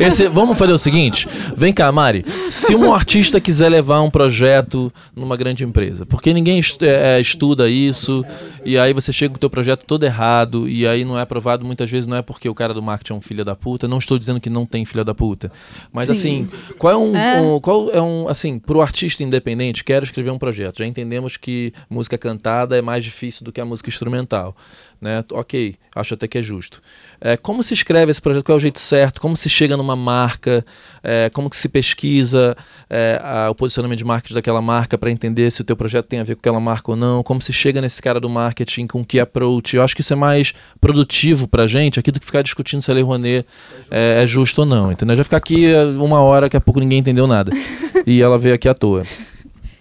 Esse- 0.00 0.28
vamos 0.28 0.58
fazer 0.58 0.72
o 0.72 0.78
seguinte: 0.78 1.26
vem 1.56 1.72
cá, 1.72 1.90
Mari. 1.90 2.24
Se 2.48 2.74
um 2.74 2.92
artista 2.92 3.40
quiser 3.40 3.68
levar 3.70 4.00
um 4.02 4.10
projeto 4.10 4.92
numa 5.16 5.36
grande 5.36 5.64
empresa, 5.64 6.04
porque 6.04 6.32
ninguém 6.34 6.58
est- 6.58 6.82
é, 6.82 7.18
estuda 7.20 7.68
isso, 7.68 8.24
e 8.64 8.78
aí 8.78 8.92
você 8.92 9.12
chega 9.12 9.30
com 9.32 9.36
o 9.36 9.40
teu 9.40 9.48
projeto 9.50 9.84
todo 9.86 10.04
errado, 10.04 10.68
e 10.68 10.86
aí 10.86 11.04
não 11.04 11.18
é 11.18 11.22
aprovado 11.22 11.64
muitas 11.64 11.90
vezes, 11.90 12.06
não 12.06 12.16
é 12.16 12.22
porque 12.22 12.48
o 12.48 12.54
cara 12.54 12.74
do 12.74 12.82
marketing 12.82 13.12
é 13.14 13.16
um 13.16 13.20
filho 13.22 13.44
da 13.44 13.56
puta. 13.56 13.88
Não 13.88 13.98
estou 13.98 14.18
dizendo 14.18 14.40
que 14.40 14.50
não 14.50 14.66
tem 14.66 14.84
filho 14.84 15.04
da 15.04 15.14
puta. 15.14 15.50
Mas 15.92 16.06
Sim. 16.06 16.12
assim, 16.12 16.48
qual 16.78 16.92
é 16.92 16.96
um, 16.96 17.16
É. 17.16 17.40
um- 17.40 17.60
qual 17.60 17.88
é 17.90 18.00
um 18.02 18.28
assim, 18.28 18.58
pro 18.58 18.82
artista 18.82 19.22
independente, 19.22 19.82
quero 19.82 20.04
escrever 20.04 20.30
um 20.30 20.38
projeto. 20.38 20.78
Já 20.80 20.86
entendemos 20.86 21.36
que 21.38 21.72
música 21.88 22.18
cantada 22.18 22.76
é 22.76 22.82
mais 22.82 23.02
difícil 23.04 23.44
do 23.44 23.52
que 23.52 23.61
a 23.62 23.66
música 23.66 23.88
instrumental. 23.88 24.56
Né? 25.00 25.24
Ok, 25.32 25.74
acho 25.96 26.14
até 26.14 26.28
que 26.28 26.38
é 26.38 26.42
justo. 26.42 26.80
É, 27.20 27.36
como 27.36 27.60
se 27.64 27.74
escreve 27.74 28.12
esse 28.12 28.22
projeto? 28.22 28.44
Qual 28.44 28.54
é 28.54 28.58
o 28.58 28.60
jeito 28.60 28.78
certo? 28.78 29.20
Como 29.20 29.36
se 29.36 29.48
chega 29.48 29.76
numa 29.76 29.96
marca? 29.96 30.64
É, 31.02 31.28
como 31.34 31.50
que 31.50 31.56
se 31.56 31.68
pesquisa 31.68 32.56
é, 32.88 33.20
a- 33.20 33.50
o 33.50 33.54
posicionamento 33.54 33.98
de 33.98 34.04
marketing 34.04 34.34
daquela 34.34 34.62
marca 34.62 34.96
para 34.96 35.10
entender 35.10 35.50
se 35.50 35.60
o 35.60 35.64
teu 35.64 35.76
projeto 35.76 36.06
tem 36.06 36.20
a 36.20 36.22
ver 36.22 36.36
com 36.36 36.40
aquela 36.40 36.60
marca 36.60 36.92
ou 36.92 36.96
não? 36.96 37.20
Como 37.24 37.42
se 37.42 37.52
chega 37.52 37.80
nesse 37.80 38.00
cara 38.00 38.20
do 38.20 38.28
marketing 38.30 38.86
com 38.86 39.04
que 39.04 39.18
approach? 39.18 39.74
Eu 39.74 39.82
acho 39.82 39.94
que 39.96 40.02
isso 40.02 40.12
é 40.12 40.16
mais 40.16 40.54
produtivo 40.80 41.48
pra 41.48 41.66
gente 41.66 41.98
aqui 41.98 42.12
do 42.12 42.20
que 42.20 42.26
ficar 42.26 42.42
discutindo 42.42 42.80
se 42.80 42.88
a 42.88 42.94
Lei 42.94 43.02
Rouanet 43.02 43.44
é, 43.90 44.22
é 44.22 44.26
justo 44.28 44.60
ou 44.60 44.66
não, 44.66 44.92
entendeu? 44.92 45.16
Já 45.16 45.24
ficar 45.24 45.38
aqui 45.38 45.66
é, 45.66 45.82
uma 45.84 46.20
hora, 46.20 46.46
daqui 46.46 46.56
a 46.56 46.60
pouco 46.60 46.78
ninguém 46.78 46.98
entendeu 47.00 47.26
nada. 47.26 47.50
e 48.06 48.22
ela 48.22 48.38
veio 48.38 48.54
aqui 48.54 48.68
à 48.68 48.74
toa. 48.74 49.02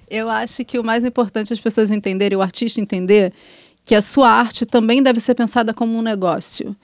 Eu 0.10 0.30
acho 0.30 0.65
que 0.65 0.78
o 0.78 0.84
mais 0.84 1.06
importante 1.06 1.52
é 1.52 1.54
as 1.54 1.60
pessoas 1.60 1.89
entenderem, 1.89 2.38
o 2.38 2.41
artista 2.41 2.82
entender, 2.82 3.32
que 3.84 3.96
a 3.96 4.02
sua 4.02 4.30
arte 4.30 4.65
também 4.65 5.02
deve 5.02 5.20
ser 5.20 5.36
pensada 5.36 5.74
como 5.74 5.98
um 5.98 6.02
negócio. 6.02 6.76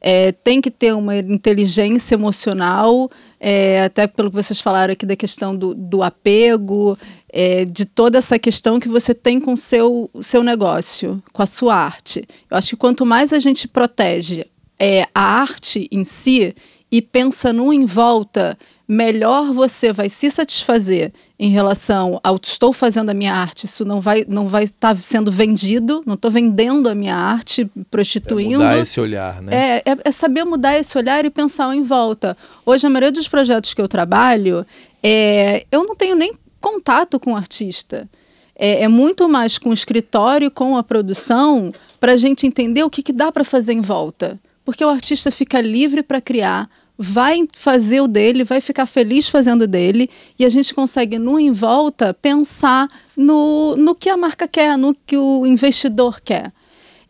É, 0.00 0.32
tem 0.32 0.60
que 0.60 0.70
ter 0.70 0.94
uma 0.94 1.16
inteligência 1.16 2.14
emocional, 2.14 3.10
é, 3.40 3.84
até 3.84 4.06
pelo 4.06 4.28
que 4.28 4.36
vocês 4.36 4.60
falaram 4.60 4.92
aqui 4.92 5.06
da 5.06 5.16
questão 5.16 5.56
do, 5.56 5.74
do 5.74 6.02
apego, 6.02 6.98
é, 7.32 7.64
de 7.64 7.86
toda 7.86 8.18
essa 8.18 8.38
questão 8.38 8.78
que 8.78 8.88
você 8.88 9.14
tem 9.14 9.40
com 9.40 9.54
o 9.54 9.56
seu, 9.56 10.10
seu 10.20 10.42
negócio, 10.42 11.22
com 11.32 11.42
a 11.42 11.46
sua 11.46 11.74
arte. 11.74 12.26
Eu 12.50 12.56
acho 12.58 12.70
que 12.70 12.76
quanto 12.76 13.06
mais 13.06 13.32
a 13.32 13.38
gente 13.38 13.66
protege 13.66 14.44
é, 14.78 15.06
a 15.14 15.22
arte 15.22 15.88
em 15.90 16.04
si 16.04 16.54
e 16.92 17.00
pensa 17.00 17.52
no 17.52 17.72
em 17.72 17.86
volta, 17.86 18.58
melhor 18.86 19.52
você 19.52 19.92
vai 19.92 20.08
se 20.08 20.30
satisfazer 20.30 21.12
em 21.38 21.50
relação 21.50 22.20
ao 22.22 22.36
estou 22.36 22.72
fazendo 22.72 23.10
a 23.10 23.14
minha 23.14 23.32
arte, 23.32 23.64
isso 23.64 23.84
não 23.84 24.00
vai 24.00 24.24
não 24.28 24.46
vai 24.46 24.64
estar 24.64 24.96
sendo 24.96 25.30
vendido, 25.32 26.02
não 26.06 26.14
estou 26.14 26.30
vendendo 26.30 26.88
a 26.88 26.94
minha 26.94 27.16
arte, 27.16 27.70
prostituindo. 27.90 28.58
Mudar 28.62 28.78
esse 28.78 29.00
olhar, 29.00 29.42
né? 29.42 29.80
É, 29.84 29.90
é, 29.90 29.96
é 30.04 30.10
saber 30.10 30.44
mudar 30.44 30.78
esse 30.78 30.96
olhar 30.98 31.24
e 31.24 31.30
pensar 31.30 31.74
em 31.74 31.82
volta. 31.82 32.36
Hoje, 32.64 32.86
a 32.86 32.90
maioria 32.90 33.12
dos 33.12 33.28
projetos 33.28 33.72
que 33.72 33.80
eu 33.80 33.88
trabalho, 33.88 34.66
é, 35.02 35.66
eu 35.72 35.84
não 35.84 35.94
tenho 35.94 36.14
nem 36.14 36.34
contato 36.60 37.18
com 37.18 37.32
o 37.32 37.36
artista. 37.36 38.08
É, 38.56 38.84
é 38.84 38.88
muito 38.88 39.28
mais 39.28 39.58
com 39.58 39.70
o 39.70 39.74
escritório, 39.74 40.50
com 40.50 40.76
a 40.76 40.82
produção, 40.82 41.72
para 41.98 42.12
a 42.12 42.16
gente 42.16 42.46
entender 42.46 42.84
o 42.84 42.90
que, 42.90 43.02
que 43.02 43.12
dá 43.12 43.32
para 43.32 43.44
fazer 43.44 43.72
em 43.72 43.80
volta. 43.80 44.38
Porque 44.64 44.84
o 44.84 44.88
artista 44.88 45.30
fica 45.30 45.60
livre 45.60 46.02
para 46.02 46.20
criar, 46.20 46.70
vai 46.96 47.44
fazer 47.52 48.00
o 48.00 48.06
dele, 48.08 48.44
vai 48.44 48.60
ficar 48.60 48.86
feliz 48.86 49.28
fazendo 49.28 49.62
o 49.62 49.66
dele, 49.66 50.08
e 50.38 50.44
a 50.44 50.48
gente 50.48 50.72
consegue, 50.74 51.18
no 51.18 51.38
em 51.40 51.50
volta, 51.50 52.14
pensar 52.14 52.88
no, 53.16 53.74
no 53.76 53.94
que 53.94 54.08
a 54.08 54.16
marca 54.16 54.46
quer, 54.46 54.78
no 54.78 54.94
que 54.94 55.16
o 55.16 55.44
investidor 55.46 56.20
quer. 56.20 56.52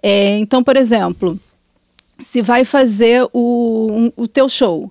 É, 0.03 0.39
então, 0.39 0.63
por 0.65 0.77
exemplo, 0.77 1.39
se 2.23 2.41
vai 2.43 2.65
fazer 2.65 3.29
o, 3.33 3.89
um- 3.91 4.13
o 4.17 4.27
teu 4.29 4.49
show, 4.49 4.91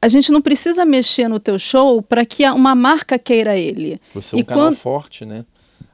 a 0.00 0.06
gente 0.08 0.30
não 0.30 0.40
precisa 0.40 0.84
mexer 0.84 1.26
no 1.28 1.40
teu 1.40 1.58
show 1.58 2.00
para 2.02 2.24
que 2.24 2.48
uma 2.50 2.74
marca 2.74 3.18
queira 3.18 3.56
ele. 3.56 4.00
Você 4.14 4.34
é 4.34 4.38
um 4.38 4.40
E 4.40 4.44
canal 4.44 4.64
quando- 4.66 4.76
forte, 4.76 5.24
né? 5.24 5.44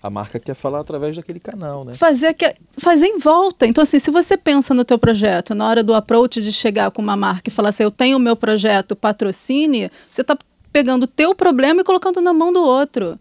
A 0.05 0.11
marca 0.11 0.38
quer 0.38 0.55
falar 0.55 0.81
através 0.81 1.17
daquele 1.17 1.40
canal, 1.40 1.83
né? 1.83 1.95
fazer, 1.95 2.35
que, 2.35 2.55
fazer 2.77 3.07
em 3.07 3.19
volta. 3.19 3.67
Então, 3.67 3.81
assim, 3.81 3.99
se 3.99 4.11
você 4.11 4.37
pensa 4.37 4.75
no 4.75 4.85
teu 4.85 4.99
projeto, 4.99 5.55
na 5.55 5.67
hora 5.67 5.83
do 5.83 5.95
approach 5.95 6.43
de 6.43 6.53
chegar 6.53 6.90
com 6.90 7.01
uma 7.01 7.17
marca 7.17 7.49
e 7.49 7.51
falar 7.51 7.71
assim, 7.71 7.85
eu 7.85 7.90
tenho 7.90 8.19
o 8.19 8.21
meu 8.21 8.37
projeto, 8.37 8.95
patrocine, 8.95 9.90
você 10.12 10.21
está 10.21 10.37
pegando 10.71 11.05
o 11.05 11.07
teu 11.07 11.35
problema 11.35 11.81
e 11.81 11.85
colocando 11.85 12.21
na 12.21 12.35
mão 12.35 12.53
do 12.53 12.62
outro. 12.62 13.19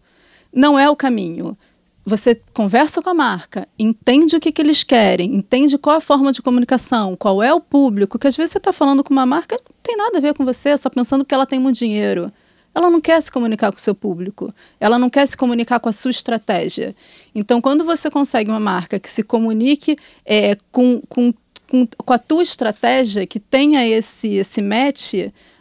Não 0.52 0.78
é 0.78 0.90
o 0.90 0.96
caminho. 0.96 1.58
Você 2.06 2.42
conversa 2.54 3.02
com 3.02 3.12
a 3.12 3.14
marca, 3.14 3.66
entende 3.80 4.36
o 4.36 4.40
que, 4.42 4.52
que 4.52 4.62
eles 4.62 4.84
querem, 4.84 5.34
entende 5.34 5.78
qual 5.78 5.96
a 5.96 6.02
forma 6.02 6.34
de 6.34 6.42
comunicação, 6.42 7.16
qual 7.16 7.42
é 7.42 7.54
o 7.54 7.62
público, 7.62 8.20
que 8.20 8.28
às 8.28 8.36
vezes 8.36 8.52
você 8.52 8.58
está 8.58 8.74
falando 8.74 9.06
com 9.06 9.14
uma 9.14 9.26
marca, 9.26 9.56
não 9.56 9.76
tem 9.82 9.96
nada 9.96 10.18
a 10.18 10.22
ver 10.22 10.34
com 10.34 10.44
você, 10.44 10.78
só 10.78 10.90
pensando 10.90 11.24
que 11.24 11.34
ela 11.34 11.46
tem 11.46 11.60
muito 11.60 11.78
dinheiro. 11.78 12.30
Ela 12.76 12.90
não 12.90 13.00
quer 13.00 13.22
se 13.22 13.32
comunicar 13.32 13.72
com 13.72 13.78
o 13.78 13.82
seu 13.82 13.94
público, 13.94 14.54
ela 14.80 14.98
não 14.98 15.10
quer 15.10 15.28
se 15.28 15.38
comunicar 15.38 15.80
com 15.80 15.90
a 15.90 15.94
sua 15.94 16.12
estratégia. 16.12 16.96
Então, 17.34 17.62
quando 17.62 17.84
você 17.84 18.10
consegue 18.10 18.50
uma 18.50 18.60
marca 18.60 19.00
que 19.00 19.10
se 19.10 19.24
comunique 19.24 19.96
é, 20.26 20.58
com, 20.72 21.02
com, 21.08 21.34
com, 21.70 21.88
com 21.88 22.14
a 22.14 22.18
tua 22.18 22.44
estratégia, 22.44 23.28
que 23.28 23.40
tenha 23.40 23.88
esse, 23.88 24.36
esse 24.36 24.62
match, 24.62 25.14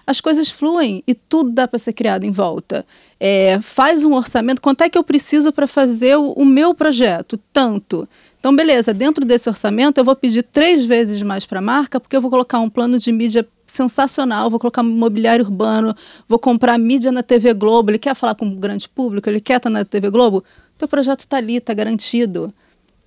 as 0.06 0.20
coisas 0.20 0.50
fluem 0.50 1.02
e 1.06 1.14
tudo 1.14 1.50
dá 1.50 1.68
para 1.68 1.78
ser 1.78 1.92
criado 1.92 2.24
em 2.24 2.30
volta. 2.30 2.84
É, 3.20 3.60
faz 3.60 4.04
um 4.04 4.14
orçamento, 4.14 4.60
quanto 4.60 4.82
é 4.82 4.88
que 4.88 4.98
eu 4.98 5.04
preciso 5.04 5.52
para 5.52 5.66
fazer 5.66 6.16
o, 6.16 6.32
o 6.32 6.44
meu 6.44 6.74
projeto? 6.74 7.38
Tanto. 7.52 8.08
Então, 8.38 8.54
beleza, 8.54 8.92
dentro 8.92 9.24
desse 9.24 9.48
orçamento 9.48 9.98
eu 9.98 10.04
vou 10.04 10.16
pedir 10.16 10.42
três 10.42 10.84
vezes 10.84 11.22
mais 11.22 11.46
para 11.46 11.60
a 11.60 11.62
marca, 11.62 12.00
porque 12.00 12.16
eu 12.16 12.20
vou 12.20 12.30
colocar 12.30 12.58
um 12.58 12.68
plano 12.68 12.98
de 12.98 13.12
mídia 13.12 13.46
sensacional, 13.72 14.50
vou 14.50 14.58
colocar 14.58 14.82
mobiliário 14.82 15.44
urbano, 15.44 15.94
vou 16.28 16.38
comprar 16.38 16.78
mídia 16.78 17.10
na 17.10 17.22
TV 17.22 17.54
Globo. 17.54 17.90
Ele 17.90 17.98
quer 17.98 18.14
falar 18.14 18.34
com 18.34 18.46
o 18.46 18.56
grande 18.56 18.88
público, 18.88 19.28
ele 19.28 19.40
quer 19.40 19.56
estar 19.56 19.70
na 19.70 19.84
TV 19.84 20.10
Globo? 20.10 20.44
Teu 20.78 20.86
projeto 20.86 21.20
está 21.20 21.38
ali, 21.38 21.56
está 21.56 21.72
garantido. 21.74 22.52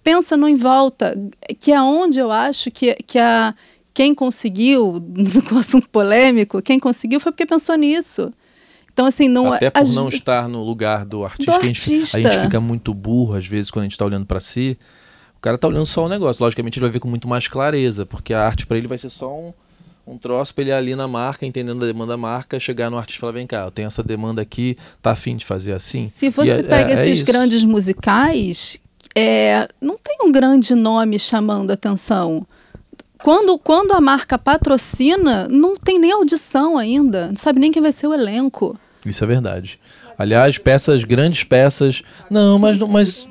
Pensa 0.03 0.35
no 0.37 0.47
em 0.47 0.55
volta, 0.55 1.15
que 1.59 1.71
é 1.71 1.81
onde 1.81 2.19
eu 2.19 2.31
acho 2.31 2.69
que, 2.71 2.93
que 3.07 3.17
a, 3.17 3.53
quem 3.93 4.13
conseguiu, 4.13 5.03
com 5.49 5.57
assunto 5.57 5.89
polêmico, 5.89 6.61
quem 6.61 6.79
conseguiu 6.79 7.19
foi 7.19 7.31
porque 7.31 7.45
pensou 7.45 7.75
nisso. 7.75 8.31
Então, 8.93 9.05
assim, 9.05 9.27
não 9.27 9.51
Até 9.51 9.69
por 9.69 9.81
as- 9.81 9.93
não 9.93 10.07
estar 10.09 10.47
no 10.47 10.63
lugar 10.63 11.03
do 11.05 11.25
artista. 11.25 11.51
Do 11.51 11.59
que 11.59 11.65
a, 11.65 11.67
gente, 11.67 11.91
a 11.91 11.95
artista. 11.97 12.21
gente 12.21 12.41
fica 12.43 12.61
muito 12.61 12.93
burro, 12.93 13.35
às 13.35 13.45
vezes, 13.45 13.69
quando 13.69 13.83
a 13.83 13.87
gente 13.89 13.97
tá 13.97 14.05
olhando 14.05 14.25
para 14.25 14.39
si. 14.39 14.77
O 15.37 15.41
cara 15.41 15.57
tá 15.57 15.67
olhando 15.67 15.85
só 15.85 16.05
o 16.05 16.09
negócio. 16.09 16.41
Logicamente, 16.43 16.79
ele 16.79 16.85
vai 16.85 16.91
ver 16.93 16.99
com 16.99 17.07
muito 17.09 17.27
mais 17.27 17.47
clareza, 17.47 18.05
porque 18.05 18.33
a 18.33 18.41
arte 18.45 18.65
para 18.65 18.77
ele 18.77 18.87
vai 18.87 18.97
ser 18.97 19.09
só 19.09 19.31
um, 19.35 19.53
um 20.07 20.17
troço 20.17 20.53
pra 20.53 20.61
ele 20.61 20.71
ir 20.71 20.73
ali 20.73 20.95
na 20.95 21.07
marca, 21.07 21.45
entendendo 21.45 21.83
a 21.83 21.87
demanda 21.87 22.13
da 22.13 22.17
marca, 22.17 22.59
chegar 22.59 22.89
no 22.91 22.97
artista 22.97 23.17
e 23.17 23.21
falar: 23.21 23.33
vem 23.33 23.47
cá, 23.47 23.63
eu 23.65 23.71
tenho 23.71 23.87
essa 23.87 24.03
demanda 24.03 24.41
aqui, 24.41 24.77
tá 25.01 25.11
afim 25.11 25.35
de 25.35 25.45
fazer 25.45 25.73
assim? 25.73 26.11
Se 26.13 26.29
você 26.29 26.51
é- 26.51 26.63
pega 26.63 26.91
é- 26.93 26.95
é 26.99 27.09
esses 27.09 27.23
grandes 27.23 27.63
musicais, 27.63 28.79
é, 29.15 29.67
não 29.81 29.97
tem 29.97 30.17
um 30.23 30.31
grande 30.31 30.75
nome 30.75 31.17
chamando 31.19 31.71
atenção. 31.71 32.45
Quando, 33.23 33.57
quando 33.57 33.93
a 33.93 34.01
marca 34.01 34.37
patrocina, 34.37 35.47
não 35.49 35.75
tem 35.75 35.97
nem 35.97 36.11
audição 36.11 36.77
ainda, 36.77 37.27
não 37.29 37.35
sabe 37.35 37.59
nem 37.59 37.71
quem 37.71 37.81
vai 37.81 37.91
ser 37.91 38.05
o 38.07 38.13
elenco. 38.13 38.77
Isso 39.03 39.23
é 39.23 39.27
verdade. 39.27 39.79
Aliás, 40.17 40.57
peças, 40.57 41.03
grandes 41.03 41.43
peças. 41.43 42.03
Não, 42.29 42.59
mas 42.59 42.77
não, 42.77 42.87
mas, 42.87 43.27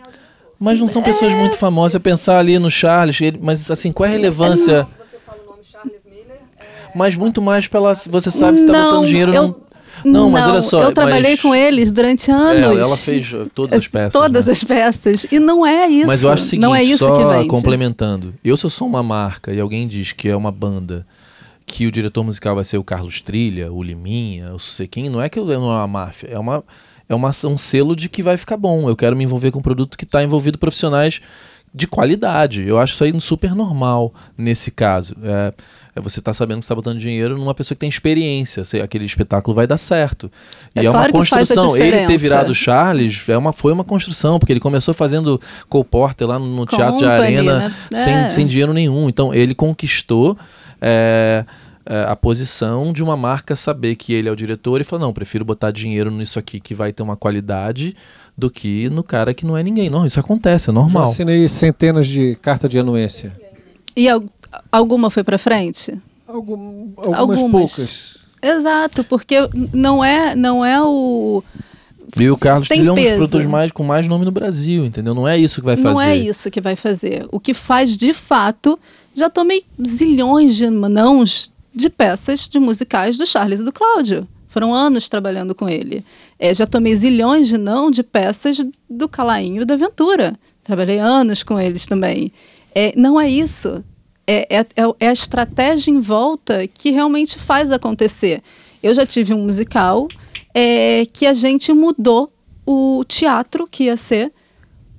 mas 0.58 0.80
não 0.80 0.87
são 0.88 1.02
pessoas 1.02 1.32
muito 1.32 1.56
famosas. 1.56 1.94
Eu 1.94 2.00
pensar 2.00 2.38
ali 2.38 2.58
no 2.58 2.70
Charles, 2.70 3.20
ele- 3.20 3.38
mas 3.40 3.70
assim, 3.70 3.92
qual 3.92 4.06
é 4.06 4.08
a 4.10 4.12
relevância? 4.12 4.87
Mas 6.94 7.16
muito 7.16 7.42
mais 7.42 7.66
pela. 7.66 7.94
Você 7.94 8.30
sabe 8.30 8.59
se 8.59 8.66
tá 8.66 8.72
botando 8.85 9.07
dinheiro 9.07 9.35
eu, 9.35 9.48
num- 9.48 9.54
Não, 10.04 10.30
mas 10.30 10.46
olha 10.46 10.62
só. 10.62 10.83
Eu 10.83 10.92
trabalhei 10.92 11.33
mas- 11.33 11.40
com 11.40 11.54
eles 11.54 11.90
durante 11.90 12.30
É, 12.30 12.35
anos. 12.35 12.78
ela 12.78 12.96
fez 12.96 13.33
uh, 13.33 13.50
todas 13.54 13.80
as 13.80 13.88
peças. 13.88 14.12
Todas 14.12 14.46
né? 14.46 14.52
as 14.52 14.64
peças. 14.64 15.26
E 15.30 15.38
não 15.38 15.66
é 15.66 15.87
isso. 15.88 16.07
Mas 16.07 16.22
eu 16.22 16.30
acho 16.30 16.42
o 16.42 16.46
seguinte, 16.46 16.62
não 16.62 16.74
é 16.74 16.83
isso 16.83 17.04
só 17.04 17.12
que 17.14 17.24
vende. 17.24 17.48
complementando. 17.48 18.35
Eu 18.44 18.57
se 18.57 18.64
eu 18.64 18.70
sou 18.70 18.87
uma 18.87 19.02
marca 19.02 19.52
e 19.52 19.61
alguém 19.61 19.87
diz 19.88 20.12
que 20.12 20.28
é 20.28 20.37
uma 20.37 20.52
banda 20.52 21.07
que 21.66 21.87
o 21.87 21.92
diretor 21.92 22.22
musical 22.22 22.54
vai 22.54 22.64
ser 22.64 22.76
o 22.78 22.85
Carlos 22.85 23.20
Trilha, 23.22 23.72
o 23.72 23.83
Liminha, 23.83 24.52
o 24.54 24.59
Sequinho, 24.59 25.11
não 25.11 25.20
é 25.22 25.28
que 25.28 25.38
eu 25.38 25.46
não 25.46 25.52
é 25.72 25.76
uma 25.76 25.87
máfia, 25.88 26.28
é 26.30 26.38
uma 26.38 26.62
é 27.09 27.14
uma, 27.14 27.30
um 27.44 27.57
selo 27.59 27.94
de 27.94 28.09
que 28.09 28.22
vai 28.22 28.37
ficar 28.38 28.57
bom. 28.57 28.88
Eu 28.88 28.96
quero 28.96 29.14
me 29.14 29.24
envolver 29.24 29.50
com 29.50 29.59
um 29.59 29.62
produto 29.62 29.96
que 29.96 30.04
está 30.04 30.22
envolvido 30.24 30.59
profissionais 30.59 31.20
de 31.74 31.88
qualidade. 31.88 32.62
Eu 32.62 32.78
acho 32.78 32.94
isso 32.94 33.02
aí 33.02 33.20
super 33.20 33.52
normal 33.52 34.14
nesse 34.38 34.70
caso. 34.70 35.16
É, 35.24 35.52
é 35.96 36.00
você 36.00 36.20
tá 36.20 36.32
sabendo 36.32 36.58
que 36.58 36.64
está 36.64 36.74
botando 36.74 37.00
dinheiro 37.00 37.37
numa 37.37 37.52
pessoa 37.52 37.74
que 37.74 37.80
tem 37.80 37.88
experiência. 37.88 38.64
se 38.64 38.80
aquele 38.80 39.04
espetáculo 39.04 39.54
vai 39.54 39.66
dar 39.66 39.76
certo. 39.76 40.30
E 40.74 40.80
É 40.80 40.84
é, 40.84 40.88
uma 40.88 40.92
claro 40.92 41.12
que 41.12 41.24
faz 41.24 41.50
a 41.50 41.54
construção. 41.54 41.76
Ele 41.76 42.06
ter 42.06 42.16
virado 42.16 42.54
Charles 42.54 43.28
é 43.28 43.37
uma, 43.37 43.52
foi 43.52 43.72
uma 43.72 43.82
construção, 43.82 44.38
porque 44.38 44.52
ele 44.52 44.60
começou 44.60 44.94
fazendo 44.94 45.40
Cole 45.68 45.84
Porter 45.84 46.28
lá 46.28 46.38
no, 46.38 46.46
no 46.46 46.64
Teatro 46.64 46.98
de 46.98 47.06
Arena 47.06 47.68
né? 47.68 47.74
sem, 47.92 48.14
É. 48.14 48.30
sem 48.30 48.46
dinheiro 48.46 48.72
nenhum. 48.72 49.08
Então 49.08 49.34
ele 49.34 49.54
conquistou 49.54 50.38
é, 50.80 51.44
é, 51.87 52.04
a 52.08 52.14
posição 52.14 52.92
de 52.92 53.02
uma 53.02 53.16
marca 53.16 53.56
saber 53.56 53.96
que 53.96 54.12
ele 54.12 54.28
é 54.28 54.32
o 54.32 54.37
diretor 54.37 54.80
e 54.80 54.84
falou: 54.84 55.06
não, 55.06 55.12
prefiro 55.12 55.44
botar 55.44 55.72
dinheiro 55.72 56.10
nisso 56.10 56.38
aqui 56.38 56.60
que 56.60 56.72
vai 56.72 56.92
ter 56.92 57.02
uma 57.02 57.16
qualidade 57.16 57.96
do 58.37 58.51
que 58.51 58.88
no 58.90 59.03
cara 59.05 59.33
que 59.35 59.47
não 59.47 59.57
é 59.57 59.62
ninguém. 59.62 59.88
Não, 59.88 60.05
isso 60.07 60.18
acontece, 60.20 60.66
é 60.70 60.73
Já 60.73 60.73
normal. 60.73 61.05
assinei 61.05 61.49
centenas 61.49 62.07
de 62.09 62.37
carta 62.42 62.68
de 62.68 62.79
anuência. 62.79 63.33
E 63.97 64.09
al- 64.09 64.25
alguma 64.73 65.09
foi 65.11 65.23
para 65.23 65.38
frente? 65.38 66.01
Algum- 66.27 66.88
algumas, 66.97 67.18
Algumas. 67.40 67.51
poucas. 67.77 68.18
Exato, 68.42 69.05
porque 69.05 69.37
não 69.73 70.05
é, 70.05 70.35
não 70.35 70.64
é 70.64 70.83
o. 70.83 71.42
E 72.18 72.31
o 72.31 72.37
Carlos 72.37 72.68
Tem 72.68 72.79
Trilha 72.79 72.90
é 72.90 72.92
um 72.92 72.94
dos 72.94 73.05
peso. 73.05 73.16
produtores 73.18 73.47
mais, 73.49 73.73
com 73.73 73.83
mais 73.83 74.07
nome 74.07 74.25
no 74.25 74.31
Brasil, 74.31 74.85
entendeu? 74.85 75.14
Não 75.14 75.27
é 75.27 75.37
isso 75.38 75.61
que 75.61 75.64
vai 75.64 75.77
fazer. 75.77 75.88
Não 75.94 76.01
é 76.01 76.16
isso 76.16 76.51
que 76.51 76.61
vai 76.61 76.77
fazer. 76.77 77.27
O 77.33 77.40
que 77.40 77.55
faz 77.55 77.97
de 77.97 78.12
fato, 78.12 78.79
já 79.14 79.31
tomei 79.31 79.64
zilhões 79.87 80.55
de 80.57 80.68
nãos 80.70 81.51
de 81.75 81.88
peças 81.90 82.49
de 82.49 82.59
musicais 82.59 83.16
do 83.16 83.27
Charles 83.27 83.61
e 83.61 83.64
do 83.64 83.73
Cláudio. 83.73 84.29
Foram 84.54 84.72
anos 84.72 85.08
trabalhando 85.08 85.52
com 85.52 85.68
ele. 85.68 86.04
É, 86.38 86.54
já 86.54 86.64
tomei 86.64 86.94
zilhões 86.94 87.48
de 87.48 87.58
não 87.58 87.90
de 87.90 88.04
peças 88.04 88.64
do 88.88 89.08
Calainho 89.08 89.66
da 89.66 89.74
Ventura. 89.74 90.38
Trabalhei 90.62 91.00
anos 91.00 91.42
com 91.42 91.58
eles 91.58 91.86
também. 91.86 92.30
É, 92.72 92.92
não 92.96 93.20
é 93.20 93.28
isso. 93.28 93.84
É, 94.24 94.58
é, 94.58 94.60
é- 94.60 94.94
é 95.00 95.08
a 95.08 95.12
estratégia 95.12 95.90
em 95.90 95.98
volta 95.98 96.68
que 96.68 96.90
realmente 96.90 97.36
faz 97.36 97.72
acontecer. 97.72 98.40
Eu 98.80 98.94
já 98.94 99.04
tive 99.04 99.34
um 99.34 99.42
musical 99.44 100.06
é, 100.54 101.04
que 101.12 101.26
a 101.26 101.34
gente 101.34 101.72
mudou 101.72 102.32
o 102.64 103.02
teatro 103.08 103.66
que 103.68 103.84
ia 103.84 103.96
ser 103.96 104.32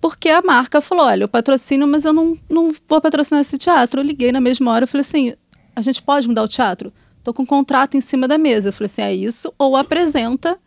porque 0.02 0.28
a 0.28 0.42
marca 0.42 0.82
falou: 0.82 1.06
olha, 1.06 1.24
eu 1.24 1.30
patrocino, 1.30 1.88
mas 1.88 2.04
eu 2.04 2.12
não, 2.12 2.38
não 2.50 2.76
vou 2.90 3.00
patrocinar 3.00 3.40
esse 3.40 3.58
teatro. 3.58 4.02
Eu 4.02 4.06
liguei 4.06 4.34
na 4.34 4.42
mesma 4.42 4.70
hora 4.74 4.84
e 4.84 4.88
falei 4.88 5.02
assim: 5.02 5.34
a 5.74 5.80
gente 5.80 6.02
pode 6.02 6.28
mudar 6.28 6.44
o 6.44 6.48
teatro? 6.50 6.92
Tô 7.26 7.34
com 7.34 7.42
um 7.42 7.46
contrato 7.46 7.98
em 7.98 8.02
cima 8.02 8.28
da 8.28 8.38
mesa. 8.38 8.70
Eu 8.70 8.74
falei 8.74 8.86
assim: 8.86 9.02
é 9.02 9.12
isso, 9.12 9.52
ou 9.58 9.76
apresenta 9.76 10.60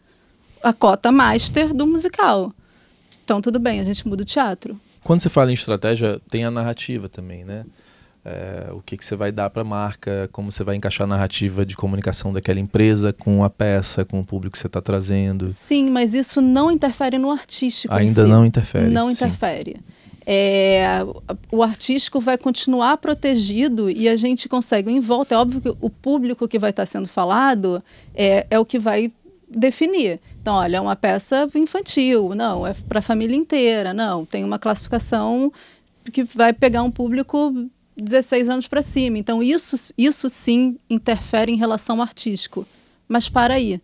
a 0.60 0.72
cota 0.72 1.12
master 1.12 1.72
do 1.72 1.86
musical. 1.86 2.52
Então, 3.24 3.40
tudo 3.40 3.60
bem, 3.60 3.78
a 3.78 3.84
gente 3.84 4.08
muda 4.08 4.22
o 4.22 4.26
teatro. 4.26 4.78
Quando 5.04 5.20
você 5.20 5.28
fala 5.28 5.52
em 5.52 5.54
estratégia, 5.54 6.20
tem 6.28 6.44
a 6.44 6.50
narrativa 6.50 7.08
também, 7.08 7.44
né? 7.44 7.64
É, 8.24 8.72
o 8.72 8.82
que, 8.82 8.96
que 8.96 9.04
você 9.04 9.14
vai 9.14 9.30
dar 9.30 9.48
para 9.50 9.62
a 9.62 9.64
marca, 9.64 10.28
como 10.32 10.50
você 10.50 10.64
vai 10.64 10.74
encaixar 10.74 11.04
a 11.04 11.08
narrativa 11.08 11.64
de 11.64 11.76
comunicação 11.76 12.32
daquela 12.32 12.58
empresa 12.58 13.12
com 13.12 13.44
a 13.44 13.48
peça, 13.48 14.04
com 14.04 14.18
o 14.18 14.24
público 14.24 14.54
que 14.54 14.58
você 14.58 14.66
está 14.66 14.82
trazendo. 14.82 15.46
Sim, 15.46 15.88
mas 15.90 16.12
isso 16.12 16.40
não 16.40 16.72
interfere 16.72 17.18
no 17.18 17.30
artístico. 17.30 17.94
Ainda 17.94 18.24
si. 18.24 18.28
não 18.28 18.44
interfere. 18.44 18.90
Não 18.90 19.06
sim. 19.06 19.12
interfere. 19.12 19.76
É, 20.30 20.88
o 21.50 21.62
artístico 21.62 22.20
vai 22.20 22.36
continuar 22.36 22.98
protegido 22.98 23.88
e 23.88 24.06
a 24.06 24.14
gente 24.14 24.46
consegue 24.46 24.90
em 24.90 25.00
volta. 25.00 25.34
É 25.34 25.38
óbvio 25.38 25.58
que 25.62 25.74
o 25.80 25.88
público 25.88 26.46
que 26.46 26.58
vai 26.58 26.68
estar 26.68 26.84
sendo 26.84 27.08
falado 27.08 27.82
é, 28.14 28.46
é 28.50 28.58
o 28.58 28.64
que 28.64 28.78
vai 28.78 29.10
definir. 29.48 30.20
Então, 30.42 30.56
olha, 30.56 30.76
é 30.76 30.80
uma 30.82 30.94
peça 30.94 31.48
infantil, 31.54 32.34
não, 32.34 32.66
é 32.66 32.74
para 32.74 32.98
a 32.98 33.02
família 33.02 33.34
inteira, 33.34 33.94
não, 33.94 34.26
tem 34.26 34.44
uma 34.44 34.58
classificação 34.58 35.50
que 36.12 36.22
vai 36.24 36.52
pegar 36.52 36.82
um 36.82 36.90
público 36.90 37.66
16 37.96 38.50
anos 38.50 38.68
para 38.68 38.82
cima. 38.82 39.16
Então, 39.16 39.42
isso, 39.42 39.94
isso 39.96 40.28
sim 40.28 40.76
interfere 40.90 41.50
em 41.50 41.56
relação 41.56 41.96
ao 41.96 42.02
artístico. 42.02 42.66
Mas 43.08 43.30
para 43.30 43.54
aí. 43.54 43.80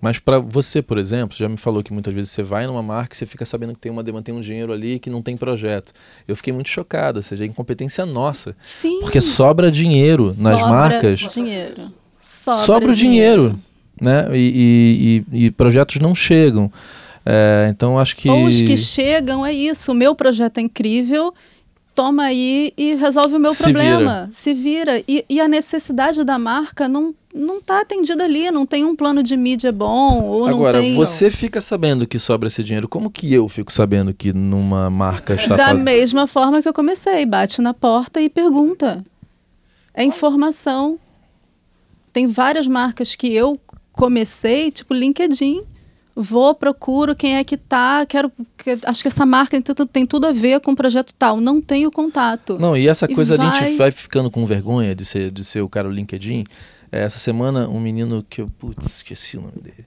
Mas 0.00 0.18
para 0.18 0.38
você, 0.38 0.82
por 0.82 0.98
exemplo, 0.98 1.36
já 1.36 1.48
me 1.48 1.56
falou 1.56 1.82
que 1.82 1.92
muitas 1.92 2.12
vezes 2.12 2.30
você 2.30 2.42
vai 2.42 2.66
numa 2.66 2.82
marca 2.82 3.14
e 3.14 3.16
você 3.16 3.24
fica 3.26 3.44
sabendo 3.46 3.72
que 3.74 3.80
tem 3.80 3.90
uma 3.90 4.02
demanda, 4.02 4.24
tem 4.24 4.34
um 4.34 4.40
dinheiro 4.40 4.72
ali 4.72 4.98
que 4.98 5.08
não 5.08 5.22
tem 5.22 5.36
projeto. 5.36 5.92
Eu 6.28 6.36
fiquei 6.36 6.52
muito 6.52 6.68
chocado, 6.68 7.18
ou 7.18 7.22
seja, 7.22 7.44
é 7.44 7.46
incompetência 7.46 8.04
nossa. 8.04 8.54
Sim. 8.62 9.00
Porque 9.00 9.20
sobra 9.20 9.70
dinheiro 9.70 10.22
nas 10.24 10.34
Sobra 10.60 10.68
marcas. 10.68 11.18
dinheiro. 11.20 11.90
Sobra, 12.20 12.60
sobra 12.66 12.90
o 12.90 12.94
dinheiro, 12.94 13.58
né? 14.00 14.26
E, 14.36 15.24
e- 15.32 15.36
e- 15.38 15.46
e 15.46 15.50
projetos 15.50 15.96
não 15.96 16.14
chegam. 16.14 16.70
É, 17.24 17.66
então 17.70 17.98
acho 17.98 18.16
que. 18.16 18.28
Ou 18.28 18.44
os 18.44 18.60
que 18.60 18.76
chegam, 18.76 19.44
é 19.46 19.52
isso. 19.52 19.90
O 19.92 19.94
meu 19.94 20.14
projeto 20.14 20.58
é 20.58 20.60
incrível, 20.60 21.32
toma 21.94 22.24
aí 22.24 22.72
e 22.76 22.94
resolve 22.94 23.34
o 23.36 23.40
meu 23.40 23.54
Se 23.54 23.62
problema. 23.62 24.28
Se 24.32 24.52
vira. 24.54 25.02
E, 25.08 25.24
e 25.28 25.40
a 25.40 25.48
necessidade 25.48 26.22
da 26.22 26.38
marca 26.38 26.86
não 26.88 27.14
não 27.36 27.58
está 27.58 27.80
atendida 27.82 28.24
ali. 28.24 28.50
Não 28.50 28.64
tem 28.66 28.84
um 28.84 28.96
plano 28.96 29.22
de 29.22 29.36
mídia 29.36 29.70
bom. 29.70 30.22
Ou 30.24 30.46
Agora, 30.48 30.78
não 30.78 30.84
tem... 30.84 30.94
você 30.96 31.30
fica 31.30 31.60
sabendo 31.60 32.06
que 32.06 32.18
sobra 32.18 32.48
esse 32.48 32.64
dinheiro. 32.64 32.88
Como 32.88 33.10
que 33.10 33.32
eu 33.32 33.48
fico 33.48 33.72
sabendo 33.72 34.12
que 34.14 34.32
numa 34.32 34.88
marca 34.90 35.34
está 35.34 35.54
Da 35.56 35.66
fazendo? 35.68 35.84
mesma 35.84 36.26
forma 36.26 36.62
que 36.62 36.68
eu 36.68 36.74
comecei. 36.74 37.24
Bate 37.26 37.60
na 37.60 37.72
porta 37.74 38.20
e 38.20 38.28
pergunta. 38.28 39.04
É 39.94 40.02
informação. 40.02 40.98
Tem 42.12 42.26
várias 42.26 42.66
marcas 42.66 43.14
que 43.14 43.32
eu 43.34 43.60
comecei, 43.92 44.70
tipo 44.70 44.94
LinkedIn. 44.94 45.62
Vou, 46.18 46.54
procuro 46.54 47.14
quem 47.14 47.36
é 47.36 47.44
que 47.44 47.58
tá, 47.58 48.06
quero. 48.06 48.32
que- 48.56 48.78
acho 48.84 49.02
que 49.02 49.08
essa 49.08 49.26
marca 49.26 49.50
tem, 49.50 49.60
tudo- 49.60 49.84
tem 49.84 50.06
tudo 50.06 50.26
a 50.26 50.32
ver 50.32 50.60
com 50.60 50.72
o 50.72 50.76
projeto 50.76 51.12
tal. 51.18 51.38
Não 51.42 51.60
tenho 51.60 51.90
contato. 51.90 52.58
Não, 52.58 52.74
e 52.74 52.88
essa 52.88 53.04
E 53.04 53.14
coisa 53.14 53.34
a 53.34 53.36
gente 53.36 53.60
vai- 53.60 53.76
vai 53.76 53.90
ficando 53.90 54.30
com 54.30 54.46
vergonha 54.46 54.94
de 54.94 55.04
ser, 55.04 55.30
de 55.30 55.44
ser 55.44 55.60
o 55.60 55.68
cara 55.68 55.88
do 55.88 55.94
LinkedIn. 55.94 56.44
É, 56.90 57.00
Essa 57.02 57.18
semana, 57.18 57.68
um 57.68 57.80
menino 57.80 58.24
que 58.28 58.40
eu. 58.40 58.48
Putz, 58.48 58.86
esqueci 58.96 59.36
o 59.36 59.40
nome 59.42 59.60
dele. 59.60 59.84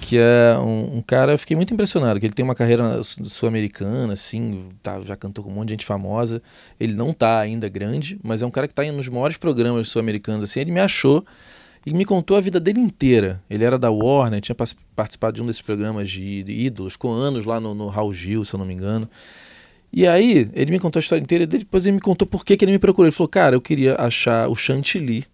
Que 0.00 0.18
é 0.18 0.58
um, 0.58 0.96
um 0.98 1.02
cara, 1.02 1.32
eu 1.32 1.38
fiquei 1.38 1.56
muito 1.56 1.72
impressionado, 1.72 2.18
que 2.18 2.26
ele 2.26 2.34
tem 2.34 2.44
uma 2.44 2.56
carreira 2.56 3.00
su- 3.04 3.24
sul-americana, 3.26 4.14
assim, 4.14 4.70
tá, 4.82 5.00
já 5.02 5.14
cantou 5.14 5.44
com 5.44 5.50
um 5.50 5.54
monte 5.54 5.68
de 5.68 5.74
gente 5.74 5.86
famosa. 5.86 6.42
Ele 6.80 6.92
não 6.94 7.12
tá 7.12 7.38
ainda 7.38 7.68
grande, 7.68 8.18
mas 8.20 8.42
é 8.42 8.46
um 8.46 8.50
cara 8.50 8.66
que 8.66 8.74
tá 8.74 8.82
nos 8.90 9.08
maiores 9.08 9.36
programas 9.36 9.88
sul-americanos, 9.88 10.42
assim. 10.42 10.58
Ele 10.58 10.72
me 10.72 10.80
achou 10.80 11.24
e 11.86 11.94
me 11.94 12.04
contou 12.04 12.36
a 12.36 12.40
vida 12.40 12.58
dele 12.58 12.80
inteira. 12.80 13.40
Ele 13.48 13.62
era 13.62 13.78
da 13.78 13.88
Warner, 13.88 14.40
tinha 14.40 14.56
participado 14.56 15.36
de 15.36 15.42
um 15.42 15.46
desses 15.46 15.62
programas 15.62 16.10
de 16.10 16.42
de 16.42 16.52
ídolos, 16.52 16.94
ficou 16.94 17.12
anos 17.12 17.44
lá 17.44 17.60
no, 17.60 17.72
no 17.72 17.86
Raul 17.86 18.12
Gil, 18.12 18.44
se 18.44 18.54
eu 18.54 18.58
não 18.58 18.66
me 18.66 18.74
engano. 18.74 19.08
E 19.92 20.04
aí, 20.04 20.50
ele 20.52 20.72
me 20.72 20.80
contou 20.80 20.98
a 20.98 21.02
história 21.02 21.22
inteira, 21.22 21.44
e 21.44 21.46
depois 21.46 21.86
ele 21.86 21.94
me 21.94 22.00
contou 22.00 22.26
por 22.26 22.44
que, 22.44 22.56
que 22.56 22.64
ele 22.64 22.72
me 22.72 22.78
procurou. 22.80 23.06
Ele 23.06 23.14
falou, 23.14 23.28
cara, 23.28 23.54
eu 23.54 23.60
queria 23.60 23.94
achar 23.94 24.48
o 24.48 24.56
Chantilly. 24.56 25.24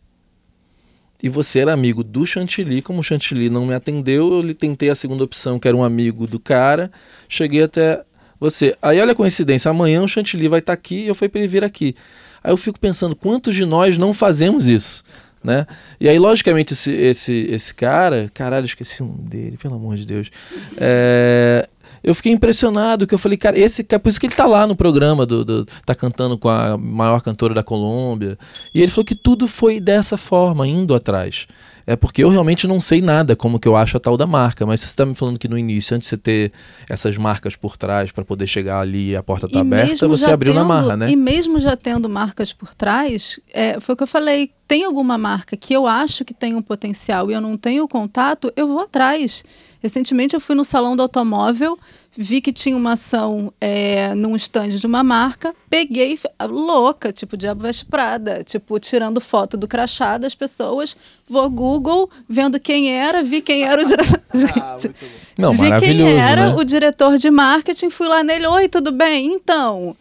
E 1.23 1.29
você 1.29 1.61
era 1.61 1.73
amigo 1.73 2.03
do 2.03 2.27
Chantilly, 2.27 2.83
como 2.83 3.01
o 3.01 3.03
Chantilly 3.03 3.49
não 3.49 3.65
me 3.65 3.75
atendeu, 3.75 4.33
eu 4.33 4.41
lhe 4.43 4.55
tentei 4.55 4.91
a 4.91 4.95
segunda 4.95 5.23
opção, 5.23 5.59
que 5.59 5.69
era 5.69 5.77
um 5.77 5.85
amigo 5.85 6.27
do 6.27 6.41
cara, 6.41 6.91
cheguei 7.29 7.63
até 7.63 8.03
você. 8.41 8.77
Aí 8.83 9.01
olha 9.01 9.13
a 9.13 9.15
coincidência, 9.15 9.71
amanhã 9.71 10.03
o 10.03 10.09
Chantilly 10.09 10.49
vai 10.49 10.59
estar 10.59 10.73
aqui 10.73 11.05
e 11.05 11.07
eu 11.07 11.15
fui 11.15 11.29
para 11.29 11.39
ele 11.39 11.47
vir 11.47 11.63
aqui. 11.63 11.95
Aí 12.43 12.53
eu 12.53 12.57
fico 12.57 12.81
pensando, 12.81 13.15
quantos 13.15 13.55
de 13.55 13.65
nós 13.65 13.97
não 13.97 14.13
fazemos 14.13 14.67
isso? 14.67 15.05
Né? 15.45 15.67
E 16.01 16.09
aí, 16.09 16.19
logicamente, 16.19 16.73
esse, 16.73 16.93
esse, 16.93 17.47
esse 17.51 17.75
cara, 17.75 18.31
caralho, 18.33 18.65
esqueci 18.67 19.03
o 19.03 19.07
nome 19.07 19.23
dele, 19.29 19.57
pelo 19.57 19.75
amor 19.75 19.97
de 19.97 20.07
Deus. 20.07 20.31
É, 20.79 21.69
eu 22.03 22.15
fiquei 22.15 22.33
impressionado, 22.33 23.07
que 23.07 23.15
eu 23.15 23.19
falei, 23.19 23.39
cara, 23.39 23.59
esse 23.59 23.85
cara, 23.85 24.01
por 24.01 24.09
isso 24.09 24.19
que 24.21 24.27
ele 24.27 24.35
tá 24.35 24.47
lá 24.47 24.67
no 24.67 24.75
programa, 24.75 25.25
do, 25.25 25.45
do- 25.45 25.67
tá 25.87 25.95
cantando 25.95 26.37
com 26.37 26.49
a 26.49 26.77
maior 26.77 27.21
cantora 27.23 27.55
da 27.55 27.63
Colômbia. 27.63 28.37
E 28.75 28.81
ele 28.83 28.91
falou 28.91 29.05
que 29.05 29.15
tudo 29.15 29.47
foi 29.47 29.79
dessa 29.81 30.17
forma, 30.17 30.67
indo 30.67 30.95
atrás. 30.95 31.47
É 31.85 31.97
porque 31.97 32.23
eu 32.23 32.29
realmente 32.29 32.65
não 32.69 32.79
sei 32.79 33.01
nada 33.03 33.35
como 33.35 33.59
que 33.59 33.67
eu 33.67 33.77
acho 33.77 33.97
a 33.97 34.01
tal 34.01 34.17
da 34.17 34.25
marca, 34.27 34.65
mas 34.65 34.81
você 34.81 34.87
está 34.87 35.05
me 35.05 35.17
falando 35.17 35.37
que 35.39 35.49
no 35.49 35.59
início, 35.59 35.97
antes 35.97 36.07
de 36.07 36.11
você 36.11 36.17
ter 36.17 36.53
essas 36.89 37.17
marcas 37.19 37.57
por 37.57 37.77
trás 37.77 38.13
para 38.13 38.25
poder 38.25 38.47
chegar 38.47 38.81
ali 38.81 39.11
e 39.11 39.17
a 39.17 39.23
porta 39.23 39.49
tá 39.49 39.59
E 39.59 39.61
aberta, 39.61 40.07
você 40.07 40.31
abriu 40.31 40.55
na 40.55 40.61
tendo- 40.61 40.69
marra, 40.69 40.97
né? 40.97 41.11
E 41.11 41.17
mesmo 41.17 41.59
já 41.59 41.77
tendo 41.77 42.09
marcas 42.09 42.53
por 42.53 42.73
trás, 42.73 43.41
é, 43.53 43.81
foi 43.81 43.95
o 43.95 43.97
que 43.97 44.05
eu 44.05 44.07
falei. 44.09 44.53
Tem 44.73 44.85
alguma 44.85 45.19
marca 45.19 45.55
que 45.55 45.75
eu 45.75 45.87
acho 45.87 46.25
que 46.25 46.33
tem 46.33 46.55
um 46.55 46.63
potencial 46.63 47.31
e 47.31 47.35
eu 47.35 47.43
não 47.43 47.59
tenho 47.59 47.87
contato, 47.87 48.51
eu 48.57 48.67
vou 48.67 48.81
atrás. 48.81 49.45
Recentemente 49.83 50.33
eu 50.33 50.41
fui 50.41 50.55
no 50.55 50.65
salão 50.65 50.97
do 50.97 51.03
automóvel, 51.03 51.79
vi 52.17 52.41
que 52.41 52.51
tinha 52.51 52.75
uma 52.75 52.93
ação 52.93 53.53
é, 53.61 54.15
num 54.15 54.35
stand 54.35 54.71
de 54.71 54.87
uma 54.87 55.05
marca, 55.05 55.55
peguei, 55.69 56.17
fe- 56.17 56.31
louca, 56.49 57.13
tipo 57.13 57.37
Diabo 57.37 57.61
Veste 57.61 57.85
Prada, 57.85 58.43
tipo 58.43 58.81
tirando 58.81 59.21
foto 59.21 59.59
do 59.59 59.69
crachá 59.69 60.17
das 60.17 60.35
pessoas, 60.35 60.97
vou 61.29 61.51
Google, 61.51 62.09
vendo 62.27 62.59
quem 62.59 62.91
era, 62.97 63.23
vi 63.23 63.43
quem 63.43 63.65
era 63.65 63.83
o 63.83 63.85
diretor. 63.85 64.23
Gente, 64.35 64.95
Não, 65.37 65.51
vi 65.51 65.69
quem 65.81 66.19
era 66.19 66.49
né? 66.49 66.55
o 66.57 66.65
diretor 66.65 67.19
de 67.19 67.31
marketing, 67.31 67.91
fui 67.91 68.09
lá 68.09 68.25
nele, 68.25 68.47
oi, 68.47 68.71
tudo 68.71 68.91
bem? 68.91 69.35
Então. 69.35 69.95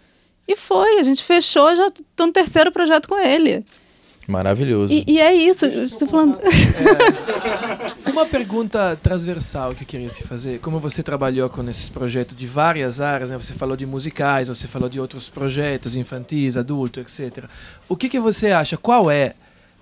E 0.48 0.56
foi, 0.56 0.98
a 0.98 1.04
gente 1.04 1.22
fechou, 1.22 1.76
já 1.76 1.92
tô 2.16 2.26
no 2.26 2.32
terceiro 2.32 2.72
projeto 2.72 3.10
com 3.10 3.18
ele. 3.18 3.66
Maravilhoso. 4.32 4.94
E, 4.94 5.04
e 5.06 5.20
é 5.20 5.34
isso, 5.34 5.66
estou 5.66 6.08
falando. 6.08 6.38
Uma 8.10 8.26
pergunta 8.26 8.98
transversal 9.02 9.76
que 9.76 9.84
eu 9.84 9.88
queria 9.88 10.10
te 10.10 10.24
fazer. 10.24 10.60
Como 10.60 10.80
você 10.80 11.04
trabalhou 11.04 11.50
com 11.50 11.68
esses 11.70 11.90
projetos 11.90 12.36
de 12.36 12.48
várias 12.48 13.02
áreas, 13.02 13.30
né? 13.30 13.38
você 13.38 13.54
falou 13.54 13.76
de 13.76 13.86
musicais, 13.86 14.48
você 14.48 14.68
falou 14.68 14.88
de 14.88 15.00
outros 15.00 15.28
projetos 15.28 15.98
infantis, 15.98 16.56
adultos, 16.56 17.20
etc. 17.20 17.46
O 17.90 17.98
que, 17.98 18.08
que 18.08 18.20
você 18.20 18.52
acha? 18.52 18.78
Qual 18.78 19.12
é? 19.12 19.34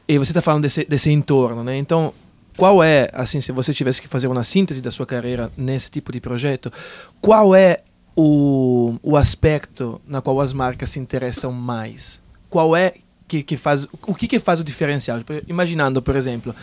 E 0.08 0.18
você 0.18 0.32
está 0.32 0.42
falando 0.42 0.64
desse, 0.64 0.84
desse 0.86 1.12
entorno, 1.12 1.64
né? 1.64 1.78
Então, 1.78 2.12
qual 2.58 2.84
é, 2.84 3.08
assim, 3.14 3.40
se 3.40 3.52
você 3.52 3.72
tivesse 3.72 4.02
que 4.02 4.08
fazer 4.08 4.28
uma 4.28 4.44
síntese 4.44 4.82
da 4.82 4.90
sua 4.90 5.06
carreira 5.06 5.52
nesse 5.56 5.92
tipo 5.92 6.12
de 6.12 6.20
projeto, 6.20 6.74
qual 7.22 7.54
é 7.54 7.82
o, 8.16 8.96
o 9.04 9.16
aspecto 9.16 10.02
na 10.08 10.22
qual 10.22 10.42
as 10.42 10.52
marcas 10.54 10.90
se 10.90 11.00
interessam 11.00 11.52
mais? 11.52 12.20
Qual 12.50 12.76
é 12.76 12.96
que, 13.30 13.44
que 13.44 13.56
faz 13.56 13.88
o 14.12 14.16
que, 14.16 14.28
que 14.28 14.40
faz 14.40 14.60
o 14.60 14.64
diferencial? 14.64 15.20
Imaginando, 15.48 16.02
por 16.02 16.16
exemplo, 16.16 16.54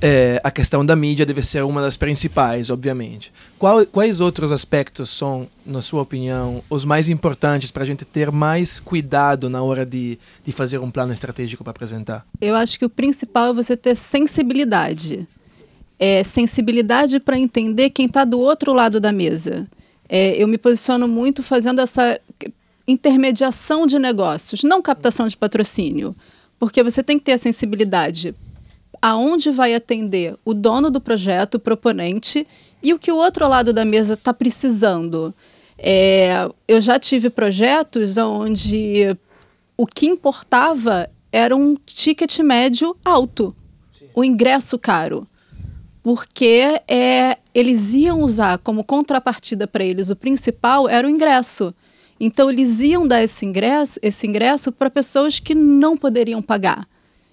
É, 0.00 0.40
a 0.44 0.50
questão 0.50 0.86
da 0.86 0.94
mídia 0.94 1.26
deve 1.26 1.42
ser 1.42 1.64
uma 1.64 1.82
das 1.82 1.96
principais, 1.96 2.70
obviamente. 2.70 3.32
Qual, 3.58 3.84
quais 3.84 4.20
outros 4.20 4.52
aspectos 4.52 5.10
são, 5.10 5.48
na 5.66 5.82
sua 5.82 6.02
opinião, 6.02 6.62
os 6.70 6.84
mais 6.84 7.08
importantes 7.08 7.72
para 7.72 7.82
a 7.82 7.86
gente 7.86 8.04
ter 8.04 8.30
mais 8.30 8.78
cuidado 8.78 9.50
na 9.50 9.60
hora 9.60 9.84
de, 9.84 10.16
de 10.44 10.52
fazer 10.52 10.78
um 10.78 10.88
plano 10.88 11.12
estratégico 11.12 11.64
para 11.64 11.72
apresentar? 11.72 12.24
Eu 12.40 12.54
acho 12.54 12.78
que 12.78 12.84
o 12.84 12.88
principal 12.88 13.46
é 13.50 13.52
você 13.52 13.76
ter 13.76 13.96
sensibilidade. 13.96 15.26
É, 15.98 16.22
sensibilidade 16.22 17.18
para 17.18 17.36
entender 17.36 17.90
quem 17.90 18.06
está 18.06 18.24
do 18.24 18.38
outro 18.38 18.72
lado 18.72 19.00
da 19.00 19.10
mesa. 19.10 19.66
É, 20.08 20.40
eu 20.40 20.46
me 20.46 20.58
posiciono 20.58 21.08
muito 21.08 21.42
fazendo 21.42 21.80
essa 21.80 22.20
intermediação 22.88 23.86
de 23.86 23.98
negócios, 23.98 24.64
não 24.64 24.82
captação 24.82 25.28
de 25.28 25.36
patrocínio. 25.36 26.16
Porque 26.58 26.82
você 26.82 27.02
tem 27.02 27.18
que 27.18 27.26
ter 27.26 27.32
a 27.32 27.38
sensibilidade 27.38 28.34
aonde 29.00 29.50
vai 29.50 29.74
atender 29.74 30.36
o 30.44 30.52
dono 30.52 30.90
do 30.90 31.00
projeto, 31.00 31.54
o 31.54 31.60
proponente, 31.60 32.44
e 32.82 32.92
o 32.92 32.98
que 32.98 33.12
o 33.12 33.16
outro 33.16 33.46
lado 33.46 33.72
da 33.72 33.84
mesa 33.84 34.14
está 34.14 34.32
precisando. 34.32 35.32
É, 35.76 36.48
eu 36.66 36.80
já 36.80 36.98
tive 36.98 37.30
projetos 37.30 38.16
onde 38.16 39.16
o 39.76 39.86
que 39.86 40.06
importava 40.06 41.08
era 41.30 41.54
um 41.54 41.76
ticket 41.86 42.38
médio 42.40 42.96
alto, 43.04 43.54
o 44.14 44.24
ingresso 44.24 44.78
caro. 44.78 45.26
Porque 46.02 46.80
é, 46.88 47.36
eles 47.54 47.92
iam 47.92 48.22
usar 48.22 48.58
como 48.58 48.82
contrapartida 48.82 49.66
para 49.66 49.84
eles 49.84 50.10
o 50.10 50.16
principal 50.16 50.88
era 50.88 51.06
o 51.06 51.10
ingresso. 51.10 51.74
Então 52.20 52.50
eles 52.50 52.80
iam 52.80 53.06
dar 53.06 53.22
esse 53.22 53.46
ingresso, 53.46 53.98
esse 54.02 54.26
ingresso 54.26 54.72
para 54.72 54.90
pessoas 54.90 55.38
que 55.38 55.54
não 55.54 55.96
poderiam 55.96 56.42
pagar. 56.42 56.86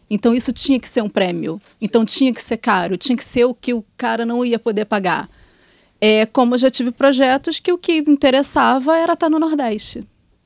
Então 0.10 0.34
isso 0.34 0.54
tinha 0.54 0.80
que 0.80 0.88
ser 0.88 1.02
um 1.02 1.10
prêmio. 1.10 1.60
Então 1.82 2.06
tinha 2.06 2.34
que 2.34 2.42
ser 2.42 2.58
caro, 2.58 2.98
tinha 2.98 3.18
que 3.18 3.24
ser 3.24 3.46
o 3.46 3.54
que 3.54 3.74
o 3.74 3.84
cara 3.98 4.26
não 4.26 4.46
ia 4.46 4.60
poder 4.60 4.86
pagar. 4.86 5.30
É, 6.00 6.26
como 6.26 6.56
eu 6.56 6.60
já 6.60 6.70
tive 6.70 6.92
projetos 6.92 7.60
que 7.60 7.72
o 7.72 7.78
que 7.78 7.98
interessava 7.98 8.96
era 8.96 9.14
estar 9.14 9.30
no 9.30 9.40
Nordeste. 9.40 10.06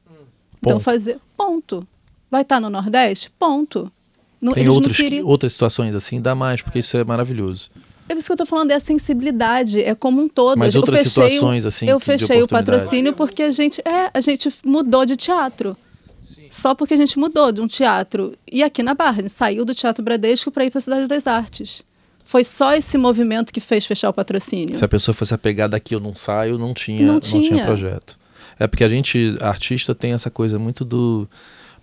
Hum. 0.10 0.24
Então 0.60 0.80
fazer 0.80 1.20
ponto. 1.36 1.86
Vai 2.32 2.44
estar 2.44 2.60
no 2.60 2.70
Nordeste? 2.70 3.32
Ponto. 3.38 3.92
No, 4.40 4.54
Tem 4.54 4.70
outros, 4.70 4.96
queriam... 4.96 5.28
outras 5.28 5.52
situações 5.52 5.94
assim, 5.94 6.22
dá 6.22 6.34
mais, 6.34 6.62
porque 6.62 6.80
isso 6.80 6.96
é 6.96 7.04
maravilhoso. 7.04 7.70
É 8.10 8.14
isso 8.14 8.26
que 8.26 8.32
eu 8.32 8.34
estou 8.34 8.48
falando, 8.48 8.72
é 8.72 8.76
a 8.76 8.80
sensibilidade, 8.80 9.84
é 9.84 9.94
como 9.94 10.20
um 10.20 10.28
todo. 10.28 10.58
Mas 10.58 10.76
outras 10.76 11.08
situações 11.08 11.64
assim. 11.64 11.88
Eu 11.88 12.00
fechei 12.00 12.42
o 12.42 12.48
patrocínio 12.48 13.14
porque 13.14 13.44
a 13.44 13.52
gente, 13.52 13.80
é, 13.86 14.10
a 14.12 14.20
gente 14.20 14.50
mudou 14.66 15.06
de 15.06 15.16
teatro. 15.16 15.78
Só 16.50 16.74
porque 16.74 16.96
a 16.96 16.98
gente 16.98 17.18
mudou 17.20 17.52
de 17.52 17.62
um 17.62 17.68
teatro. 17.68 18.34
E 18.52 18.64
aqui 18.64 18.82
na 18.82 18.96
Barra, 18.96 19.28
saiu 19.30 19.64
do 19.64 19.74
Teatro 19.74 20.04
Bradesco 20.04 20.52
para 20.52 20.66
ir 20.66 20.72
para 20.72 20.80
a 20.80 20.82
Cidade 20.82 21.08
das 21.08 21.28
Artes. 21.28 21.84
Foi 22.26 22.44
só 22.44 22.74
esse 22.74 22.98
movimento 22.98 23.54
que 23.54 23.60
fez 23.60 23.86
fechar 23.86 24.10
o 24.10 24.14
patrocínio. 24.14 24.76
Se 24.76 24.84
a 24.84 24.88
pessoa 24.88 25.14
fosse 25.14 25.34
apegar 25.34 25.70
daqui 25.70 25.96
eu 25.96 26.00
não 26.00 26.14
saio, 26.14 26.58
não 26.58 26.74
tinha, 26.74 27.06
não, 27.06 27.14
não 27.14 27.20
tinha. 27.20 27.50
tinha 27.50 27.66
projeto. 27.66 28.18
É 28.60 28.68
porque 28.68 28.84
a 28.84 28.90
gente, 28.90 29.38
artista, 29.40 29.96
tem 29.96 30.14
essa 30.14 30.30
coisa 30.30 30.60
muito 30.60 30.84
do 30.84 31.28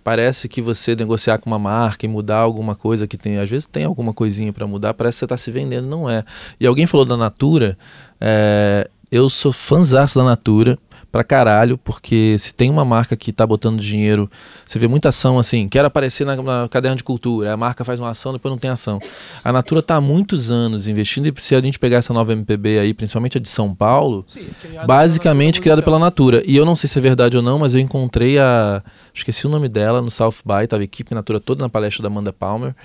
parece 0.07 0.47
que 0.47 0.61
você 0.61 0.95
negociar 0.95 1.37
com 1.37 1.49
uma 1.49 1.59
marca 1.59 2.05
e 2.05 2.07
mudar 2.07 2.37
alguma 2.37 2.73
coisa 2.73 3.05
que 3.05 3.17
tem, 3.17 3.39
às 3.39 3.49
vezes 3.49 3.67
tem 3.67 3.83
alguma 3.83 4.13
coisinha 4.13 4.53
para 4.53 4.65
mudar, 4.65 4.93
parece 4.93 5.17
que 5.17 5.19
você 5.19 5.25
está 5.25 5.35
se 5.35 5.51
vendendo, 5.51 5.85
não 5.85 6.09
é. 6.09 6.23
E 6.57 6.65
alguém 6.65 6.87
falou 6.87 7.05
da 7.05 7.17
Natura, 7.17 7.77
é, 8.21 8.89
eu 9.11 9.29
sou 9.29 9.51
fãzaço 9.51 10.17
da 10.17 10.23
Natura, 10.23 10.79
pra 11.11 11.23
caralho, 11.23 11.77
porque 11.77 12.35
se 12.39 12.53
tem 12.53 12.69
uma 12.69 12.83
marca 12.83 13.15
que 13.15 13.31
tá 13.31 13.45
botando 13.45 13.79
dinheiro, 13.79 14.29
você 14.65 14.77
vê 14.77 14.87
muita 14.87 15.09
ação 15.09 15.39
assim, 15.39 15.67
quero 15.67 15.87
aparecer 15.87 16.25
na, 16.25 16.35
na 16.35 16.67
caderno 16.69 16.97
de 16.97 17.03
cultura, 17.03 17.53
a 17.53 17.57
marca 17.57 17.83
faz 17.83 17.99
uma 17.99 18.09
ação, 18.09 18.33
depois 18.33 18.51
não 18.51 18.57
tem 18.57 18.69
ação. 18.69 18.99
A 19.43 19.51
Natura 19.51 19.81
tá 19.81 19.95
há 19.95 20.01
muitos 20.01 20.51
anos 20.51 20.87
investindo, 20.87 21.27
e 21.27 21.33
se 21.41 21.55
a 21.55 21.61
gente 21.61 21.79
pegar 21.79 21.97
essa 21.97 22.13
nova 22.13 22.33
MPB 22.33 22.79
aí, 22.79 22.93
principalmente 22.93 23.37
a 23.37 23.41
de 23.41 23.49
São 23.49 23.73
Paulo, 23.73 24.25
Sim, 24.27 24.47
basicamente 24.85 25.61
criada 25.61 25.81
pela 25.81 25.99
Natura. 25.99 26.43
E 26.45 26.55
eu 26.55 26.65
não 26.65 26.75
sei 26.75 26.87
se 26.87 26.99
é 26.99 27.01
verdade 27.01 27.37
ou 27.37 27.43
não, 27.43 27.59
mas 27.59 27.73
eu 27.73 27.79
encontrei 27.79 28.37
a. 28.37 28.83
Esqueci 29.13 29.47
o 29.47 29.49
nome 29.49 29.67
dela 29.67 30.01
no 30.01 30.11
South 30.11 30.35
By, 30.45 30.67
tava 30.67 30.81
a 30.81 30.85
equipe 30.85 31.13
Natura 31.15 31.39
toda 31.39 31.63
na 31.63 31.69
palestra 31.69 32.03
da 32.03 32.07
Amanda 32.07 32.33
Palmer. 32.33 32.75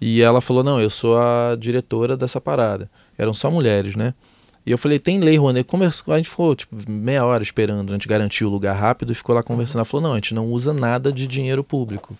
E 0.00 0.22
ela 0.22 0.40
falou: 0.40 0.62
Não, 0.62 0.80
eu 0.80 0.90
sou 0.90 1.18
a 1.18 1.56
diretora 1.58 2.16
dessa 2.16 2.40
parada. 2.40 2.90
Eram 3.16 3.32
só 3.32 3.50
mulheres, 3.50 3.94
né? 3.96 4.14
E 4.66 4.70
eu 4.72 4.76
falei, 4.76 4.98
tem 4.98 5.20
lei, 5.20 5.38
Rouanet. 5.38 5.64
Conversa... 5.64 6.02
A 6.12 6.16
gente 6.16 6.28
ficou 6.28 6.54
tipo, 6.56 6.76
meia 6.90 7.24
hora 7.24 7.42
esperando, 7.42 7.90
a 7.90 7.92
gente 7.92 8.08
garantiu 8.08 8.48
o 8.48 8.50
lugar 8.50 8.74
rápido 8.74 9.12
e 9.12 9.14
ficou 9.14 9.34
lá 9.34 9.42
conversando. 9.42 9.76
Ela 9.78 9.84
falou, 9.84 10.08
não, 10.08 10.12
a 10.12 10.16
gente 10.16 10.34
não 10.34 10.46
usa 10.46 10.74
nada 10.74 11.12
de 11.12 11.26
dinheiro 11.26 11.62
público 11.62 12.16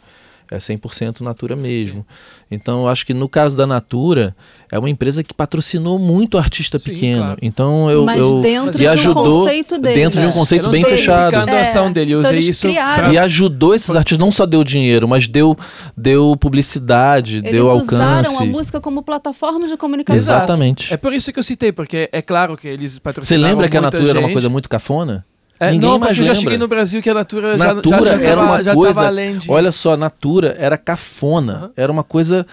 é 0.50 0.58
100% 0.58 1.20
Natura 1.20 1.56
mesmo. 1.56 2.00
Sim. 2.00 2.06
Então, 2.50 2.82
eu 2.82 2.88
acho 2.88 3.04
que 3.04 3.12
no 3.12 3.28
caso 3.28 3.56
da 3.56 3.66
Natura, 3.66 4.34
é 4.70 4.78
uma 4.78 4.88
empresa 4.88 5.22
que 5.22 5.34
patrocinou 5.34 5.98
muito 5.98 6.38
artista 6.38 6.78
Sim, 6.78 6.90
pequeno. 6.90 7.22
Claro. 7.22 7.38
Então, 7.42 7.90
eu, 7.90 8.04
Mas 8.04 8.20
eu 8.20 8.40
dentro 8.40 8.82
e 8.82 8.86
ajudou, 8.86 9.24
de 9.24 9.28
um 9.28 9.40
conceito 9.40 9.78
dele. 9.78 9.94
Dentro 9.94 10.20
de 10.20 10.26
um 10.26 10.32
conceito 10.32 10.70
bem 10.70 10.84
fechado. 10.84 11.48
É, 11.48 11.58
a 11.58 11.62
ação 11.62 11.90
dele, 11.90 12.12
eu 12.12 12.20
usei 12.20 12.38
isso. 12.38 12.68
Pra... 12.68 13.12
E 13.12 13.18
ajudou 13.18 13.74
esses 13.74 13.90
artistas, 13.90 14.18
não 14.18 14.30
só 14.30 14.46
deu 14.46 14.62
dinheiro, 14.62 15.08
mas 15.08 15.26
deu, 15.26 15.56
deu 15.96 16.36
publicidade, 16.38 17.36
Eles 17.38 17.52
deu 17.52 17.70
alcance. 17.70 17.94
Eles 17.94 18.00
usaram 18.00 18.38
a 18.38 18.44
música 18.44 18.80
como 18.80 19.02
plataforma 19.02 19.66
de 19.66 19.76
comunicação. 19.76 20.16
Exatamente. 20.16 20.92
É 20.92 20.96
por 20.96 21.12
isso 21.12 21.32
que 21.32 21.38
eu 21.38 21.42
citei, 21.42 21.72
porque 21.72 22.08
é 22.12 22.22
claro 22.22 22.56
que 22.56 22.68
eles 22.68 22.98
patrocinaram 22.98 23.42
Você 23.42 23.50
lembra 23.50 23.68
que 23.68 23.76
a 23.76 23.80
Natura 23.80 24.04
gente. 24.04 24.16
era 24.16 24.20
uma 24.20 24.32
coisa 24.32 24.48
muito 24.48 24.68
cafona? 24.68 25.24
É, 25.58 25.70
Ninguém 25.70 25.88
não, 25.88 25.98
mais 25.98 26.16
eu 26.16 26.22
lembra. 26.22 26.34
já 26.34 26.40
cheguei 26.40 26.58
no 26.58 26.68
Brasil 26.68 27.00
que 27.02 27.08
a 27.08 27.14
Natura, 27.14 27.56
Natura 27.56 28.12
já, 28.12 28.18
já, 28.18 28.24
era 28.24 28.40
uma 28.40 28.62
já 28.62 28.74
coisa. 28.74 29.06
além 29.06 29.38
disso. 29.38 29.52
Olha 29.52 29.72
só, 29.72 29.96
Natura 29.96 30.54
era 30.58 30.76
cafona. 30.76 31.64
Uhum. 31.64 31.70
Era 31.76 31.90
uma 31.90 32.04
coisa 32.04 32.46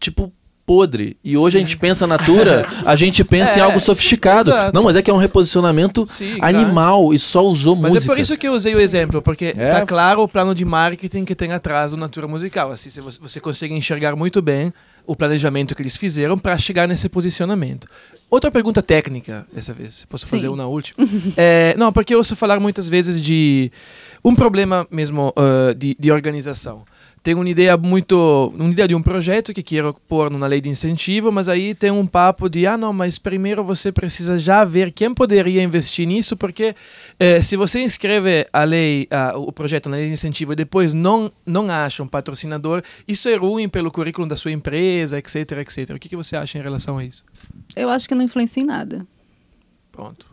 tipo 0.00 0.32
podre. 0.68 1.16
E 1.24 1.34
hoje 1.34 1.56
Sim. 1.56 1.64
a 1.64 1.66
gente 1.66 1.78
pensa 1.78 2.06
Natura, 2.06 2.66
a 2.84 2.94
gente 2.94 3.24
pensa 3.24 3.54
é, 3.56 3.58
em 3.58 3.62
algo 3.62 3.80
sofisticado. 3.80 4.50
Exato. 4.50 4.74
Não, 4.74 4.82
mas 4.82 4.96
é 4.96 5.02
que 5.02 5.10
é 5.10 5.14
um 5.14 5.16
reposicionamento 5.16 6.04
Sim, 6.06 6.36
animal 6.42 7.00
claro. 7.00 7.14
e 7.14 7.18
só 7.18 7.42
usou 7.42 7.74
mas 7.74 7.94
música. 7.94 8.00
Mas 8.00 8.04
é 8.04 8.06
por 8.06 8.18
isso 8.20 8.36
que 8.36 8.46
eu 8.46 8.52
usei 8.52 8.74
o 8.74 8.80
exemplo, 8.80 9.22
porque 9.22 9.54
é. 9.56 9.70
tá 9.70 9.86
claro 9.86 10.22
o 10.22 10.28
plano 10.28 10.54
de 10.54 10.66
marketing 10.66 11.24
que 11.24 11.34
tem 11.34 11.52
atrás 11.52 11.92
do 11.92 11.96
Natura 11.96 12.28
Musical. 12.28 12.70
Assim, 12.70 12.90
você 13.00 13.40
consegue 13.40 13.72
enxergar 13.72 14.14
muito 14.14 14.42
bem 14.42 14.70
o 15.06 15.16
planejamento 15.16 15.74
que 15.74 15.80
eles 15.80 15.96
fizeram 15.96 16.36
para 16.36 16.58
chegar 16.58 16.86
nesse 16.86 17.08
posicionamento. 17.08 17.88
Outra 18.30 18.50
pergunta 18.50 18.82
técnica, 18.82 19.46
dessa 19.52 19.72
vez, 19.72 20.04
posso 20.04 20.26
fazer 20.26 20.48
Sim. 20.48 20.54
uma 20.54 20.66
última? 20.66 20.98
é, 21.36 21.74
não, 21.78 21.92
porque 21.92 22.12
eu 22.14 22.18
ouço 22.18 22.36
falar 22.36 22.60
muitas 22.60 22.88
vezes 22.88 23.20
de 23.20 23.72
um 24.22 24.34
problema 24.34 24.86
mesmo 24.90 25.32
uh, 25.36 25.74
de, 25.74 25.96
de 25.98 26.12
organização 26.12 26.84
tenho 27.22 27.38
uma 27.38 27.48
ideia 27.48 27.76
muito, 27.76 28.52
uma 28.56 28.70
ideia 28.70 28.88
de 28.88 28.94
um 28.94 29.02
projeto 29.02 29.52
que 29.52 29.62
quero 29.62 29.94
pôr 30.08 30.30
na 30.30 30.46
lei 30.46 30.60
de 30.60 30.68
incentivo, 30.68 31.30
mas 31.30 31.48
aí 31.48 31.74
tem 31.74 31.90
um 31.90 32.06
papo 32.06 32.48
de, 32.48 32.66
ah 32.66 32.76
não, 32.76 32.92
mas 32.92 33.18
primeiro 33.18 33.62
você 33.64 33.92
precisa 33.92 34.38
já 34.38 34.64
ver 34.64 34.92
quem 34.92 35.12
poderia 35.12 35.62
investir 35.62 36.06
nisso, 36.06 36.36
porque 36.36 36.74
eh, 37.18 37.42
se 37.42 37.56
você 37.56 37.80
inscreve 37.80 38.46
a 38.52 38.64
lei, 38.64 39.08
o 39.36 39.52
projeto 39.52 39.88
na 39.88 39.96
lei 39.96 40.06
de 40.06 40.12
incentivo 40.12 40.52
e 40.52 40.56
depois 40.56 40.94
não, 40.94 41.30
não 41.44 41.70
acha 41.70 42.02
um 42.02 42.08
patrocinador, 42.08 42.82
isso 43.06 43.28
é 43.28 43.34
ruim 43.34 43.68
pelo 43.68 43.90
currículo 43.90 44.26
da 44.26 44.36
sua 44.36 44.52
empresa, 44.52 45.18
etc, 45.18 45.52
etc. 45.58 45.90
O 45.96 45.98
que, 45.98 46.08
que 46.08 46.16
você 46.16 46.36
acha 46.36 46.58
em 46.58 46.62
relação 46.62 46.98
a 46.98 47.04
isso? 47.04 47.24
Eu 47.78 47.90
acho 47.90 48.08
que 48.08 48.14
não 48.14 48.22
influencia 48.22 48.62
em 48.62 48.66
nada. 48.66 49.06
Pronto 49.92 50.26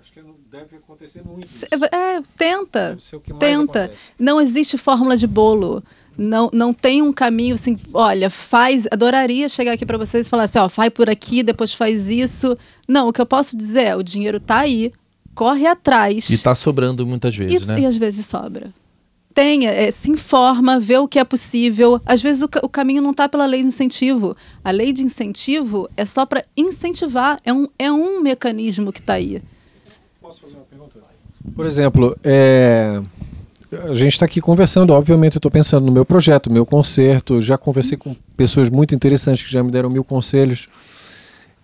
deve 0.51 0.77
acontecer 0.77 1.21
muito. 1.21 1.45
É, 1.91 2.21
tenta. 2.37 2.97
tenta. 3.37 3.83
Acontece. 3.83 4.09
Não 4.17 4.39
existe 4.39 4.77
fórmula 4.77 5.17
de 5.17 5.27
bolo 5.27 5.83
não, 6.17 6.49
não 6.53 6.73
tem 6.73 7.01
um 7.01 7.11
caminho 7.11 7.55
assim, 7.55 7.77
olha, 7.93 8.29
faz, 8.29 8.87
adoraria 8.89 9.49
chegar 9.49 9.73
aqui 9.73 9.85
para 9.85 9.97
vocês 9.97 10.27
e 10.27 10.29
falar 10.29 10.43
assim, 10.43 10.59
ó, 10.59 10.69
faz 10.69 10.89
por 10.89 11.09
aqui, 11.09 11.43
depois 11.43 11.73
faz 11.73 12.09
isso. 12.09 12.57
Não, 12.87 13.09
o 13.09 13.13
que 13.13 13.19
eu 13.19 13.25
posso 13.25 13.57
dizer 13.57 13.83
é, 13.83 13.95
o 13.95 14.03
dinheiro 14.03 14.39
tá 14.39 14.59
aí, 14.59 14.93
corre 15.33 15.67
atrás. 15.67 16.29
E 16.29 16.37
tá 16.37 16.55
sobrando 16.55 17.05
muitas 17.05 17.35
vezes, 17.35 17.67
e, 17.67 17.71
né? 17.71 17.81
E 17.81 17.85
às 17.85 17.97
vezes 17.97 18.25
sobra. 18.25 18.73
Tenha, 19.35 19.69
é, 19.69 19.91
se 19.91 20.09
informa, 20.09 20.79
vê 20.79 20.97
o 20.97 21.07
que 21.07 21.19
é 21.19 21.23
possível. 21.25 22.01
Às 22.05 22.21
vezes 22.21 22.41
o, 22.41 22.49
o, 22.63 22.69
caminho 22.69 23.01
não 23.01 23.11
está 23.11 23.27
pela 23.27 23.45
lei 23.45 23.61
de 23.61 23.67
incentivo. 23.67 24.35
A 24.63 24.71
lei 24.71 24.93
de 24.93 25.03
incentivo 25.03 25.89
é 25.97 26.05
só 26.05 26.25
para 26.25 26.41
incentivar, 26.55 27.37
é 27.43 27.51
um, 27.51 27.67
é 27.77 27.91
um 27.91 28.21
mecanismo 28.21 28.93
que 28.93 28.99
está 28.99 29.15
aí. 29.15 29.43
Posso 30.21 30.39
fazer 30.39 30.55
uma 30.55 30.63
pergunta? 30.63 30.99
Por 31.53 31.65
exemplo, 31.65 32.17
é, 32.23 33.01
a 33.83 33.93
gente 33.93 34.13
está 34.13 34.25
aqui 34.25 34.39
conversando, 34.39 34.91
obviamente 34.91 35.35
eu 35.35 35.39
estou 35.39 35.51
pensando 35.51 35.85
no 35.85 35.91
meu 35.91 36.05
projeto, 36.05 36.51
meu 36.51 36.65
concerto, 36.65 37.41
já 37.41 37.57
conversei 37.57 37.97
com 37.97 38.15
pessoas 38.37 38.69
muito 38.69 38.95
interessantes 38.95 39.43
que 39.43 39.51
já 39.51 39.61
me 39.61 39.69
deram 39.69 39.89
mil 39.89 40.03
conselhos, 40.03 40.67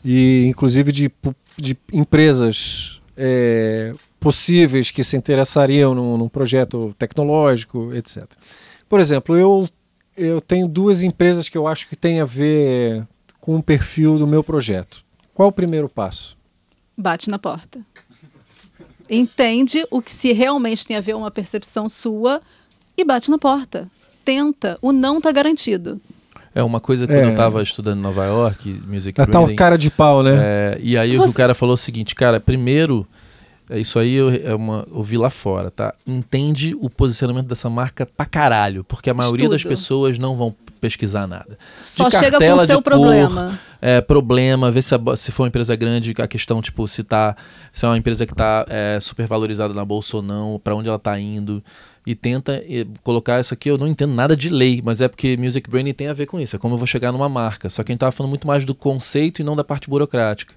e 0.03 0.45
inclusive 0.47 0.91
de, 0.91 1.11
de 1.57 1.77
empresas 1.91 3.01
é, 3.15 3.93
possíveis 4.21 4.89
que 4.89 5.03
se 5.03 5.17
interessariam 5.17 5.93
num, 5.93 6.17
num, 6.17 6.29
projeto 6.29 6.95
tecnológico, 6.97 7.93
etc. 7.93 8.23
Por 8.87 9.01
exemplo, 9.01 9.35
eu, 9.35 9.67
eu 10.15 10.39
tenho 10.39 10.67
duas 10.67 11.03
empresas 11.03 11.49
que 11.49 11.57
eu 11.57 11.67
acho 11.67 11.89
que 11.89 11.95
tem 11.97 12.21
a 12.21 12.25
ver 12.25 13.05
com 13.41 13.57
o 13.57 13.63
perfil 13.63 14.17
do 14.17 14.25
meu 14.25 14.41
projeto. 14.43 15.03
Qual 15.33 15.49
o 15.49 15.51
primeiro 15.51 15.89
passo? 15.89 16.37
Bate 16.97 17.29
na 17.29 17.39
porta 17.39 17.79
entende 19.11 19.85
o 19.91 20.01
que 20.01 20.09
se 20.11 20.31
realmente 20.31 20.87
tem 20.87 20.95
a 20.95 21.01
ver 21.01 21.15
uma 21.15 21.29
percepção 21.29 21.89
sua 21.89 22.41
e 22.97 23.03
bate 23.03 23.29
na 23.29 23.37
porta. 23.37 23.87
Tenta. 24.23 24.77
O 24.81 24.93
não 24.93 25.17
está 25.17 25.31
garantido. 25.31 25.99
É 26.55 26.63
uma 26.63 26.79
coisa 26.79 27.05
quando 27.05 27.17
É. 27.17 27.31
eu 27.31 27.35
tava 27.35 27.61
estudando 27.61 27.99
em 27.99 28.01
Nova 28.01 28.25
York, 28.25 28.81
music 28.87 29.19
A 29.19 29.25
tal 29.25 29.43
branding, 29.43 29.55
cara 29.55 29.77
de 29.77 29.89
pau, 29.89 30.21
né? 30.23 30.31
é, 30.35 30.79
e 30.81 30.97
aí 30.97 31.17
o 31.17 31.21
Você- 31.21 31.31
o 31.31 31.33
cara 31.33 31.53
falou 31.53 31.75
o 31.75 31.77
seguinte, 31.77 32.13
cara, 32.13 32.39
primeiro, 32.39 33.05
é 33.05 33.20
isso 33.79 33.97
aí 33.99 34.13
eu, 34.13 34.29
é 34.29 34.53
uma, 34.53 34.87
eu 34.91 35.03
vi 35.03 35.17
lá 35.17 35.29
fora, 35.29 35.71
tá? 35.71 35.93
Entende 36.05 36.75
o 36.79 36.89
posicionamento 36.89 37.47
dessa 37.47 37.69
marca 37.69 38.05
pra 38.05 38.25
caralho, 38.25 38.83
porque 38.83 39.09
a 39.09 39.13
maioria 39.13 39.47
das 39.47 39.57
Estudo. 39.57 39.71
pessoas 39.71 40.17
não 40.17 40.35
vão 40.35 40.53
pesquisar 40.81 41.27
nada. 41.27 41.57
Só 41.79 42.09
de 42.09 42.17
chega 42.17 42.39
com 42.39 42.53
o 42.53 42.65
seu 42.65 42.81
cor, 42.81 42.83
problema. 42.83 43.59
é, 43.81 44.01
problema, 44.01 44.71
ver 44.71 44.81
se, 44.81 44.95
a 44.95 44.99
se 45.15 45.31
for 45.31 45.43
uma 45.43 45.49
empresa 45.49 45.75
grande, 45.75 46.13
a 46.17 46.27
questão, 46.27 46.61
tipo, 46.61 46.87
se 46.87 47.03
tá. 47.03 47.35
Se 47.71 47.85
é 47.85 47.87
uma 47.87 47.97
empresa 47.97 48.25
que 48.25 48.33
tá 48.33 48.65
é, 48.67 48.99
super 48.99 49.27
valorizada 49.27 49.73
na 49.73 49.85
bolsa 49.85 50.17
ou 50.17 50.23
não, 50.23 50.59
pra 50.61 50.75
onde 50.75 50.89
ela 50.89 50.99
tá 50.99 51.17
indo. 51.19 51.63
E 52.05 52.15
tenta 52.15 52.63
colocar 53.03 53.39
isso 53.39 53.53
aqui, 53.53 53.69
eu 53.69 53.77
não 53.77 53.87
entendo 53.87 54.11
nada 54.11 54.35
de 54.35 54.49
lei, 54.49 54.81
mas 54.83 55.01
é 55.01 55.07
porque 55.07 55.37
music 55.37 55.69
branding 55.69 55.93
tem 55.93 56.07
a 56.07 56.13
ver 56.13 56.25
com 56.25 56.39
isso. 56.39 56.55
É 56.55 56.59
como 56.59 56.73
eu 56.73 56.77
vou 56.79 56.87
chegar 56.87 57.11
numa 57.11 57.29
marca. 57.29 57.69
Só 57.69 57.83
que 57.83 57.91
a 57.91 57.93
gente 57.93 57.99
tava 57.99 58.11
falando 58.11 58.31
muito 58.31 58.47
mais 58.47 58.65
do 58.65 58.73
conceito 58.73 59.39
e 59.39 59.43
não 59.43 59.55
da 59.55 59.63
parte 59.63 59.87
burocrática. 59.87 60.55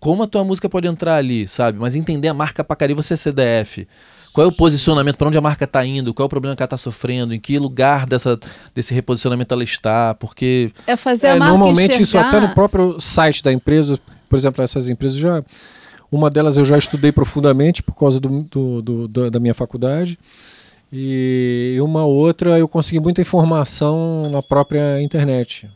Como 0.00 0.22
a 0.22 0.26
tua 0.26 0.44
música 0.44 0.68
pode 0.68 0.86
entrar 0.86 1.16
ali, 1.16 1.48
sabe? 1.48 1.78
Mas 1.78 1.94
entender 1.96 2.28
a 2.28 2.34
marca 2.34 2.62
pra 2.62 2.76
caralho, 2.76 2.96
você 2.96 3.14
é 3.14 3.16
CDF. 3.16 3.86
Qual 4.32 4.44
é 4.46 4.48
o 4.48 4.52
posicionamento, 4.52 5.16
para 5.16 5.26
onde 5.26 5.38
a 5.38 5.40
marca 5.40 5.66
tá 5.66 5.84
indo, 5.84 6.14
qual 6.14 6.24
é 6.24 6.26
o 6.26 6.28
problema 6.28 6.54
que 6.54 6.62
ela 6.62 6.68
tá 6.68 6.76
sofrendo, 6.76 7.34
em 7.34 7.40
que 7.40 7.58
lugar 7.58 8.06
dessa, 8.06 8.38
desse 8.74 8.94
reposicionamento 8.94 9.52
ela 9.52 9.64
está, 9.64 10.14
porque 10.14 10.70
É 10.86 10.96
fazer 10.96 11.28
É, 11.28 11.30
a 11.30 11.36
marca 11.36 11.50
normalmente 11.56 11.92
isso 12.00 12.16
enxergar... 12.16 12.28
até 12.28 12.40
no 12.40 12.54
próprio 12.54 13.00
site 13.00 13.42
da 13.42 13.52
empresa, 13.52 13.98
por 14.28 14.36
exemplo, 14.38 14.62
essas 14.62 14.88
empresas 14.88 15.16
já. 15.18 15.42
Uma 16.12 16.30
delas 16.30 16.56
eu 16.56 16.64
já 16.64 16.78
estudei 16.78 17.10
profundamente 17.10 17.82
por 17.82 17.94
causa 17.96 18.20
do, 18.20 18.42
do- 18.50 18.82
do- 18.82 19.08
da- 19.08 19.30
da 19.30 19.40
minha 19.40 19.54
faculdade. 19.54 20.16
E 20.92 21.76
uma 21.82 22.04
outra 22.04 22.58
eu 22.58 22.66
consegui 22.68 23.00
muita 23.00 23.20
informação 23.20 24.30
na 24.30 24.42
própria 24.42 25.02
internet. 25.02 25.68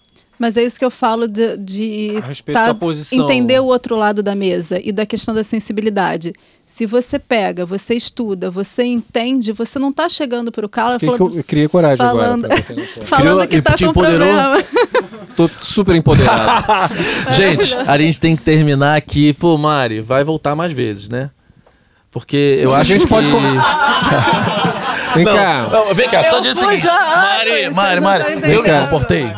Mas 0.42 0.56
é 0.56 0.64
isso 0.64 0.76
que 0.76 0.84
eu 0.84 0.90
falo 0.90 1.28
de, 1.28 1.56
de 1.56 2.14
A 2.20 2.26
respeito 2.26 2.56
tá- 2.58 2.66
da 2.66 2.74
posição. 2.74 3.22
entender 3.30 3.60
o 3.60 3.66
outro 3.66 3.94
lado 3.94 4.24
da 4.24 4.34
mesa 4.34 4.80
e 4.82 4.90
da 4.90 5.06
questão 5.06 5.32
da 5.32 5.44
sensibilidade. 5.44 6.32
Se 6.66 6.84
você 6.84 7.16
pega, 7.16 7.64
você 7.64 7.94
estuda, 7.94 8.50
você 8.50 8.82
entende, 8.82 9.52
você 9.52 9.78
não 9.78 9.90
está 9.90 10.08
chegando 10.08 10.50
para 10.50 10.66
o 10.66 10.68
cara 10.68 10.98
Que 10.98 11.06
que 11.06 11.16
falando, 11.16 11.36
eu, 11.38 11.44
criei 11.44 11.68
coragem 11.68 12.04
falando- 12.04 12.46
agora. 12.46 12.62
falando 13.06 13.22
Criou- 13.36 13.46
que 13.46 13.56
está 13.58 13.78
com 13.78 13.84
empoderou? 13.84 14.26
problema. 14.26 14.64
Tô 15.36 15.48
super 15.60 15.94
empoderado. 15.94 16.92
Gente, 17.36 17.72
a 17.76 17.96
gente 17.96 18.20
tem 18.20 18.34
que 18.34 18.42
terminar 18.42 18.96
aqui. 18.96 19.32
Pô, 19.34 19.56
Mari, 19.56 20.00
vai 20.00 20.24
voltar 20.24 20.56
mais 20.56 20.72
vezes, 20.72 21.08
né? 21.08 21.30
Porque 22.10 22.58
eu 22.60 22.74
A 22.74 22.78
acho 22.80 22.88
gente 22.88 23.02
que... 23.04 23.08
pode 23.08 23.30
Vem 25.14 25.24
Não, 25.24 25.34
cá. 25.36 25.68
não, 25.70 25.94
vem 25.94 26.08
cá, 26.08 26.22
só 26.24 26.40
diz 26.40 26.56
o 26.56 26.60
seguinte. 26.60 26.82
já 26.82 26.92
Mari, 26.92 27.70
Mari, 27.74 28.00
Mari, 28.00 28.24
estão 28.34 28.50
eu 28.50 28.62
me 28.62 28.80
comportei. 28.80 29.32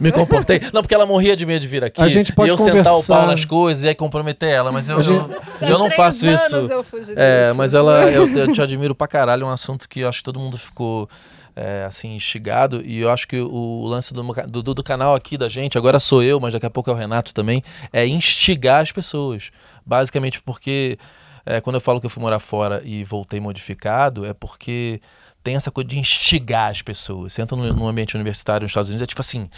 Me 0.00 0.12
comportei. 0.12 0.60
Não, 0.72 0.82
porque 0.82 0.94
ela 0.94 1.06
morria 1.06 1.36
de 1.36 1.44
medo 1.46 1.60
de 1.60 1.66
vir 1.68 1.84
aqui. 1.84 2.00
A 2.00 2.08
gente 2.08 2.32
pode 2.32 2.50
e 2.50 2.52
eu 2.52 2.58
sentar 2.58 2.80
o 2.80 2.84
conversar. 2.96 3.16
pau 3.16 3.26
nas 3.26 3.44
coisas 3.44 3.84
e 3.84 3.88
aí 3.88 3.94
comprometer 3.94 4.50
ela, 4.50 4.70
mas 4.72 4.88
eu, 4.88 5.02
gente- 5.02 5.18
eu, 5.62 5.68
eu 5.68 5.78
não 5.78 5.90
faço 5.90 6.26
anos 6.26 6.40
isso. 6.42 6.56
eu 6.56 6.84
fugi 6.84 7.12
É, 7.16 7.44
disso. 7.46 7.56
mas 7.56 7.74
ela, 7.74 8.04
eu, 8.10 8.26
eu 8.28 8.52
te 8.52 8.60
admiro 8.62 8.94
pra 8.94 9.06
caralho, 9.06 9.42
é 9.44 9.46
um 9.46 9.50
assunto 9.50 9.88
que 9.88 10.00
eu 10.00 10.08
acho 10.08 10.18
que 10.18 10.24
todo 10.24 10.38
mundo 10.40 10.56
ficou 10.56 11.08
é, 11.54 11.84
assim, 11.86 12.14
instigado. 12.14 12.80
E 12.84 13.00
eu 13.00 13.10
acho 13.10 13.26
que 13.28 13.40
o 13.40 13.84
lance 13.86 14.14
do, 14.14 14.22
do, 14.62 14.74
do 14.74 14.82
canal 14.82 15.14
aqui 15.14 15.36
da 15.36 15.48
gente, 15.48 15.76
agora 15.76 15.98
sou 16.00 16.22
eu, 16.22 16.38
mas 16.40 16.52
daqui 16.52 16.66
a 16.66 16.70
pouco 16.70 16.90
é 16.90 16.92
o 16.92 16.96
Renato 16.96 17.34
também, 17.34 17.62
é 17.92 18.06
instigar 18.06 18.80
as 18.82 18.92
pessoas. 18.92 19.50
Basicamente 19.84 20.40
porque 20.40 20.96
é, 21.44 21.60
quando 21.60 21.74
eu 21.76 21.80
falo 21.80 22.00
que 22.00 22.06
eu 22.06 22.10
fui 22.10 22.22
morar 22.22 22.38
fora 22.38 22.82
e 22.84 23.04
voltei 23.04 23.40
modificado, 23.40 24.24
é 24.24 24.32
porque 24.32 25.00
tem 25.42 25.56
essa 25.56 25.70
coisa 25.70 25.88
de 25.88 25.98
instigar 25.98 26.70
as 26.70 26.82
pessoas. 26.82 27.32
Você 27.32 27.42
entra 27.42 27.56
no 27.56 27.88
ambiente 27.88 28.14
universitário 28.14 28.64
nos 28.64 28.70
Estados 28.70 28.90
Unidos, 28.90 29.02
é 29.02 29.06
tipo 29.06 29.20
assim, 29.20 29.50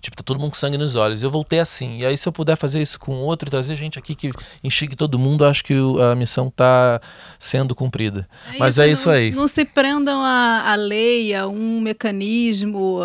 tipo, 0.00 0.16
tá 0.16 0.22
todo 0.22 0.38
mundo 0.38 0.50
com 0.50 0.56
sangue 0.56 0.76
nos 0.76 0.94
olhos. 0.94 1.22
Eu 1.22 1.30
voltei 1.30 1.58
assim. 1.58 1.98
E 1.98 2.06
aí, 2.06 2.16
se 2.18 2.28
eu 2.28 2.32
puder 2.32 2.56
fazer 2.56 2.82
isso 2.82 3.00
com 3.00 3.12
outro 3.16 3.48
e 3.48 3.50
trazer 3.50 3.74
gente 3.76 3.98
aqui 3.98 4.14
que 4.14 4.30
instigue 4.62 4.94
todo 4.94 5.18
mundo, 5.18 5.44
acho 5.44 5.64
que 5.64 5.74
a 6.12 6.14
missão 6.14 6.50
tá 6.50 7.00
sendo 7.38 7.74
cumprida. 7.74 8.28
Mas 8.58 8.78
é 8.78 8.88
isso 8.88 9.08
não, 9.08 9.14
aí. 9.14 9.30
Não 9.30 9.48
se 9.48 9.64
prendam 9.64 10.22
a, 10.22 10.72
a 10.72 10.74
lei, 10.74 11.34
a 11.34 11.46
um 11.46 11.80
mecanismo. 11.80 13.00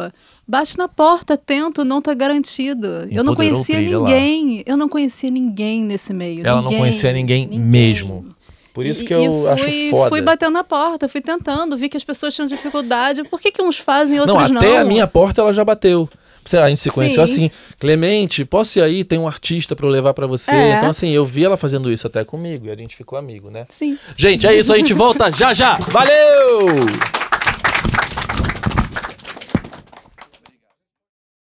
Bate 0.48 0.78
na 0.78 0.88
porta, 0.88 1.36
tento, 1.36 1.84
não 1.84 2.00
está 2.00 2.14
garantido. 2.14 2.88
eu 3.12 3.22
não 3.24 3.34
Empoderou 3.34 3.36
conhecia 3.36 3.76
trilha 3.76 4.00
lá. 4.00 4.06
ninguém. 4.08 4.64
Eu 4.66 4.78
não 4.78 4.88
conhecia 4.88 5.30
ninguém 5.30 5.82
nesse 5.84 6.14
meio. 6.14 6.48
Ela 6.48 6.56
não 6.58 6.64
ninguém, 6.64 6.80
conhecia 6.80 7.12
ninguém 7.12 7.48
mesmo. 7.60 8.28
Por 8.74 8.86
isso 8.86 9.04
que 9.04 9.14
e 9.14 9.26
eu 9.26 9.42
fui, 9.42 9.50
acho 9.50 9.90
foda. 9.90 10.10
Fui 10.10 10.22
batendo 10.22 10.54
na 10.54 10.64
porta, 10.64 11.10
fui 11.10 11.20
tentando, 11.20 11.76
vi 11.76 11.90
que 11.90 11.98
as 11.98 12.04
pessoas 12.04 12.34
tinham 12.34 12.48
dificuldade. 12.48 13.24
Por 13.24 13.42
que, 13.42 13.52
que 13.52 13.62
uns 13.62 13.78
fazem 13.78 14.18
e 14.18 14.20
outros 14.20 14.50
não, 14.50 14.50
não? 14.50 14.58
até 14.62 14.78
a 14.78 14.86
minha 14.86 15.08
porta 15.08 15.42
ela 15.42 15.54
já 15.54 15.66
bateu. 15.66 16.08
Sei 16.46 16.60
lá, 16.60 16.68
A 16.68 16.70
gente 16.70 16.80
se 16.80 16.90
conheceu 16.92 17.28
Sim. 17.28 17.34
assim, 17.48 17.52
Clemente, 17.78 18.46
posso 18.46 18.80
ir 18.80 18.82
aí? 18.84 19.04
Tem 19.04 19.20
um 19.20 19.28
artista 19.28 19.76
pra 19.76 19.86
eu 19.86 19.90
levar 19.90 20.14
pra 20.14 20.26
você. 20.28 20.52
É. 20.52 20.78
Então, 20.78 20.92
assim, 20.92 21.10
eu 21.10 21.26
vi 21.26 21.44
ela 21.44 21.58
fazendo 21.58 21.92
isso 21.92 22.08
até 22.08 22.24
comigo 22.24 22.68
e 22.68 22.72
a 22.72 22.76
gente 22.76 22.96
ficou 22.96 23.20
amigo, 23.20 23.50
né? 23.50 23.66
Sim. 23.70 23.98
Gente, 24.16 24.48
é 24.48 24.58
isso, 24.58 24.72
a 24.72 24.78
gente 24.78 24.94
volta 24.94 25.30
já 25.30 25.54
já. 25.54 25.76
Valeu! 25.92 27.17